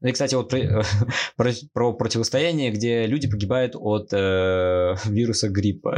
Ну 0.02 0.10
и, 0.10 0.12
кстати, 0.12 0.36
вот 0.36 0.50
про, 0.50 0.84
про, 1.36 1.52
про 1.74 1.94
противостояние, 1.94 2.72
где 2.72 3.06
люди 3.06 3.30
погибают 3.30 3.76
от 3.76 4.10
э, 4.14 4.96
вируса 5.06 5.50
гриппа. 5.50 5.98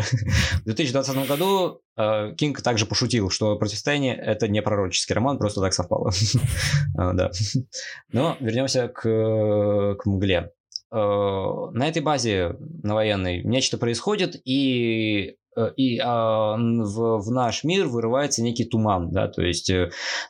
В 0.62 0.66
2020 0.66 1.28
году 1.28 1.82
э, 1.98 2.34
Кинг 2.36 2.62
также 2.62 2.86
пошутил, 2.86 3.30
что 3.30 3.58
противостояние 3.58 4.16
это 4.16 4.48
не 4.48 4.62
пророческий 4.62 5.14
роман, 5.14 5.38
просто 5.38 5.62
так 5.62 5.74
совпало. 5.74 6.12
А, 6.98 7.14
да. 7.14 7.32
Но 8.12 8.38
вернемся 8.40 8.88
к, 8.88 9.02
к 9.02 10.06
мгле. 10.06 10.52
Э, 10.92 11.68
на 11.72 11.88
этой 11.88 12.02
базе 12.02 12.58
на 12.84 12.94
военной 12.94 13.44
нечто 13.44 13.78
происходит, 13.78 14.40
и 14.46 15.36
э, 15.58 15.72
и 15.76 16.00
а, 16.04 16.56
в, 16.58 17.18
в 17.20 17.32
наш 17.32 17.64
мир 17.64 17.88
вырывается 17.88 18.44
некий 18.44 18.66
туман, 18.66 19.12
да, 19.12 19.28
то 19.28 19.42
есть 19.42 19.72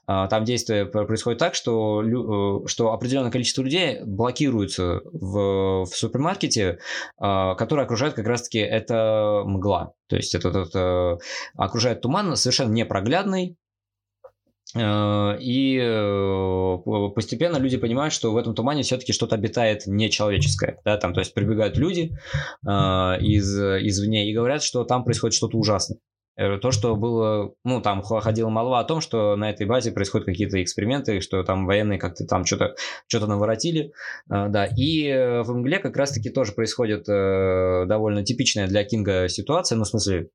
а, 0.08 0.28
там 0.28 0.46
действие 0.46 0.86
происходит 0.86 1.40
так, 1.40 1.56
что, 1.56 2.64
что 2.68 2.94
определенное 2.94 3.32
количество 3.32 3.64
людей 3.64 4.00
блокируется 4.06 5.02
в, 5.04 5.86
в 5.86 5.90
супермаркете, 5.94 6.80
а, 7.18 7.56
который 7.56 7.84
окружает 7.84 8.14
как 8.14 8.28
раз-таки 8.28 8.60
это 8.60 9.44
мгла, 9.46 9.94
то 10.08 10.16
есть 10.16 10.36
это, 10.36 10.50
это 10.50 11.18
окружает 11.58 12.02
туман 12.02 12.36
совершенно 12.36 12.72
непроглядный, 12.72 13.58
Э, 13.58 13.65
и 14.76 15.80
э, 15.82 16.78
постепенно 17.16 17.58
люди 17.58 17.78
понимают, 17.78 18.14
что 18.14 18.34
в 18.34 18.38
этом 18.38 18.54
тумане 18.54 18.84
все-таки 18.84 19.14
что-то 19.14 19.36
обитает 19.36 19.84
нечеловеческое. 19.88 20.82
Да, 20.84 20.98
там, 20.98 21.14
то 21.14 21.22
есть 21.22 21.34
прибегают 21.34 21.78
люди 21.78 22.12
э, 22.68 22.70
из, 22.70 23.58
извне 23.58 24.30
и 24.30 24.34
говорят, 24.34 24.64
что 24.64 24.84
там 24.84 25.06
происходит 25.06 25.34
что-то 25.34 25.58
ужасное. 25.58 26.00
То, 26.36 26.72
что 26.72 26.98
было, 26.98 27.54
ну, 27.64 27.82
там 27.82 28.02
ходила 28.02 28.50
молва 28.50 28.82
о 28.82 28.84
том, 28.84 29.00
что 29.00 29.38
на 29.38 29.50
этой 29.50 29.66
базе 29.66 29.94
происходят 29.94 30.26
какие-то 30.26 30.62
эксперименты, 30.62 31.22
что 31.22 31.42
там 31.44 31.66
военные 31.66 31.98
как-то 31.98 32.26
там 32.26 32.44
что-то 32.44 32.76
что 33.08 33.26
наворотили, 33.26 33.94
да, 34.28 34.66
и 34.66 35.14
в 35.46 35.54
«Мгле» 35.54 35.80
как 35.80 35.96
раз-таки 35.96 36.30
тоже 36.30 36.52
происходит 36.52 37.06
довольно 37.06 38.26
типичная 38.26 38.68
для 38.68 38.84
Кинга 38.84 39.30
ситуация, 39.30 39.78
ну, 39.78 39.86
в 39.86 39.88
смысле, 39.88 40.30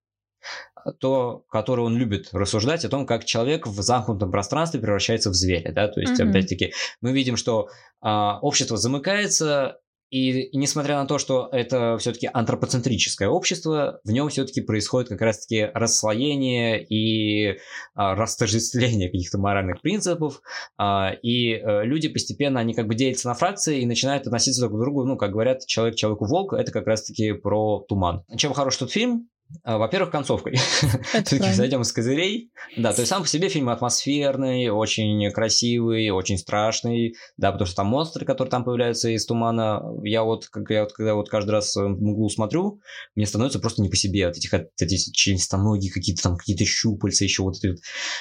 то, 1.01 1.45
которое 1.49 1.83
он 1.83 1.97
любит 1.97 2.29
рассуждать 2.33 2.85
о 2.85 2.89
том, 2.89 3.07
как 3.07 3.25
человек 3.25 3.67
в 3.67 3.81
замкнутом 3.83 4.31
пространстве 4.31 4.81
превращается 4.81 5.31
в 5.31 5.35
зверя, 5.35 5.73
да, 5.73 5.89
то 5.89 6.01
есть, 6.01 6.21
mm-hmm. 6.21 6.31
опять-таки, 6.31 6.73
мы 7.01 7.13
видим, 7.13 7.37
что 7.37 7.69
а, 8.01 8.39
общество 8.41 8.77
замыкается, 8.77 9.81
и, 10.11 10.43
и 10.43 10.57
несмотря 10.57 10.97
на 10.97 11.07
то, 11.07 11.19
что 11.19 11.49
это 11.53 11.97
все-таки 11.99 12.29
антропоцентрическое 12.33 13.29
общество, 13.29 14.01
в 14.03 14.11
нем 14.11 14.29
все-таки 14.29 14.61
происходит 14.61 15.09
как 15.09 15.21
раз-таки 15.21 15.71
расслоение 15.73 16.85
и 16.85 17.59
а, 17.95 18.17
растождествление 18.17 19.09
каких-то 19.09 19.39
моральных 19.39 19.81
принципов, 19.81 20.43
а, 20.77 21.13
и 21.23 21.55
а, 21.55 21.83
люди 21.83 22.09
постепенно, 22.09 22.59
они 22.59 22.75
как 22.75 22.89
бы 22.89 22.97
делятся 22.97 23.29
на 23.29 23.35
фракции 23.35 23.83
и 23.83 23.87
начинают 23.87 24.27
относиться 24.27 24.63
друг 24.63 24.79
к 24.79 24.81
другу, 24.83 25.05
ну, 25.05 25.17
как 25.17 25.31
говорят, 25.31 25.65
человек 25.67 25.95
человеку 25.95 26.27
волк, 26.27 26.55
это 26.55 26.73
как 26.73 26.89
раз-таки 26.89 27.33
про 27.33 27.85
туман. 27.89 28.25
Чем 28.37 28.53
хорош 28.53 28.77
тот 28.79 28.91
фильм? 28.91 29.30
А, 29.65 29.79
во-первых, 29.79 30.11
концовкой. 30.11 30.57
Все-таки 31.25 31.53
зайдем 31.53 31.85
с 31.85 31.93
козырей. 31.93 32.51
Да, 32.77 32.93
то 32.93 33.01
есть 33.01 33.11
сам 33.11 33.23
по 33.23 33.29
себе 33.29 33.49
фильм 33.49 33.69
атмосферный, 33.69 34.69
очень 34.69 35.31
красивый, 35.33 36.11
очень 36.11 36.39
страшный. 36.39 37.15
Да, 37.37 37.53
потому 37.53 37.67
что 37.67 37.77
там 37.77 37.87
монстры, 37.89 38.25
которые 38.25 38.51
там 38.51 38.65
появляются 38.65 39.11
из 39.11 39.27
тумана. 39.27 39.83
Я 40.03 40.23
вот, 40.25 40.47
как 40.47 40.71
я 40.71 40.83
вот, 40.83 40.93
когда 40.93 41.15
вот 41.15 41.29
каждый 41.29 41.51
раз 41.51 41.77
мглу 41.77 42.29
смотрю, 42.29 42.81
мне 43.15 43.27
становится 43.27 43.59
просто 43.59 43.83
не 43.83 43.89
по 43.89 43.97
себе 43.97 44.27
от 44.27 44.37
этих, 44.37 44.55
от 44.55 44.69
этих 44.81 45.13
членистоногие 45.13 45.93
какие-то 45.93 46.23
там 46.23 46.37
какие-то 46.37 46.65
щупальца, 46.65 47.25
еще 47.25 47.43
вот 47.43 47.57
эти 47.57 47.69
вот, 47.69 47.79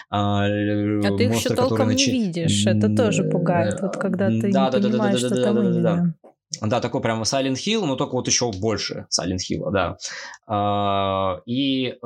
а, 0.10 0.46
а 0.46 1.18
ты 1.18 1.26
их 1.26 1.36
еще 1.36 1.56
толком 1.56 1.90
не 1.90 2.06
видишь, 2.06 2.66
это 2.66 2.94
тоже 2.96 3.24
пугает, 3.24 3.82
вот 3.82 3.98
когда 3.98 4.28
ты 4.28 4.34
не 4.34 4.72
понимаешь, 4.72 5.20
что 5.20 5.42
там 5.42 5.60
именно. 5.60 5.82
Да, 5.82 6.14
такой 6.82 7.02
прямо 7.02 7.24
Silent 7.24 7.56
Hill, 7.56 7.86
но 7.86 7.96
только 7.96 8.14
вот 8.14 8.28
еще 8.28 8.52
больше 8.52 9.06
Silent 9.10 9.40
Hill, 9.50 9.72
да. 9.72 9.98
А, 10.48 11.42
и 11.46 11.90
э, 11.90 11.98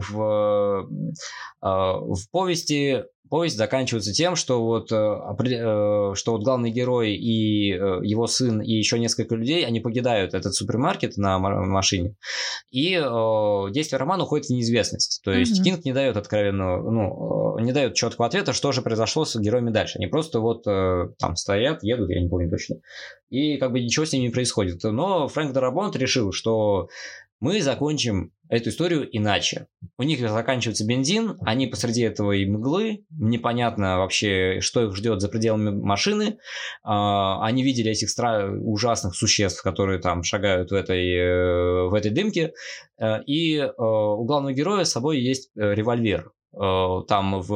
в, 0.00 0.18
а, 1.60 1.98
в 1.98 2.30
повести 2.30 3.04
повесть 3.28 3.56
заканчивается 3.56 4.12
тем, 4.12 4.36
что 4.36 4.64
вот, 4.64 4.90
э, 4.92 4.96
э, 4.96 6.14
что 6.14 6.32
вот 6.32 6.42
главный 6.42 6.70
герой 6.70 7.14
и 7.14 7.72
э, 7.72 8.00
его 8.02 8.26
сын 8.26 8.60
и 8.60 8.72
еще 8.72 8.98
несколько 8.98 9.34
людей, 9.34 9.64
они 9.64 9.80
покидают 9.80 10.34
этот 10.34 10.54
супермаркет 10.54 11.16
на 11.16 11.38
машине, 11.38 12.16
и 12.70 12.92
действие 13.72 13.98
романа 13.98 14.24
уходит 14.24 14.46
в 14.46 14.50
неизвестность. 14.50 15.20
То 15.24 15.32
есть 15.32 15.60
mm-hmm. 15.60 15.64
Кинг 15.64 15.84
не 15.84 15.92
дает 15.92 16.16
откровенного, 16.16 16.90
ну, 16.90 17.58
не 17.60 17.72
дает 17.72 17.94
четкого 17.94 18.26
ответа, 18.26 18.52
что 18.52 18.72
же 18.72 18.82
произошло 18.82 19.24
с 19.24 19.38
героями 19.38 19.70
дальше. 19.70 19.98
Они 19.98 20.06
просто 20.06 20.40
вот 20.40 20.64
там 20.64 21.36
стоят, 21.36 21.82
едут, 21.82 22.10
я 22.10 22.20
не 22.20 22.28
помню 22.28 22.50
точно, 22.50 22.76
и 23.30 23.56
как 23.56 23.72
бы 23.72 23.80
ничего 23.80 24.06
с 24.06 24.12
ними 24.12 24.24
не 24.24 24.30
происходит. 24.30 24.82
Но 24.82 25.28
Фрэнк 25.28 25.52
Дарабонт 25.52 25.96
решил, 25.96 26.32
что 26.32 26.88
мы 27.40 27.60
закончим 27.60 28.32
эту 28.48 28.70
историю 28.70 29.08
иначе. 29.10 29.66
У 29.98 30.02
них 30.02 30.20
заканчивается 30.20 30.86
бензин, 30.86 31.36
они 31.42 31.66
посреди 31.66 32.02
этого 32.02 32.32
и 32.32 32.46
мглы, 32.46 33.04
непонятно 33.10 33.98
вообще, 33.98 34.60
что 34.60 34.84
их 34.84 34.96
ждет 34.96 35.20
за 35.20 35.28
пределами 35.28 35.70
машины. 35.70 36.38
А, 36.82 37.44
они 37.44 37.62
видели 37.62 37.90
этих 37.90 38.08
стра- 38.08 38.48
ужасных 38.48 39.14
существ, 39.14 39.62
которые 39.62 39.98
там 39.98 40.22
шагают 40.22 40.70
в 40.70 40.74
этой, 40.74 41.14
э, 41.14 41.88
в 41.88 41.94
этой 41.94 42.10
дымке. 42.10 42.52
Э, 42.98 43.22
и 43.24 43.56
э, 43.56 43.70
у 43.78 44.24
главного 44.24 44.52
героя 44.52 44.84
с 44.84 44.92
собой 44.92 45.20
есть 45.20 45.50
револьвер. 45.54 46.32
Там 46.50 47.42
в, 47.42 47.52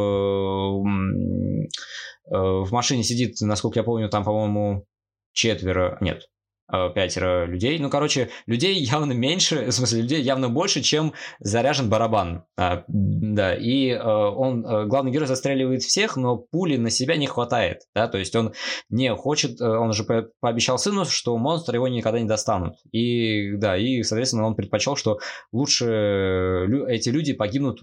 в 2.27 2.73
машине 2.73 3.03
сидит, 3.03 3.41
насколько 3.41 3.81
я 3.81 3.85
помню, 3.85 4.11
там, 4.11 4.23
по-моему, 4.23 4.85
четверо, 5.33 5.97
нет, 6.01 6.29
пятеро 6.95 7.47
людей. 7.47 7.79
Ну, 7.79 7.91
короче, 7.91 8.31
людей 8.47 8.75
явно 8.79 9.13
меньше, 9.13 9.67
в 9.67 9.73
смысле, 9.73 10.03
людей 10.03 10.23
явно 10.23 10.49
больше, 10.49 10.83
чем 10.83 11.13
заряжен 11.41 11.89
барабан. 11.89 12.45
А, 12.57 12.85
да, 12.89 13.55
и 13.55 13.89
э, 13.91 14.03
он, 14.03 14.65
э, 14.65 14.87
главный 14.87 15.13
герой 15.13 15.27
застреливает 15.27 15.83
всех, 15.83 16.17
но 16.17 16.37
пули 16.37 16.77
на 16.77 16.91
себя 16.91 17.17
не 17.17 17.27
хватает, 17.27 17.83
да, 17.95 18.09
то 18.09 18.19
есть 18.19 18.35
он 18.35 18.53
не 18.89 19.15
хочет, 19.15 19.61
он 19.61 19.91
уже 19.91 20.05
пообещал 20.41 20.79
сыну, 20.79 21.05
что 21.05 21.37
монстры 21.37 21.77
его 21.77 21.89
никогда 21.89 22.19
не 22.21 22.27
достанут. 22.27 22.77
И, 22.93 23.53
да, 23.57 23.77
и, 23.77 24.03
соответственно, 24.03 24.47
он 24.47 24.55
предпочел, 24.55 24.97
что 24.97 25.19
лучше 25.53 26.67
эти 26.89 27.09
люди 27.09 27.33
погибнут 27.33 27.83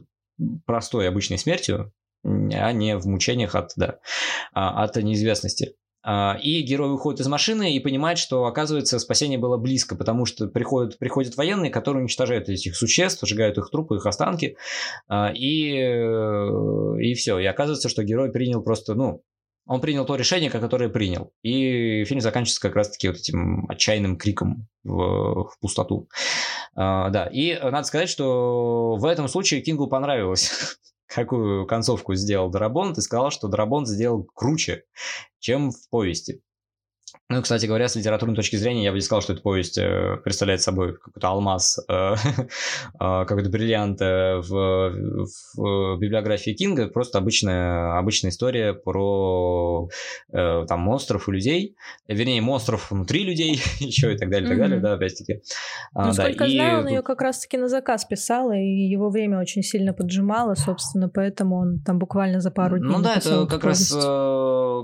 простой 0.65 1.07
обычной 1.07 1.37
смертью, 1.37 1.91
а 2.23 2.71
не 2.71 2.97
в 2.97 3.05
мучениях 3.05 3.55
от, 3.55 3.71
да, 3.75 3.99
а, 4.53 4.83
от 4.83 4.95
неизвестности. 4.97 5.75
А, 6.01 6.37
и 6.41 6.61
герой 6.61 6.89
выходит 6.89 7.19
из 7.19 7.27
машины 7.27 7.75
и 7.75 7.79
понимает, 7.79 8.17
что, 8.17 8.45
оказывается, 8.45 8.99
спасение 8.99 9.37
было 9.37 9.57
близко, 9.57 9.95
потому 9.95 10.25
что 10.25 10.47
приходят, 10.47 10.97
приходят 10.97 11.35
военные, 11.35 11.71
которые 11.71 12.01
уничтожают 12.01 12.47
этих 12.47 12.75
существ, 12.75 13.25
сжигают 13.25 13.57
их 13.57 13.69
трупы, 13.69 13.97
их 13.97 14.05
останки, 14.05 14.55
а, 15.07 15.31
и, 15.33 15.75
э, 15.75 17.01
и 17.01 17.13
все. 17.15 17.39
И 17.39 17.45
оказывается, 17.45 17.89
что 17.89 18.03
герой 18.03 18.31
принял 18.31 18.61
просто, 18.61 18.95
ну, 18.95 19.23
он 19.69 19.81
принял 19.81 20.03
то 20.03 20.15
решение, 20.15 20.49
которое 20.49 20.89
принял. 20.89 21.31
И 21.43 22.03
фильм 22.05 22.21
заканчивается 22.21 22.61
как 22.61 22.75
раз-таки 22.75 23.07
вот 23.07 23.17
этим 23.17 23.69
отчаянным 23.69 24.17
криком 24.17 24.67
в, 24.83 25.43
в 25.43 25.59
пустоту. 25.61 26.09
А, 26.75 27.09
да, 27.09 27.27
и 27.27 27.59
надо 27.61 27.83
сказать, 27.83 28.09
что 28.09 28.95
в 28.95 29.05
этом 29.05 29.27
случае 29.27 29.61
Кингу 29.61 29.87
понравилось 29.87 30.79
какую 31.09 31.65
концовку 31.65 32.13
сделал 32.15 32.49
Дарабонт, 32.49 32.97
и 32.97 33.01
сказал, 33.01 33.31
что 33.31 33.47
Дарабонт 33.47 33.87
сделал 33.87 34.23
круче, 34.23 34.83
чем 35.39 35.71
в 35.71 35.89
повести. 35.89 36.41
Ну, 37.31 37.43
кстати 37.43 37.67
говоря, 37.67 37.87
с 37.87 37.95
литературной 37.95 38.35
точки 38.35 38.55
зрения, 38.55 38.85
я 38.85 38.89
бы 38.89 38.97
не 38.97 39.03
сказал, 39.03 39.21
что 39.21 39.33
эта 39.33 39.43
повесть 39.43 39.77
э, 39.77 40.17
представляет 40.23 40.63
собой 40.63 40.97
какой-то 40.97 41.27
алмаз, 41.27 41.77
э, 41.87 42.15
э, 42.15 42.15
какой-то 42.97 43.51
бриллиант 43.51 43.99
в, 43.99 44.49
в, 45.55 45.97
библиографии 45.99 46.55
Кинга, 46.55 46.87
просто 46.87 47.19
обычная, 47.19 47.99
обычная 47.99 48.31
история 48.31 48.73
про 48.73 49.89
там 50.31 50.79
монстров 50.79 51.29
и 51.29 51.31
людей, 51.31 51.75
вернее, 52.07 52.41
монстров 52.41 52.89
внутри 52.89 53.23
людей, 53.23 53.61
еще 53.79 54.15
и 54.15 54.17
так 54.17 54.31
далее, 54.31 54.47
mm-hmm. 54.47 54.49
так 54.49 54.57
далее, 54.57 54.79
да, 54.79 54.93
опять-таки. 54.93 55.41
А, 55.93 56.07
Насколько 56.07 56.39
да, 56.39 56.45
я 56.45 56.63
знаю, 56.63 56.79
и... 56.79 56.81
он 56.81 56.87
ее 56.87 57.01
как 57.03 57.21
раз-таки 57.21 57.57
на 57.57 57.67
заказ 57.67 58.05
писал, 58.05 58.51
и 58.51 58.57
его 58.57 59.11
время 59.11 59.39
очень 59.39 59.61
сильно 59.61 59.93
поджимало, 59.93 60.55
собственно, 60.55 61.09
поэтому 61.09 61.57
он 61.57 61.79
там 61.79 61.99
буквально 61.99 62.39
за 62.41 62.49
пару 62.49 62.79
дней 62.79 62.89
Ну 62.89 63.03
да, 63.03 63.17
это 63.17 63.45
как 63.45 63.63
раз 63.63 63.91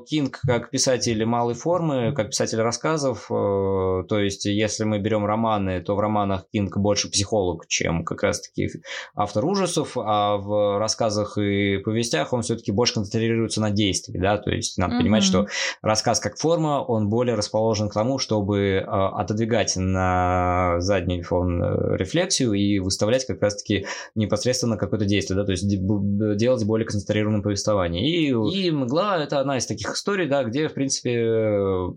Кинг 0.07 0.41
как 0.45 0.69
писатель 0.69 1.25
малой 1.25 1.55
формы, 1.55 2.13
как 2.13 2.34
писатель 2.35 2.59
рассказов. 2.59 3.27
Э, 3.31 4.03
то 4.09 4.19
есть, 4.19 4.45
если 4.45 4.83
мы 4.83 4.99
берем 4.99 5.25
романы, 5.25 5.81
то 5.81 5.95
в 5.95 5.99
романах 6.01 6.45
Кинг 6.51 6.77
больше 6.77 7.09
психолог, 7.09 7.65
чем 7.67 8.03
как 8.03 8.23
раз-таки 8.23 8.69
автор 9.15 9.45
ужасов, 9.45 9.93
а 9.95 10.35
в 10.35 10.77
рассказах 10.77 11.37
и 11.37 11.77
повестях 11.77 12.33
он 12.33 12.41
все-таки 12.41 12.73
больше 12.73 12.95
концентрируется 12.95 13.61
на 13.61 13.71
действии, 13.71 14.17
да, 14.17 14.37
то 14.37 14.51
есть 14.51 14.77
надо 14.77 14.95
mm-hmm. 14.95 14.99
понимать, 14.99 15.23
что 15.23 15.47
рассказ 15.81 16.19
как 16.19 16.37
форма, 16.37 16.83
он 16.83 17.09
более 17.09 17.35
расположен 17.35 17.87
к 17.87 17.93
тому, 17.93 18.19
чтобы 18.19 18.59
э, 18.59 18.81
отодвигать 18.81 19.73
на 19.77 20.75
задний 20.79 21.21
фон 21.21 21.63
э, 21.63 21.95
рефлексию 21.95 22.51
и 22.51 22.79
выставлять 22.79 23.25
как 23.25 23.41
раз-таки 23.41 23.85
непосредственно 24.13 24.75
какое-то 24.75 25.05
действие, 25.05 25.37
да, 25.37 25.45
то 25.45 25.51
есть 25.51 25.65
делать 25.69 26.65
более 26.65 26.85
концентрированное 26.85 27.41
повествование. 27.41 28.05
И, 28.05 28.27
и 28.27 28.71
«Мгла»— 28.71 29.23
это 29.23 29.39
одна 29.39 29.57
из 29.57 29.65
таких 29.65 29.93
историй, 29.93 30.27
да, 30.27 30.43
где, 30.43 30.67
в 30.67 30.73
принципе, 30.73 31.93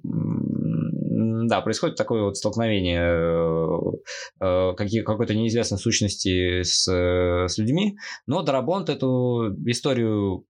да, 1.18 1.60
происходит 1.62 1.96
такое 1.96 2.22
вот 2.22 2.36
столкновение 2.36 3.02
э, 4.40 4.74
э, 4.74 5.02
какой-то 5.02 5.34
неизвестной 5.34 5.78
сущности 5.78 6.62
с, 6.62 6.86
с 6.86 7.58
людьми, 7.58 7.96
но 8.26 8.42
Дарабонт 8.42 8.88
эту 8.88 9.52
историю 9.66 10.44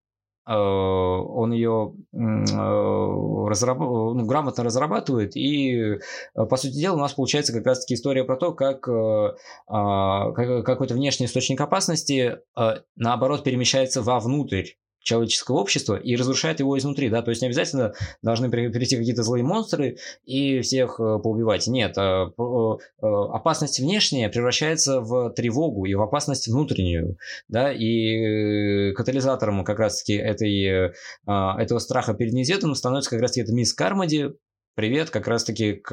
э, 0.47 0.53
он 0.53 1.53
ее 1.53 1.95
разраб... 2.13 3.79
ну, 3.79 4.27
грамотно 4.27 4.63
разрабатывает, 4.63 5.37
и, 5.37 5.99
по 6.35 6.57
сути 6.57 6.75
дела, 6.75 6.97
у 6.97 7.01
нас 7.01 7.15
получается 7.15 7.55
как 7.55 7.65
раз-таки 7.65 7.95
история 7.95 8.25
про 8.25 8.37
то, 8.37 8.53
как 8.53 8.87
а, 8.89 10.33
какой-то 10.33 10.95
внешний 10.95 11.27
источник 11.27 11.61
опасности, 11.61 12.41
наоборот, 12.97 13.43
перемещается 13.43 14.03
вовнутрь 14.03 14.73
человеческого 15.09 15.57
общества 15.57 15.97
и 15.97 16.17
разрушает 16.17 16.61
его 16.61 16.77
изнутри, 16.77 17.09
да, 17.09 17.23
то 17.23 17.31
есть 17.31 17.41
не 17.41 17.49
обязательно 17.49 17.95
должны 18.23 18.51
прийти 18.51 18.97
какие-то 18.97 19.23
злые 19.23 19.43
монстры 19.43 19.97
и 20.25 20.61
всех 20.61 21.01
э, 21.01 21.19
поубивать, 21.23 21.67
нет, 21.67 21.97
а, 21.97 22.27
э, 22.27 22.83
опасность 23.01 23.81
внешняя 23.81 24.29
превращается 24.29 25.01
в 25.01 25.31
тревогу 25.31 25.87
и 25.87 25.95
в 25.95 26.03
опасность 26.03 26.49
внутреннюю, 26.49 27.17
да, 27.49 27.73
и 27.73 28.93
катализатором 28.93 29.65
как 29.65 29.79
раз-таки 29.79 30.15
этой, 30.15 30.93
а, 31.27 31.61
этого 31.61 31.79
страха 31.79 32.13
перед 32.13 32.35
неизведанным 32.35 32.75
становится 32.75 33.11
как 33.11 33.23
раз-таки 33.23 33.43
эта 33.43 33.53
мисс 33.55 33.73
Кармоди, 33.73 34.35
привет 34.75 35.09
как 35.09 35.27
раз-таки 35.27 35.73
к 35.73 35.91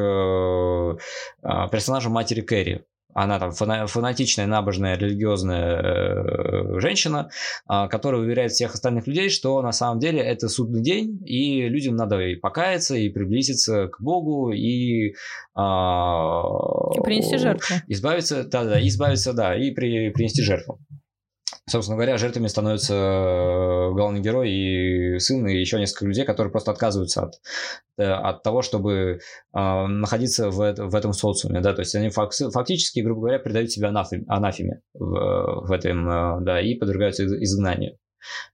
а, 1.42 1.68
персонажу 1.70 2.10
матери 2.10 2.42
Кэрри, 2.42 2.86
она 3.16 3.40
там 3.40 3.52
фанатичная, 3.52 4.46
набожная, 4.46 4.98
религиозная 4.98 5.82
э, 5.82 6.80
женщина, 6.82 7.30
э, 7.68 7.88
которая 7.88 8.22
уверяет 8.22 8.52
всех 8.52 8.74
остальных 8.74 9.08
людей, 9.08 9.30
что 9.30 9.62
на 9.62 9.72
самом 9.72 10.00
деле 10.00 10.20
это 10.20 10.50
судный 10.50 10.82
день, 10.82 11.22
и 11.26 11.68
людям 11.70 11.96
надо 11.96 12.20
и 12.20 12.36
покаяться, 12.36 12.96
и 12.96 13.08
приблизиться 13.08 13.88
к 13.88 14.02
Богу, 14.02 14.52
и... 14.52 15.12
Э, 15.12 15.62
и 16.94 17.02
принести 17.04 17.38
жертву. 17.38 17.76
Избавиться, 17.88 18.44
да-да, 18.44 18.86
избавиться, 18.86 19.32
да, 19.32 19.56
и 19.56 19.72
при, 19.72 20.10
принести 20.10 20.44
жертву. 20.44 20.80
Собственно 21.68 21.96
говоря, 21.96 22.20
жертвами 22.20 22.46
становятся 22.46 22.94
э, 22.94 23.92
главный 23.94 24.22
герой 24.22 24.52
и 24.52 25.18
сын, 25.20 25.48
и 25.48 25.60
еще 25.60 25.80
несколько 25.80 26.06
людей, 26.06 26.24
которые 26.24 26.52
просто 26.52 26.70
отказываются 26.72 27.24
от, 27.24 27.42
э, 27.98 28.04
от 28.04 28.44
того, 28.44 28.62
чтобы 28.62 28.94
э, 28.94 29.88
находиться 29.88 30.52
в, 30.52 30.58
в 30.58 30.94
этом 30.94 31.14
социуме, 31.14 31.62
да, 31.62 31.74
то 31.74 31.82
есть 31.82 31.96
они 31.96 32.10
фактически, 32.10 33.00
грубо 33.00 33.22
говоря, 33.22 33.40
предают 33.40 33.72
себя 33.72 33.90
анафеме, 33.90 34.26
анафеме 34.28 34.82
в, 34.94 35.66
в 35.68 35.72
этом, 35.72 36.08
э, 36.08 36.42
да, 36.42 36.62
и 36.62 36.76
подвергаются 36.76 37.26
изгнанию. 37.26 37.98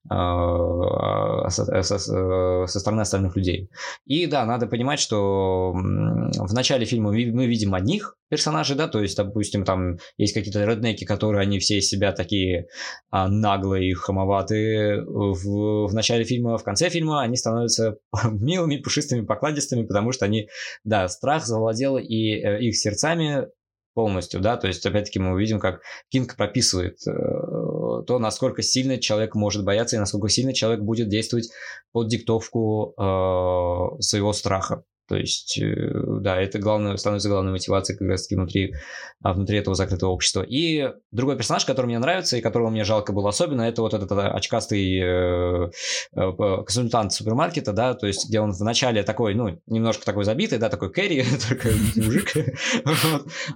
А, 0.09 1.49
со, 1.49 1.83
со, 1.83 1.99
со 1.99 2.79
стороны 2.79 3.01
остальных 3.01 3.35
людей. 3.35 3.69
И 4.05 4.25
да, 4.25 4.45
надо 4.45 4.67
понимать, 4.67 4.99
что 4.99 5.71
в 5.73 6.53
начале 6.53 6.85
фильма 6.85 7.11
мы 7.11 7.45
видим 7.45 7.73
одних 7.73 8.17
персонажей, 8.29 8.77
да, 8.77 8.87
то 8.87 9.01
есть, 9.01 9.17
допустим, 9.17 9.65
там 9.65 9.97
есть 10.17 10.33
какие-то 10.33 10.63
реднеки, 10.63 11.03
которые 11.03 11.41
они 11.41 11.59
все 11.59 11.79
из 11.79 11.89
себя 11.89 12.13
такие 12.13 12.67
а, 13.09 13.27
наглые 13.27 13.91
и 13.91 13.93
хамоватые. 13.93 15.03
В, 15.03 15.87
в 15.87 15.93
начале 15.93 16.23
фильма, 16.23 16.57
в 16.57 16.63
конце 16.63 16.89
фильма 16.89 17.21
они 17.21 17.35
становятся 17.35 17.97
милыми, 18.31 18.77
пушистыми, 18.77 19.25
покладистыми, 19.25 19.85
потому 19.85 20.13
что 20.13 20.25
они, 20.25 20.47
да, 20.83 21.07
страх 21.09 21.45
завладел 21.45 21.97
и 21.97 22.31
э, 22.33 22.61
их 22.61 22.77
сердцами 22.77 23.47
полностью, 23.93 24.39
да, 24.39 24.57
то 24.57 24.67
есть, 24.67 24.85
опять-таки, 24.85 25.19
мы 25.19 25.33
увидим, 25.33 25.59
как 25.59 25.81
Кинг 26.09 26.35
прописывает 26.35 26.97
э, 27.07 27.11
то, 27.11 28.19
насколько 28.19 28.61
сильно 28.61 28.97
человек 28.97 29.35
может 29.35 29.63
бояться 29.63 29.95
и 29.95 29.99
насколько 29.99 30.29
сильно 30.29 30.53
человек 30.53 30.81
будет 30.81 31.09
действовать 31.09 31.49
под 31.91 32.07
диктовку 32.07 32.93
э, 32.97 34.01
своего 34.01 34.33
страха. 34.33 34.83
То 35.07 35.17
есть, 35.17 35.59
э, 35.61 35.91
да, 36.21 36.41
это 36.41 36.57
главное, 36.57 36.95
становится 36.95 37.27
главной 37.29 37.51
мотивацией 37.51 37.97
как 37.99 38.07
раз-таки 38.07 38.35
внутри, 38.35 38.73
а, 39.21 39.33
внутри 39.33 39.57
этого 39.57 39.75
закрытого 39.75 40.11
общества. 40.11 40.41
И 40.41 40.89
другой 41.11 41.37
персонаж, 41.37 41.65
который 41.65 41.87
мне 41.87 41.99
нравится 41.99 42.37
и 42.37 42.41
которого 42.41 42.69
мне 42.69 42.83
жалко 42.83 43.11
было 43.11 43.29
особенно, 43.29 43.63
это 43.63 43.81
вот 43.81 43.93
этот 43.93 44.11
очкастый 44.11 44.99
э, 44.99 45.69
э, 46.15 46.31
консультант 46.65 47.13
супермаркета, 47.13 47.73
да, 47.73 47.93
то 47.93 48.07
есть, 48.07 48.29
где 48.29 48.39
он 48.39 48.51
вначале 48.51 49.03
такой, 49.03 49.33
ну, 49.35 49.59
немножко 49.67 50.05
такой 50.05 50.23
забитый, 50.23 50.59
да, 50.59 50.69
такой 50.69 50.91
Кэрри, 50.91 51.25
такой 51.49 51.73
мужик, 51.97 52.33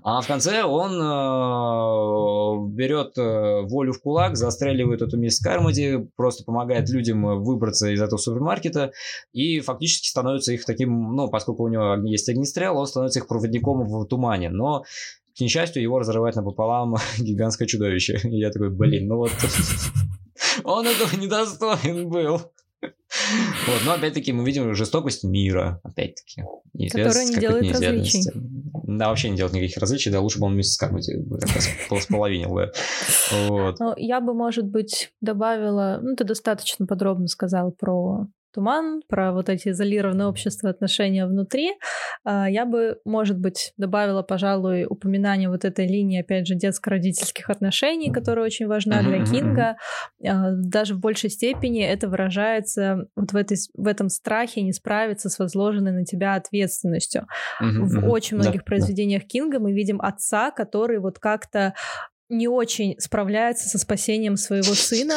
а 0.04 0.22
в 0.22 0.28
конце 0.28 0.64
он 0.64 0.92
берет 2.76 3.16
волю 3.16 3.94
в 3.94 4.02
кулак, 4.02 4.36
застреливает 4.36 5.02
эту 5.02 5.18
мисс 5.18 5.40
Кармоди, 5.40 6.06
просто 6.16 6.44
помогает 6.44 6.90
людям 6.90 7.44
выбраться 7.44 7.90
из 7.90 8.02
этого 8.02 8.18
супермаркета 8.18 8.92
и 9.32 9.62
фактически 9.62 10.10
становится 10.10 10.52
их 10.52 10.66
таким, 10.66 11.16
ну, 11.16 11.30
поскольку 11.30 11.45
у 11.48 11.68
него 11.68 11.96
есть 12.08 12.30
огнестрел, 12.30 12.78
он 12.78 12.88
становится 12.88 13.20
их 13.20 13.28
проводником 13.28 13.86
в 13.86 14.06
тумане. 14.06 14.50
Но 14.50 14.84
к 15.36 15.42
несчастью, 15.42 15.84
его 15.84 16.00
разрывает 16.00 16.36
напополам 16.36 16.96
гигантское 17.18 17.68
чудовище. 17.68 18.20
И 18.24 18.38
я 18.40 18.52
такой, 18.52 18.70
блин, 18.70 19.08
ну 19.08 19.18
вот... 19.18 19.32
Он 20.64 20.86
этого 20.86 21.16
недостоин 21.20 22.10
был. 22.10 22.52
Вот, 22.82 23.82
но 23.86 23.94
опять-таки 23.94 24.32
мы 24.34 24.46
видим 24.46 24.74
жестокость 24.74 25.24
мира, 25.24 25.80
опять-таки. 25.84 26.44
Которая 26.92 27.26
не 27.26 27.36
делает 27.36 27.72
различий. 27.72 28.32
Да, 28.84 29.10
вообще 29.10 29.30
не 29.30 29.38
делает 29.38 29.56
никаких 29.56 29.78
различий, 29.78 30.12
да, 30.12 30.20
лучше 30.20 30.40
бы 30.40 30.46
он 30.46 30.54
вместе 30.54 30.74
с 30.74 30.78
Кармати 30.78 31.26
как 31.40 31.92
раз 31.92 32.06
половинил 32.08 32.50
бы. 32.50 32.72
Вот. 33.48 33.80
Ну, 33.80 33.94
я 33.98 34.22
бы, 34.22 34.34
может 34.34 34.66
быть, 34.66 35.12
добавила, 35.22 36.00
ну, 36.02 36.16
ты 36.16 36.24
достаточно 36.24 36.86
подробно 36.86 37.28
сказал 37.28 37.72
про 37.72 38.28
туман, 38.56 39.02
про 39.08 39.34
вот 39.34 39.50
эти 39.50 39.70
изолированные 39.70 40.28
общества, 40.28 40.70
отношения 40.70 41.26
внутри, 41.26 41.74
а, 42.24 42.50
я 42.50 42.66
бы, 42.66 43.00
может 43.04 43.38
быть, 43.38 43.74
добавила, 43.78 44.24
пожалуй, 44.24 44.86
упоминание 44.90 45.50
вот 45.50 45.66
этой 45.66 45.88
линии, 45.88 46.22
опять 46.22 46.48
же, 46.48 46.56
детско-родительских 46.56 47.50
отношений, 47.50 48.12
которая 48.12 48.46
очень 48.46 48.68
важна 48.68 49.02
для 49.02 49.24
Кинга. 49.26 49.76
А, 50.26 50.52
даже 50.52 50.96
в 50.96 51.00
большей 51.00 51.30
степени 51.30 51.84
это 51.84 52.08
выражается 52.08 53.08
вот 53.16 53.34
в, 53.34 53.36
этой, 53.36 53.58
в 53.74 53.88
этом 53.88 54.10
страхе 54.10 54.62
не 54.62 54.72
справиться 54.72 55.30
с 55.30 55.38
возложенной 55.38 55.92
на 55.92 56.06
тебя 56.06 56.36
ответственностью. 56.36 57.28
В 57.60 58.10
очень 58.10 58.38
многих 58.38 58.64
произведениях 58.64 59.26
Кинга 59.26 59.60
мы 59.60 59.74
видим 59.74 60.00
отца, 60.02 60.52
который 60.52 61.00
вот 61.00 61.20
как-то 61.20 61.74
не 62.30 62.48
очень 62.48 62.96
справляется 63.00 63.70
со 63.70 63.78
спасением 63.78 64.36
своего 64.36 64.74
сына. 64.74 65.16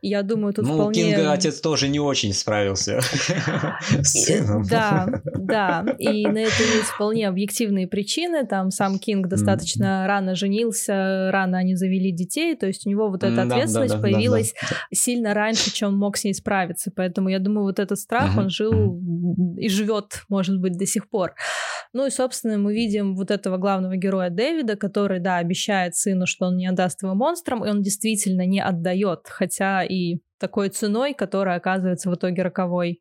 Я 0.00 0.22
думаю, 0.22 0.54
тут 0.54 0.66
ну, 0.66 0.74
вполне... 0.74 1.14
Кинга 1.14 1.32
отец 1.32 1.60
тоже 1.60 1.88
не 1.88 2.00
очень 2.00 2.32
справился 2.32 3.00
с 4.02 4.24
сыном. 4.24 4.62
Да, 4.62 5.06
да. 5.38 5.84
И 5.98 6.26
на 6.26 6.38
это 6.38 6.62
есть 6.62 6.88
вполне 6.94 7.28
объективные 7.28 7.86
причины. 7.86 8.46
Там 8.46 8.70
сам 8.70 8.98
Кинг 8.98 9.28
достаточно 9.28 10.06
рано 10.06 10.34
женился, 10.34 11.30
рано 11.30 11.58
они 11.58 11.74
завели 11.76 12.10
детей. 12.10 12.56
То 12.56 12.66
есть 12.66 12.86
у 12.86 12.90
него 12.90 13.10
вот 13.10 13.22
эта 13.22 13.42
ответственность 13.42 14.00
появилась 14.00 14.54
сильно 14.92 15.34
раньше, 15.34 15.72
чем 15.72 15.88
он 15.88 15.98
мог 15.98 16.16
с 16.16 16.24
ней 16.24 16.34
справиться. 16.34 16.90
Поэтому 16.94 17.28
я 17.28 17.38
думаю, 17.38 17.64
вот 17.64 17.78
этот 17.78 17.98
страх, 17.98 18.36
он 18.38 18.48
жил 18.48 18.98
и 19.58 19.68
живет, 19.68 20.24
может 20.28 20.58
быть, 20.58 20.78
до 20.78 20.86
сих 20.86 21.08
пор. 21.10 21.34
Ну 21.96 22.04
и, 22.04 22.10
собственно, 22.10 22.58
мы 22.58 22.74
видим 22.74 23.16
вот 23.16 23.30
этого 23.30 23.56
главного 23.56 23.96
героя 23.96 24.28
Дэвида, 24.28 24.76
который, 24.76 25.18
да, 25.18 25.38
обещает 25.38 25.96
сыну, 25.96 26.26
что 26.26 26.48
он 26.48 26.58
не 26.58 26.66
отдаст 26.66 27.02
его 27.02 27.14
монстрам, 27.14 27.64
и 27.64 27.70
он 27.70 27.80
действительно 27.80 28.44
не 28.44 28.60
отдает, 28.60 29.20
хотя 29.24 29.82
и 29.82 30.18
такой 30.38 30.68
ценой, 30.68 31.14
которая 31.14 31.56
оказывается 31.56 32.10
в 32.10 32.14
итоге 32.14 32.42
роковой. 32.42 33.00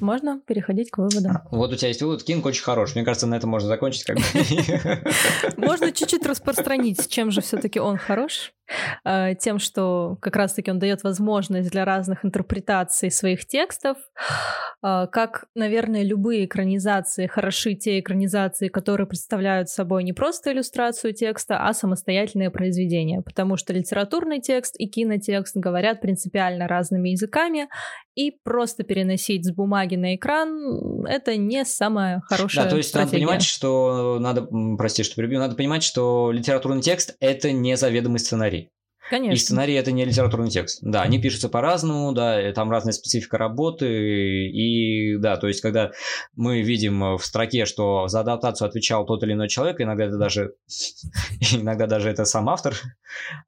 Можно 0.00 0.40
переходить 0.46 0.90
к 0.90 0.98
выводам. 0.98 1.42
Вот 1.50 1.72
у 1.72 1.76
тебя 1.76 1.88
есть 1.88 2.02
вывод. 2.02 2.22
Кинг 2.22 2.46
очень 2.46 2.62
хорош. 2.62 2.94
Мне 2.94 3.04
кажется, 3.04 3.26
на 3.26 3.34
этом 3.36 3.50
можно 3.50 3.68
закончить. 3.68 4.04
Как 4.04 4.16
бы. 4.16 4.22
Можно 5.56 5.92
чуть-чуть 5.92 6.26
распространить, 6.26 7.08
чем 7.08 7.30
же 7.30 7.40
все-таки 7.40 7.78
он 7.80 7.96
хорош. 7.96 8.52
Э, 9.04 9.34
тем, 9.34 9.58
что 9.58 10.16
как 10.20 10.36
раз-таки 10.36 10.70
он 10.70 10.78
дает 10.78 11.02
возможность 11.02 11.70
для 11.70 11.84
разных 11.84 12.24
интерпретаций 12.24 13.10
своих 13.10 13.46
текстов. 13.46 13.98
Э, 14.82 15.06
как, 15.10 15.46
наверное, 15.54 16.02
любые 16.02 16.44
экранизации 16.44 17.26
хороши 17.26 17.74
те 17.74 17.98
экранизации, 18.00 18.68
которые 18.68 19.06
представляют 19.06 19.68
собой 19.68 20.04
не 20.04 20.12
просто 20.12 20.52
иллюстрацию 20.52 21.12
текста, 21.12 21.66
а 21.66 21.72
самостоятельное 21.72 22.50
произведение, 22.50 23.22
потому 23.22 23.56
что 23.56 23.72
литературный 23.72 24.40
текст 24.40 24.74
и 24.78 24.88
кинотекст 24.88 25.56
говорят 25.56 26.00
принципиально 26.00 26.68
разными 26.68 27.10
языками, 27.10 27.68
и 28.14 28.32
просто 28.42 28.82
переносить 28.82 29.46
с 29.46 29.52
бумаги 29.52 29.89
на 29.96 30.14
экран 30.14 31.04
это 31.06 31.36
не 31.36 31.64
самая 31.64 32.20
хорошая 32.20 32.64
Да, 32.64 32.70
то 32.70 32.76
есть 32.76 32.90
стратегия. 32.90 33.18
надо 33.18 33.26
понимать, 33.26 33.42
что 33.42 34.18
надо, 34.20 34.48
прости, 34.76 35.02
что 35.02 35.16
перебью, 35.16 35.38
надо 35.38 35.54
понимать, 35.54 35.82
что 35.82 36.30
литературный 36.32 36.82
текст 36.82 37.16
это 37.20 37.52
не 37.52 37.76
заведомый 37.76 38.18
сценарий. 38.18 38.70
Конечно. 39.10 39.34
И 39.34 39.36
сценарий 39.38 39.74
это 39.74 39.90
не 39.90 40.04
литературный 40.04 40.50
текст. 40.50 40.78
Да, 40.82 41.02
они 41.02 41.20
пишутся 41.20 41.48
по-разному, 41.48 42.12
да, 42.12 42.52
там 42.52 42.70
разная 42.70 42.92
специфика 42.92 43.38
работы. 43.38 44.46
И 44.48 45.16
да, 45.18 45.36
то 45.36 45.48
есть, 45.48 45.60
когда 45.60 45.90
мы 46.36 46.62
видим 46.62 47.16
в 47.16 47.24
строке, 47.24 47.64
что 47.64 48.06
за 48.06 48.20
адаптацию 48.20 48.68
отвечал 48.68 49.04
тот 49.04 49.24
или 49.24 49.32
иной 49.32 49.48
человек, 49.48 49.80
иногда 49.80 50.04
это 50.04 50.16
даже, 50.16 50.52
иногда 51.52 51.88
даже 51.88 52.08
это 52.08 52.24
сам 52.24 52.48
автор, 52.48 52.76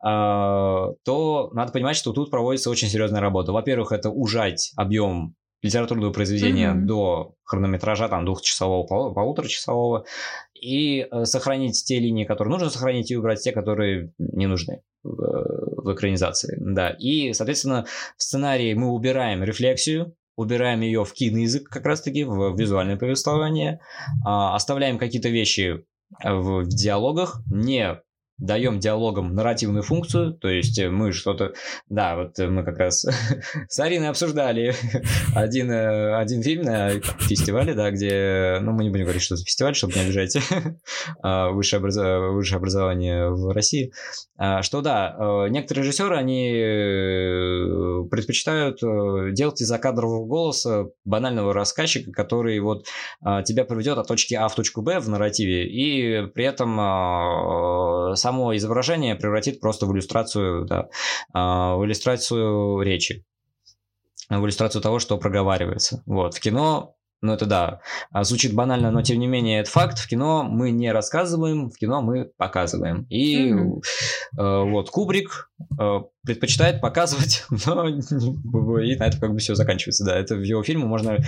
а, 0.04 0.88
то 1.04 1.50
надо 1.52 1.70
понимать, 1.70 1.96
что 1.96 2.12
тут 2.12 2.32
проводится 2.32 2.68
очень 2.68 2.88
серьезная 2.88 3.20
работа. 3.20 3.52
Во-первых, 3.52 3.92
это 3.92 4.10
ужать 4.10 4.72
объем 4.76 5.36
литературного 5.62 6.12
произведения 6.12 6.72
mm-hmm. 6.72 6.86
до 6.86 7.34
хронометража 7.44 8.08
там 8.08 8.24
двухчасового, 8.24 8.84
пол- 8.84 9.14
полуторачасового, 9.14 10.04
и 10.54 11.06
э, 11.10 11.24
сохранить 11.24 11.84
те 11.84 11.98
линии, 11.98 12.24
которые 12.24 12.52
нужно 12.52 12.70
сохранить, 12.70 13.10
и 13.10 13.16
убрать 13.16 13.40
те, 13.42 13.52
которые 13.52 14.12
не 14.18 14.46
нужны 14.46 14.82
в, 15.02 15.82
в 15.82 15.94
экранизации. 15.94 16.56
Да. 16.60 16.90
И, 16.90 17.32
соответственно, 17.32 17.86
в 18.16 18.22
сценарии 18.22 18.74
мы 18.74 18.92
убираем 18.92 19.42
рефлексию, 19.42 20.14
убираем 20.36 20.80
ее 20.80 21.04
в 21.04 21.12
киноязык 21.12 21.68
как 21.68 21.86
раз-таки, 21.86 22.24
в 22.24 22.56
визуальное 22.56 22.96
повествование, 22.96 23.80
а, 24.24 24.54
оставляем 24.54 24.98
какие-то 24.98 25.28
вещи 25.28 25.84
в 26.22 26.64
диалогах, 26.66 27.42
не 27.50 28.00
даем 28.38 28.80
диалогам 28.80 29.34
нарративную 29.34 29.82
функцию, 29.82 30.34
то 30.34 30.48
есть 30.48 30.82
мы 30.84 31.12
что-то... 31.12 31.52
Да, 31.88 32.16
вот 32.16 32.38
мы 32.38 32.64
как 32.64 32.78
раз 32.78 33.06
с 33.68 33.80
Ариной 33.80 34.08
обсуждали 34.08 34.74
один, 35.34 35.70
э, 35.70 36.16
один 36.16 36.42
фильм 36.42 36.62
на 36.62 36.90
фестивале, 37.20 37.74
да, 37.74 37.90
где... 37.90 38.58
Ну, 38.60 38.72
мы 38.72 38.84
не 38.84 38.90
будем 38.90 39.04
говорить, 39.04 39.22
что 39.22 39.36
за 39.36 39.44
фестиваль, 39.44 39.74
чтобы 39.74 39.94
не 39.94 40.00
обижать 40.00 40.36
а, 41.22 41.50
высшее, 41.50 41.80
образ... 41.80 41.96
высшее 41.96 42.58
образование 42.58 43.30
в 43.30 43.52
России, 43.52 43.92
а, 44.36 44.62
что 44.62 44.80
да, 44.80 45.14
э, 45.18 45.48
некоторые 45.50 45.84
режиссеры, 45.84 46.16
они 46.16 46.52
э, 46.52 48.08
предпочитают 48.10 48.78
делать 49.34 49.60
из-за 49.60 49.78
кадрового 49.78 50.26
голоса 50.26 50.86
банального 51.04 51.52
рассказчика, 51.52 52.10
который 52.10 52.58
вот 52.60 52.86
а, 53.20 53.42
тебя 53.42 53.64
проведет 53.64 53.98
от 53.98 54.08
точки 54.08 54.34
А 54.34 54.48
в 54.48 54.54
точку 54.54 54.82
Б 54.82 54.98
в 54.98 55.08
нарративе, 55.08 55.68
и 55.68 56.26
при 56.26 56.44
этом 56.44 56.76
само 58.22 58.56
изображение 58.56 59.16
превратит 59.16 59.60
просто 59.60 59.86
в 59.86 59.92
иллюстрацию, 59.92 60.64
да, 60.64 60.88
а, 61.32 61.76
в 61.76 61.84
иллюстрацию 61.84 62.80
речи, 62.80 63.24
в 64.30 64.44
иллюстрацию 64.44 64.80
того, 64.80 65.00
что 65.00 65.18
проговаривается. 65.18 66.02
Вот. 66.06 66.34
В 66.34 66.40
кино 66.40 66.94
ну, 67.24 67.32
это 67.32 67.46
да, 67.46 67.80
а, 68.10 68.24
звучит 68.24 68.52
банально, 68.52 68.90
но 68.90 69.02
тем 69.02 69.20
не 69.20 69.28
менее 69.28 69.60
это 69.60 69.70
факт. 69.70 69.98
В 69.98 70.08
кино 70.08 70.42
мы 70.42 70.72
не 70.72 70.90
рассказываем, 70.90 71.70
в 71.70 71.76
кино 71.76 72.02
мы 72.02 72.32
показываем. 72.36 73.06
И 73.10 73.52
mm-hmm. 73.52 73.80
э, 74.38 74.70
вот 74.70 74.90
Кубрик 74.90 75.51
предпочитает 76.24 76.80
показывать, 76.80 77.44
но 77.66 77.88
и 77.88 78.96
на 78.96 79.06
это 79.06 79.18
как 79.18 79.32
бы 79.32 79.38
все 79.38 79.54
заканчивается. 79.54 80.04
Да, 80.04 80.16
это 80.16 80.36
в 80.36 80.42
его 80.42 80.62
фильме 80.62 80.84
можно 80.84 81.18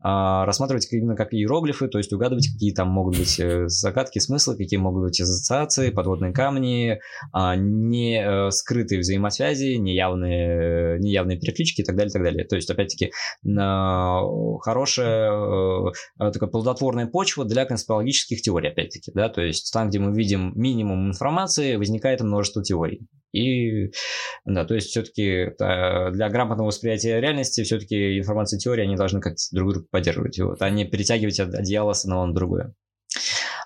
а, 0.00 0.44
рассматривать 0.44 0.86
именно 0.92 1.16
как 1.16 1.32
иероглифы, 1.32 1.88
то 1.88 1.98
есть 1.98 2.12
угадывать, 2.12 2.48
какие 2.52 2.74
там 2.74 2.88
могут 2.88 3.16
быть 3.16 3.40
э, 3.40 3.68
загадки, 3.68 4.18
смыслы, 4.18 4.56
какие 4.56 4.78
могут 4.78 5.04
быть 5.04 5.20
ассоциации, 5.20 5.90
подводные 5.90 6.32
камни, 6.32 7.00
а, 7.32 7.56
не 7.56 8.22
а, 8.22 8.50
скрытые 8.50 9.00
взаимосвязи, 9.00 9.76
неявные, 9.76 10.98
неявные 10.98 11.38
переклички 11.38 11.80
и 11.80 11.84
так 11.84 11.96
далее, 11.96 12.10
и 12.10 12.12
так 12.12 12.22
далее. 12.22 12.44
То 12.44 12.56
есть, 12.56 12.70
опять-таки, 12.70 13.12
а, 13.58 14.20
хорошая 14.60 15.92
такая 16.18 16.50
плодотворная 16.50 17.06
почва 17.06 17.44
для 17.44 17.64
конспирологических 17.64 18.42
теорий, 18.42 18.68
опять-таки, 18.68 19.12
да, 19.14 19.28
то 19.28 19.40
есть 19.40 19.72
там, 19.72 19.88
где 19.88 19.98
мы 19.98 20.14
видим 20.14 20.52
минимум 20.54 21.08
информации, 21.08 21.76
возникает 21.76 22.20
множество 22.20 22.62
теорий. 22.62 23.06
И 23.32 23.92
да, 24.44 24.64
то 24.64 24.74
есть 24.74 24.88
все-таки 24.88 25.54
для 25.58 26.28
грамотного 26.28 26.68
восприятия 26.68 27.20
реальности 27.20 27.62
все-таки 27.64 28.18
информация 28.18 28.58
и 28.58 28.60
теория, 28.60 28.84
они 28.84 28.96
должны 28.96 29.20
как-то 29.20 29.42
друг 29.52 29.72
друга 29.72 29.86
поддерживать, 29.90 30.38
вот, 30.38 30.60
а 30.60 30.70
не 30.70 30.84
перетягивать 30.84 31.40
одеяло 31.40 31.92
с 31.92 32.04
одного 32.04 32.26
на 32.26 32.34
другое. 32.34 32.74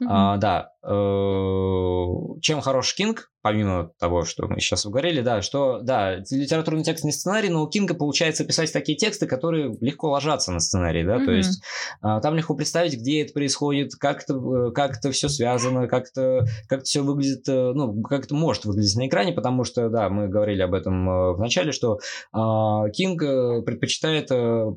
Mm-hmm. 0.03 0.07
А, 0.09 0.37
да. 0.37 0.73
Э, 0.83 2.41
чем 2.43 2.61
хорош 2.61 2.95
Кинг? 2.95 3.31
Помимо 3.47 3.92
того, 4.01 4.24
что 4.24 4.49
мы 4.49 4.59
сейчас 4.59 4.84
говорили, 4.86 5.20
да, 5.20 5.40
что, 5.40 5.78
да, 5.80 6.16
литературный 6.16 6.82
текст 6.82 7.05
не 7.05 7.12
сценарий, 7.12 7.49
но 7.49 7.62
у 7.62 7.68
Кинга 7.68 7.94
получается 7.94 8.44
писать 8.44 8.72
такие 8.72 8.99
тексты, 8.99 9.28
которые 9.28 9.72
легко 9.80 10.11
ложатся 10.11 10.51
на 10.51 10.59
сценарий, 10.59 11.05
да, 11.05 11.18
mm-hmm. 11.18 11.24
то 11.24 11.30
есть 11.30 11.62
а, 12.03 12.20
там 12.20 12.34
легко 12.34 12.57
представить, 12.57 12.99
где 12.99 13.22
это 13.22 13.32
происходит, 13.32 13.94
как 14.01 14.24
это, 14.24 14.34
э, 14.34 14.72
как 14.72 14.97
это 14.99 15.12
все 15.12 15.28
связано, 15.28 15.86
как 15.86 16.09
это, 16.09 16.47
как 16.68 16.80
это 16.80 16.86
все 16.86 17.03
выглядит, 17.03 17.49
э, 17.49 17.72
ну, 17.72 18.03
как 18.03 18.24
это 18.24 18.34
может 18.34 18.64
выглядеть 18.64 18.97
на 18.97 19.07
экране, 19.07 19.32
потому 19.32 19.62
что, 19.62 19.90
да, 19.90 20.09
мы 20.09 20.26
говорили 20.26 20.62
об 20.62 20.74
этом 20.74 21.09
э, 21.09 21.32
в 21.34 21.38
начале, 21.38 21.70
что 21.70 22.01
а, 22.32 22.88
Кинг 22.88 23.20
предпочитает 23.64 24.26
а, 24.32 24.72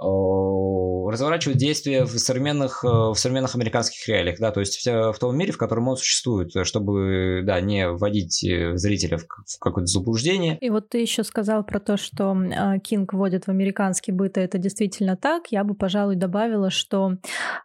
а, 0.00 1.10
разворачивать 1.12 1.58
действия 1.58 2.06
в 2.06 2.18
современных, 2.18 2.82
в 2.82 3.14
современных 3.14 3.54
американских 3.54 4.08
реалиях, 4.08 4.40
да, 4.40 4.50
то 4.50 4.58
есть 4.58 4.84
в, 4.84 5.12
в 5.12 5.18
том 5.20 5.36
мире, 5.38 5.52
в 5.52 5.58
котором 5.58 5.86
он 5.86 5.96
существует, 5.96 6.50
чтобы, 6.66 7.42
да, 7.44 7.60
не 7.60 7.83
вводить 7.92 8.44
э, 8.44 8.76
зрителя 8.76 9.18
в, 9.18 9.24
в 9.24 9.58
какое-то 9.58 9.86
заблуждение. 9.86 10.58
И 10.60 10.70
вот 10.70 10.88
ты 10.88 10.98
еще 10.98 11.24
сказал 11.24 11.64
про 11.64 11.80
то, 11.80 11.96
что 11.96 12.34
э, 12.34 12.78
Кинг 12.80 13.12
вводит 13.12 13.46
в 13.46 13.48
американский 13.48 14.12
быт, 14.12 14.38
и 14.38 14.40
это 14.40 14.58
действительно 14.58 15.16
так. 15.16 15.48
Я 15.50 15.64
бы, 15.64 15.74
пожалуй, 15.74 16.16
добавила, 16.16 16.70
что 16.70 17.14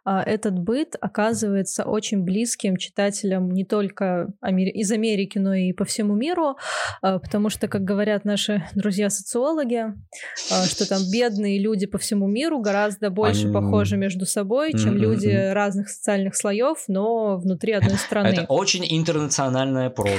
э, 0.04 0.18
этот 0.26 0.58
быт 0.58 0.96
оказывается 1.00 1.84
очень 1.84 2.22
близким 2.22 2.76
читателям 2.76 3.50
не 3.50 3.64
только 3.64 4.32
из 4.42 4.90
Америки, 4.92 5.38
но 5.38 5.54
и 5.54 5.72
по 5.72 5.84
всему 5.84 6.14
миру, 6.14 6.56
потому 7.00 7.50
что, 7.50 7.68
как 7.68 7.84
говорят 7.84 8.24
наши 8.24 8.64
друзья-социологи, 8.74 9.94
что 10.34 10.88
там 10.88 11.02
бедные 11.12 11.58
люди 11.58 11.86
по 11.86 11.98
всему 11.98 12.26
миру 12.26 12.60
гораздо 12.60 13.10
больше 13.10 13.44
Они... 13.44 13.52
похожи 13.52 13.96
между 13.96 14.26
собой, 14.26 14.72
чем 14.72 14.94
mm-hmm. 14.94 14.98
люди 14.98 15.52
разных 15.52 15.88
социальных 15.88 16.36
слоев, 16.36 16.84
но 16.88 17.36
внутри 17.36 17.72
одной 17.72 17.96
страны. 17.98 18.28
Это 18.28 18.44
очень 18.44 18.84
интернациональная 18.88 19.90
проба 19.90 20.09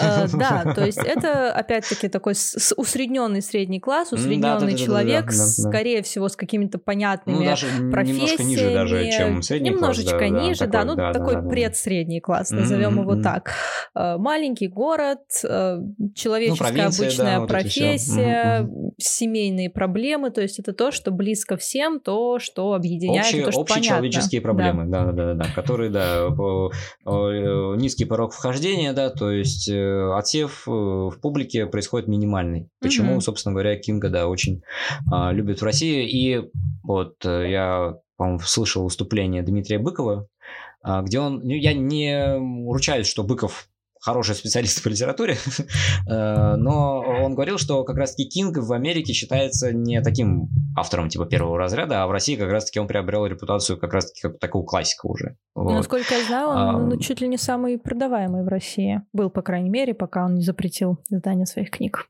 Э, 0.00 0.26
да, 0.32 0.72
то 0.74 0.84
есть 0.84 0.98
это, 0.98 1.52
опять-таки, 1.52 2.08
такой 2.08 2.34
усредненный 2.76 3.42
средний 3.42 3.80
класс, 3.80 4.12
усредненный 4.12 4.76
человек, 4.76 5.30
скорее 5.32 6.02
всего, 6.02 6.28
с 6.28 6.36
какими-то 6.36 6.78
понятными 6.78 7.36
ну, 7.36 7.90
профессиями. 7.90 8.14
Немножко 8.14 8.42
ниже 8.42 8.74
даже, 8.74 9.10
чем 9.10 9.42
средний 9.42 9.70
Немножечко 9.70 10.28
ниже, 10.28 10.66
да, 10.66 10.84
ну 10.84 10.96
такой 10.96 11.48
предсредний 11.48 12.20
класс, 12.20 12.50
назовем 12.50 13.00
его 13.00 13.16
так. 13.16 13.52
Э, 13.94 14.16
маленький 14.16 14.68
город, 14.68 15.20
э, 15.42 15.78
человеческая 16.14 16.88
ну, 16.88 16.88
обычная 16.88 17.46
профессия, 17.46 18.68
семейные 18.98 19.70
проблемы, 19.70 20.30
то 20.30 20.40
есть 20.40 20.58
это 20.58 20.72
то, 20.72 20.90
что 20.90 21.10
близко 21.10 21.56
всем, 21.56 22.00
то, 22.00 22.38
что 22.38 22.74
объединяет, 22.74 23.44
то, 23.44 23.52
что 23.52 23.60
Общечеловеческие 23.60 24.40
проблемы, 24.40 24.86
да, 24.86 25.12
да, 25.12 25.34
да, 25.34 25.46
которые, 25.54 25.90
да, 25.90 26.28
низкий 27.76 28.04
порог 28.04 28.32
вхождения, 28.32 28.92
да, 28.92 29.10
то 29.10 29.30
есть 29.34 29.68
э, 29.68 30.12
отсев 30.14 30.64
э, 30.66 30.70
в 30.70 31.16
публике 31.20 31.66
происходит 31.66 32.08
минимальный. 32.08 32.68
Почему, 32.80 33.16
mm-hmm. 33.16 33.20
собственно 33.20 33.52
говоря, 33.52 33.76
Кинга, 33.76 34.08
да, 34.08 34.28
очень 34.28 34.62
а, 35.10 35.32
любят 35.32 35.60
в 35.60 35.64
России. 35.64 36.08
И 36.08 36.50
вот 36.82 37.16
э, 37.24 37.50
я, 37.50 37.94
по-моему, 38.16 38.40
слышал 38.40 38.84
выступление 38.84 39.42
Дмитрия 39.42 39.78
Быкова, 39.78 40.28
а, 40.82 41.02
где 41.02 41.20
он, 41.20 41.40
ну, 41.40 41.50
я 41.50 41.72
не 41.72 42.36
ручаюсь, 42.70 43.06
что 43.06 43.22
Быков 43.22 43.68
хороший 44.00 44.34
специалист 44.34 44.82
по 44.82 44.88
литературе, 44.88 45.38
но 46.06 47.02
он 47.24 47.34
говорил, 47.34 47.58
что 47.58 47.84
как 47.84 47.96
раз-таки 47.96 48.28
Кинг 48.28 48.58
в 48.58 48.72
Америке 48.72 49.12
считается 49.12 49.72
не 49.72 50.00
таким 50.02 50.48
автором 50.76 51.08
типа 51.08 51.26
первого 51.26 51.58
разряда, 51.58 52.02
а 52.02 52.06
в 52.06 52.10
России 52.10 52.36
как 52.36 52.50
раз-таки 52.50 52.78
он 52.78 52.86
приобрел 52.86 53.26
репутацию 53.26 53.78
как 53.78 53.92
раз-таки 53.92 54.20
как 54.22 54.38
такого 54.38 54.64
классика 54.64 55.06
уже. 55.06 55.36
Вот. 55.54 55.72
Насколько 55.72 56.14
я 56.14 56.24
знаю, 56.24 56.48
он 56.48 56.56
а, 56.56 56.78
ну, 56.78 56.98
чуть 56.98 57.20
ли 57.20 57.28
не 57.28 57.38
самый 57.38 57.78
продаваемый 57.78 58.44
в 58.44 58.48
России. 58.48 59.02
Был, 59.12 59.30
по 59.30 59.42
крайней 59.42 59.70
мере, 59.70 59.94
пока 59.94 60.24
он 60.24 60.34
не 60.34 60.42
запретил 60.42 60.98
издание 61.10 61.46
своих 61.46 61.70
книг. 61.70 62.08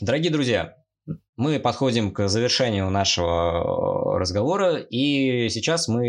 Дорогие 0.00 0.32
друзья, 0.32 0.76
мы 1.36 1.58
подходим 1.58 2.12
к 2.12 2.28
завершению 2.28 2.90
нашего 2.90 4.14
э, 4.14 4.18
разговора, 4.18 4.76
и 4.76 5.48
сейчас 5.48 5.88
мы 5.88 6.06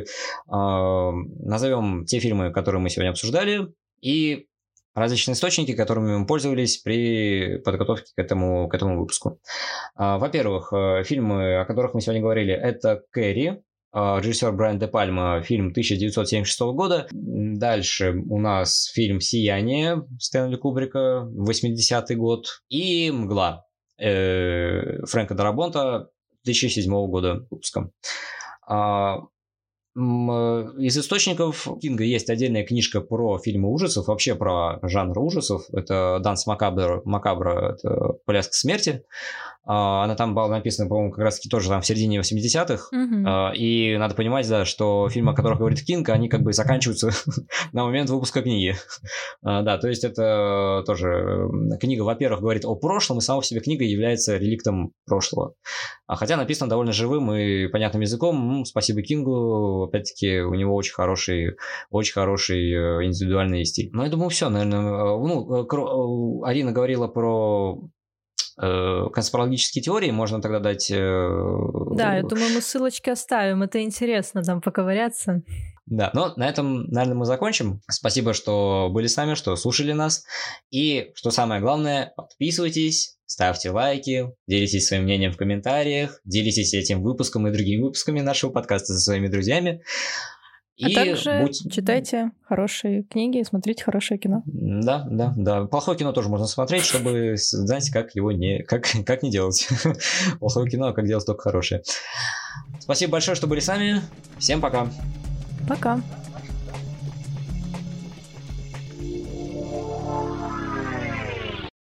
э, 0.00 0.04
назовем 0.46 2.04
те 2.06 2.20
фильмы, 2.20 2.52
которые 2.52 2.80
мы 2.80 2.90
сегодня 2.90 3.10
обсуждали, 3.10 3.68
и 4.00 4.46
различные 4.94 5.34
источники, 5.34 5.74
которыми 5.74 6.16
мы 6.16 6.26
пользовались 6.26 6.78
при 6.78 7.58
подготовке 7.64 8.12
к 8.14 8.18
этому, 8.18 8.68
к 8.68 8.74
этому 8.74 8.98
выпуску. 8.98 9.40
Э, 9.98 10.18
во-первых, 10.18 10.72
э, 10.72 11.02
фильмы, 11.04 11.60
о 11.60 11.64
которых 11.64 11.94
мы 11.94 12.00
сегодня 12.00 12.22
говорили, 12.22 12.52
это 12.54 13.02
«Кэрри», 13.10 13.62
режиссер 13.94 14.50
Брайан 14.50 14.80
Де 14.80 14.88
Пальма, 14.88 15.40
фильм 15.42 15.68
1976 15.68 16.60
года. 16.74 17.06
Дальше 17.12 18.12
у 18.28 18.40
нас 18.40 18.90
фильм 18.92 19.20
«Сияние» 19.20 20.02
Стэнли 20.18 20.56
Кубрика, 20.56 21.28
80-й 21.32 22.16
год. 22.16 22.60
И 22.68 23.12
«Мгла» 23.12 23.64
э, 23.98 25.04
Фрэнка 25.06 25.34
Дарабонта 25.34 26.08
2007 26.44 26.90
года 27.06 27.46
выпуска. 27.50 27.90
А, 29.96 30.70
из 30.78 30.98
источников 30.98 31.68
Кинга 31.80 32.04
есть 32.04 32.30
отдельная 32.30 32.64
книжка 32.64 33.00
про 33.00 33.38
фильмы 33.38 33.70
ужасов, 33.70 34.08
вообще 34.08 34.34
про 34.34 34.78
жанр 34.82 35.18
ужасов. 35.18 35.64
Это 35.72 36.20
«Данс 36.22 36.46
Макабра», 36.46 37.02
Макабра 37.04 37.74
это 37.74 38.14
«Пляска 38.26 38.54
смерти». 38.54 39.04
А, 39.66 40.04
она 40.04 40.14
там 40.14 40.34
была 40.34 40.48
написана, 40.48 40.88
по-моему, 40.88 41.10
как 41.10 41.24
раз-таки 41.24 41.48
тоже 41.48 41.68
там 41.68 41.80
в 41.80 41.86
середине 41.86 42.18
80-х. 42.20 42.88
Mm-hmm. 42.94 43.56
И 43.56 43.96
надо 43.96 44.14
понимать, 44.14 44.48
да, 44.48 44.64
что 44.64 45.08
фильмы, 45.08 45.32
о 45.32 45.34
которых 45.34 45.58
говорит 45.58 45.82
Кинг, 45.82 46.08
они 46.10 46.28
как 46.28 46.42
бы 46.42 46.52
заканчиваются 46.52 47.10
на 47.72 47.84
момент 47.84 48.10
выпуска 48.10 48.42
книги. 48.42 48.76
А, 49.42 49.62
да, 49.62 49.78
то 49.78 49.88
есть 49.88 50.04
это 50.04 50.82
тоже 50.86 51.48
книга, 51.80 52.02
во-первых, 52.02 52.40
говорит 52.40 52.64
о 52.64 52.74
прошлом, 52.74 53.18
и 53.18 53.20
сама 53.20 53.40
по 53.40 53.46
себе 53.46 53.60
книга 53.60 53.84
является 53.84 54.36
реликтом 54.36 54.92
прошлого. 55.06 55.54
Хотя 56.06 56.36
написано 56.36 56.68
довольно 56.68 56.92
живым 56.92 57.32
и 57.32 57.66
понятным 57.68 58.02
языком. 58.02 58.64
Спасибо 58.66 59.00
Кингу, 59.00 59.83
опять-таки, 59.84 60.40
у 60.40 60.54
него 60.54 60.74
очень 60.74 60.94
хороший, 60.94 61.56
очень 61.90 62.12
хороший 62.12 62.72
э, 62.72 63.04
индивидуальный 63.04 63.64
стиль. 63.64 63.90
Ну, 63.92 64.04
я 64.04 64.10
думаю, 64.10 64.30
все, 64.30 64.48
наверное. 64.48 64.80
Э, 64.80 65.18
ну, 65.18 66.42
э, 66.42 66.48
Арина 66.48 66.72
говорила 66.72 67.08
про 67.08 67.80
конспирологические 68.56 69.82
теории, 69.82 70.12
можно 70.12 70.40
тогда 70.40 70.60
дать... 70.60 70.88
Да, 70.88 72.14
я 72.14 72.22
думаю, 72.22 72.54
мы 72.54 72.60
ссылочки 72.60 73.10
оставим, 73.10 73.64
это 73.64 73.82
интересно 73.82 74.44
там 74.44 74.60
поковыряться. 74.60 75.42
Да, 75.86 76.10
но 76.14 76.32
на 76.36 76.48
этом, 76.48 76.84
наверное, 76.84 77.16
мы 77.16 77.24
закончим. 77.26 77.80
Спасибо, 77.90 78.32
что 78.32 78.90
были 78.92 79.08
с 79.08 79.16
нами, 79.16 79.34
что 79.34 79.56
слушали 79.56 79.92
нас. 79.92 80.24
И, 80.70 81.10
что 81.14 81.30
самое 81.30 81.60
главное, 81.60 82.12
подписывайтесь, 82.16 83.13
ставьте 83.26 83.70
лайки, 83.70 84.30
делитесь 84.46 84.86
своим 84.86 85.04
мнением 85.04 85.32
в 85.32 85.36
комментариях, 85.36 86.20
делитесь 86.24 86.74
этим 86.74 87.02
выпуском 87.02 87.46
и 87.48 87.52
другими 87.52 87.82
выпусками 87.82 88.20
нашего 88.20 88.50
подкаста 88.50 88.94
со 88.94 89.00
своими 89.00 89.28
друзьями. 89.28 89.82
А 90.82 90.88
и 90.88 90.94
также 90.94 91.40
будь... 91.40 91.72
читайте 91.72 92.32
хорошие 92.42 93.04
книги 93.04 93.38
и 93.38 93.44
смотрите 93.44 93.84
хорошее 93.84 94.18
кино. 94.18 94.42
Да, 94.46 95.06
да, 95.08 95.32
да. 95.36 95.66
Плохое 95.66 95.96
кино 95.96 96.12
тоже 96.12 96.28
можно 96.28 96.46
смотреть, 96.46 96.84
чтобы 96.84 97.34
знать, 97.36 97.90
как 97.90 98.16
его 98.16 98.32
не, 98.32 98.64
как, 98.64 98.86
как 99.06 99.22
не 99.22 99.30
делать. 99.30 99.68
Плохое 100.40 100.68
кино, 100.68 100.88
а 100.88 100.92
как 100.92 101.06
делать 101.06 101.24
только 101.24 101.42
хорошее. 101.42 101.82
Спасибо 102.80 103.12
большое, 103.12 103.36
что 103.36 103.46
были 103.46 103.60
с 103.60 103.68
нами. 103.68 104.02
Всем 104.38 104.60
пока. 104.60 104.88
Пока. 105.68 106.00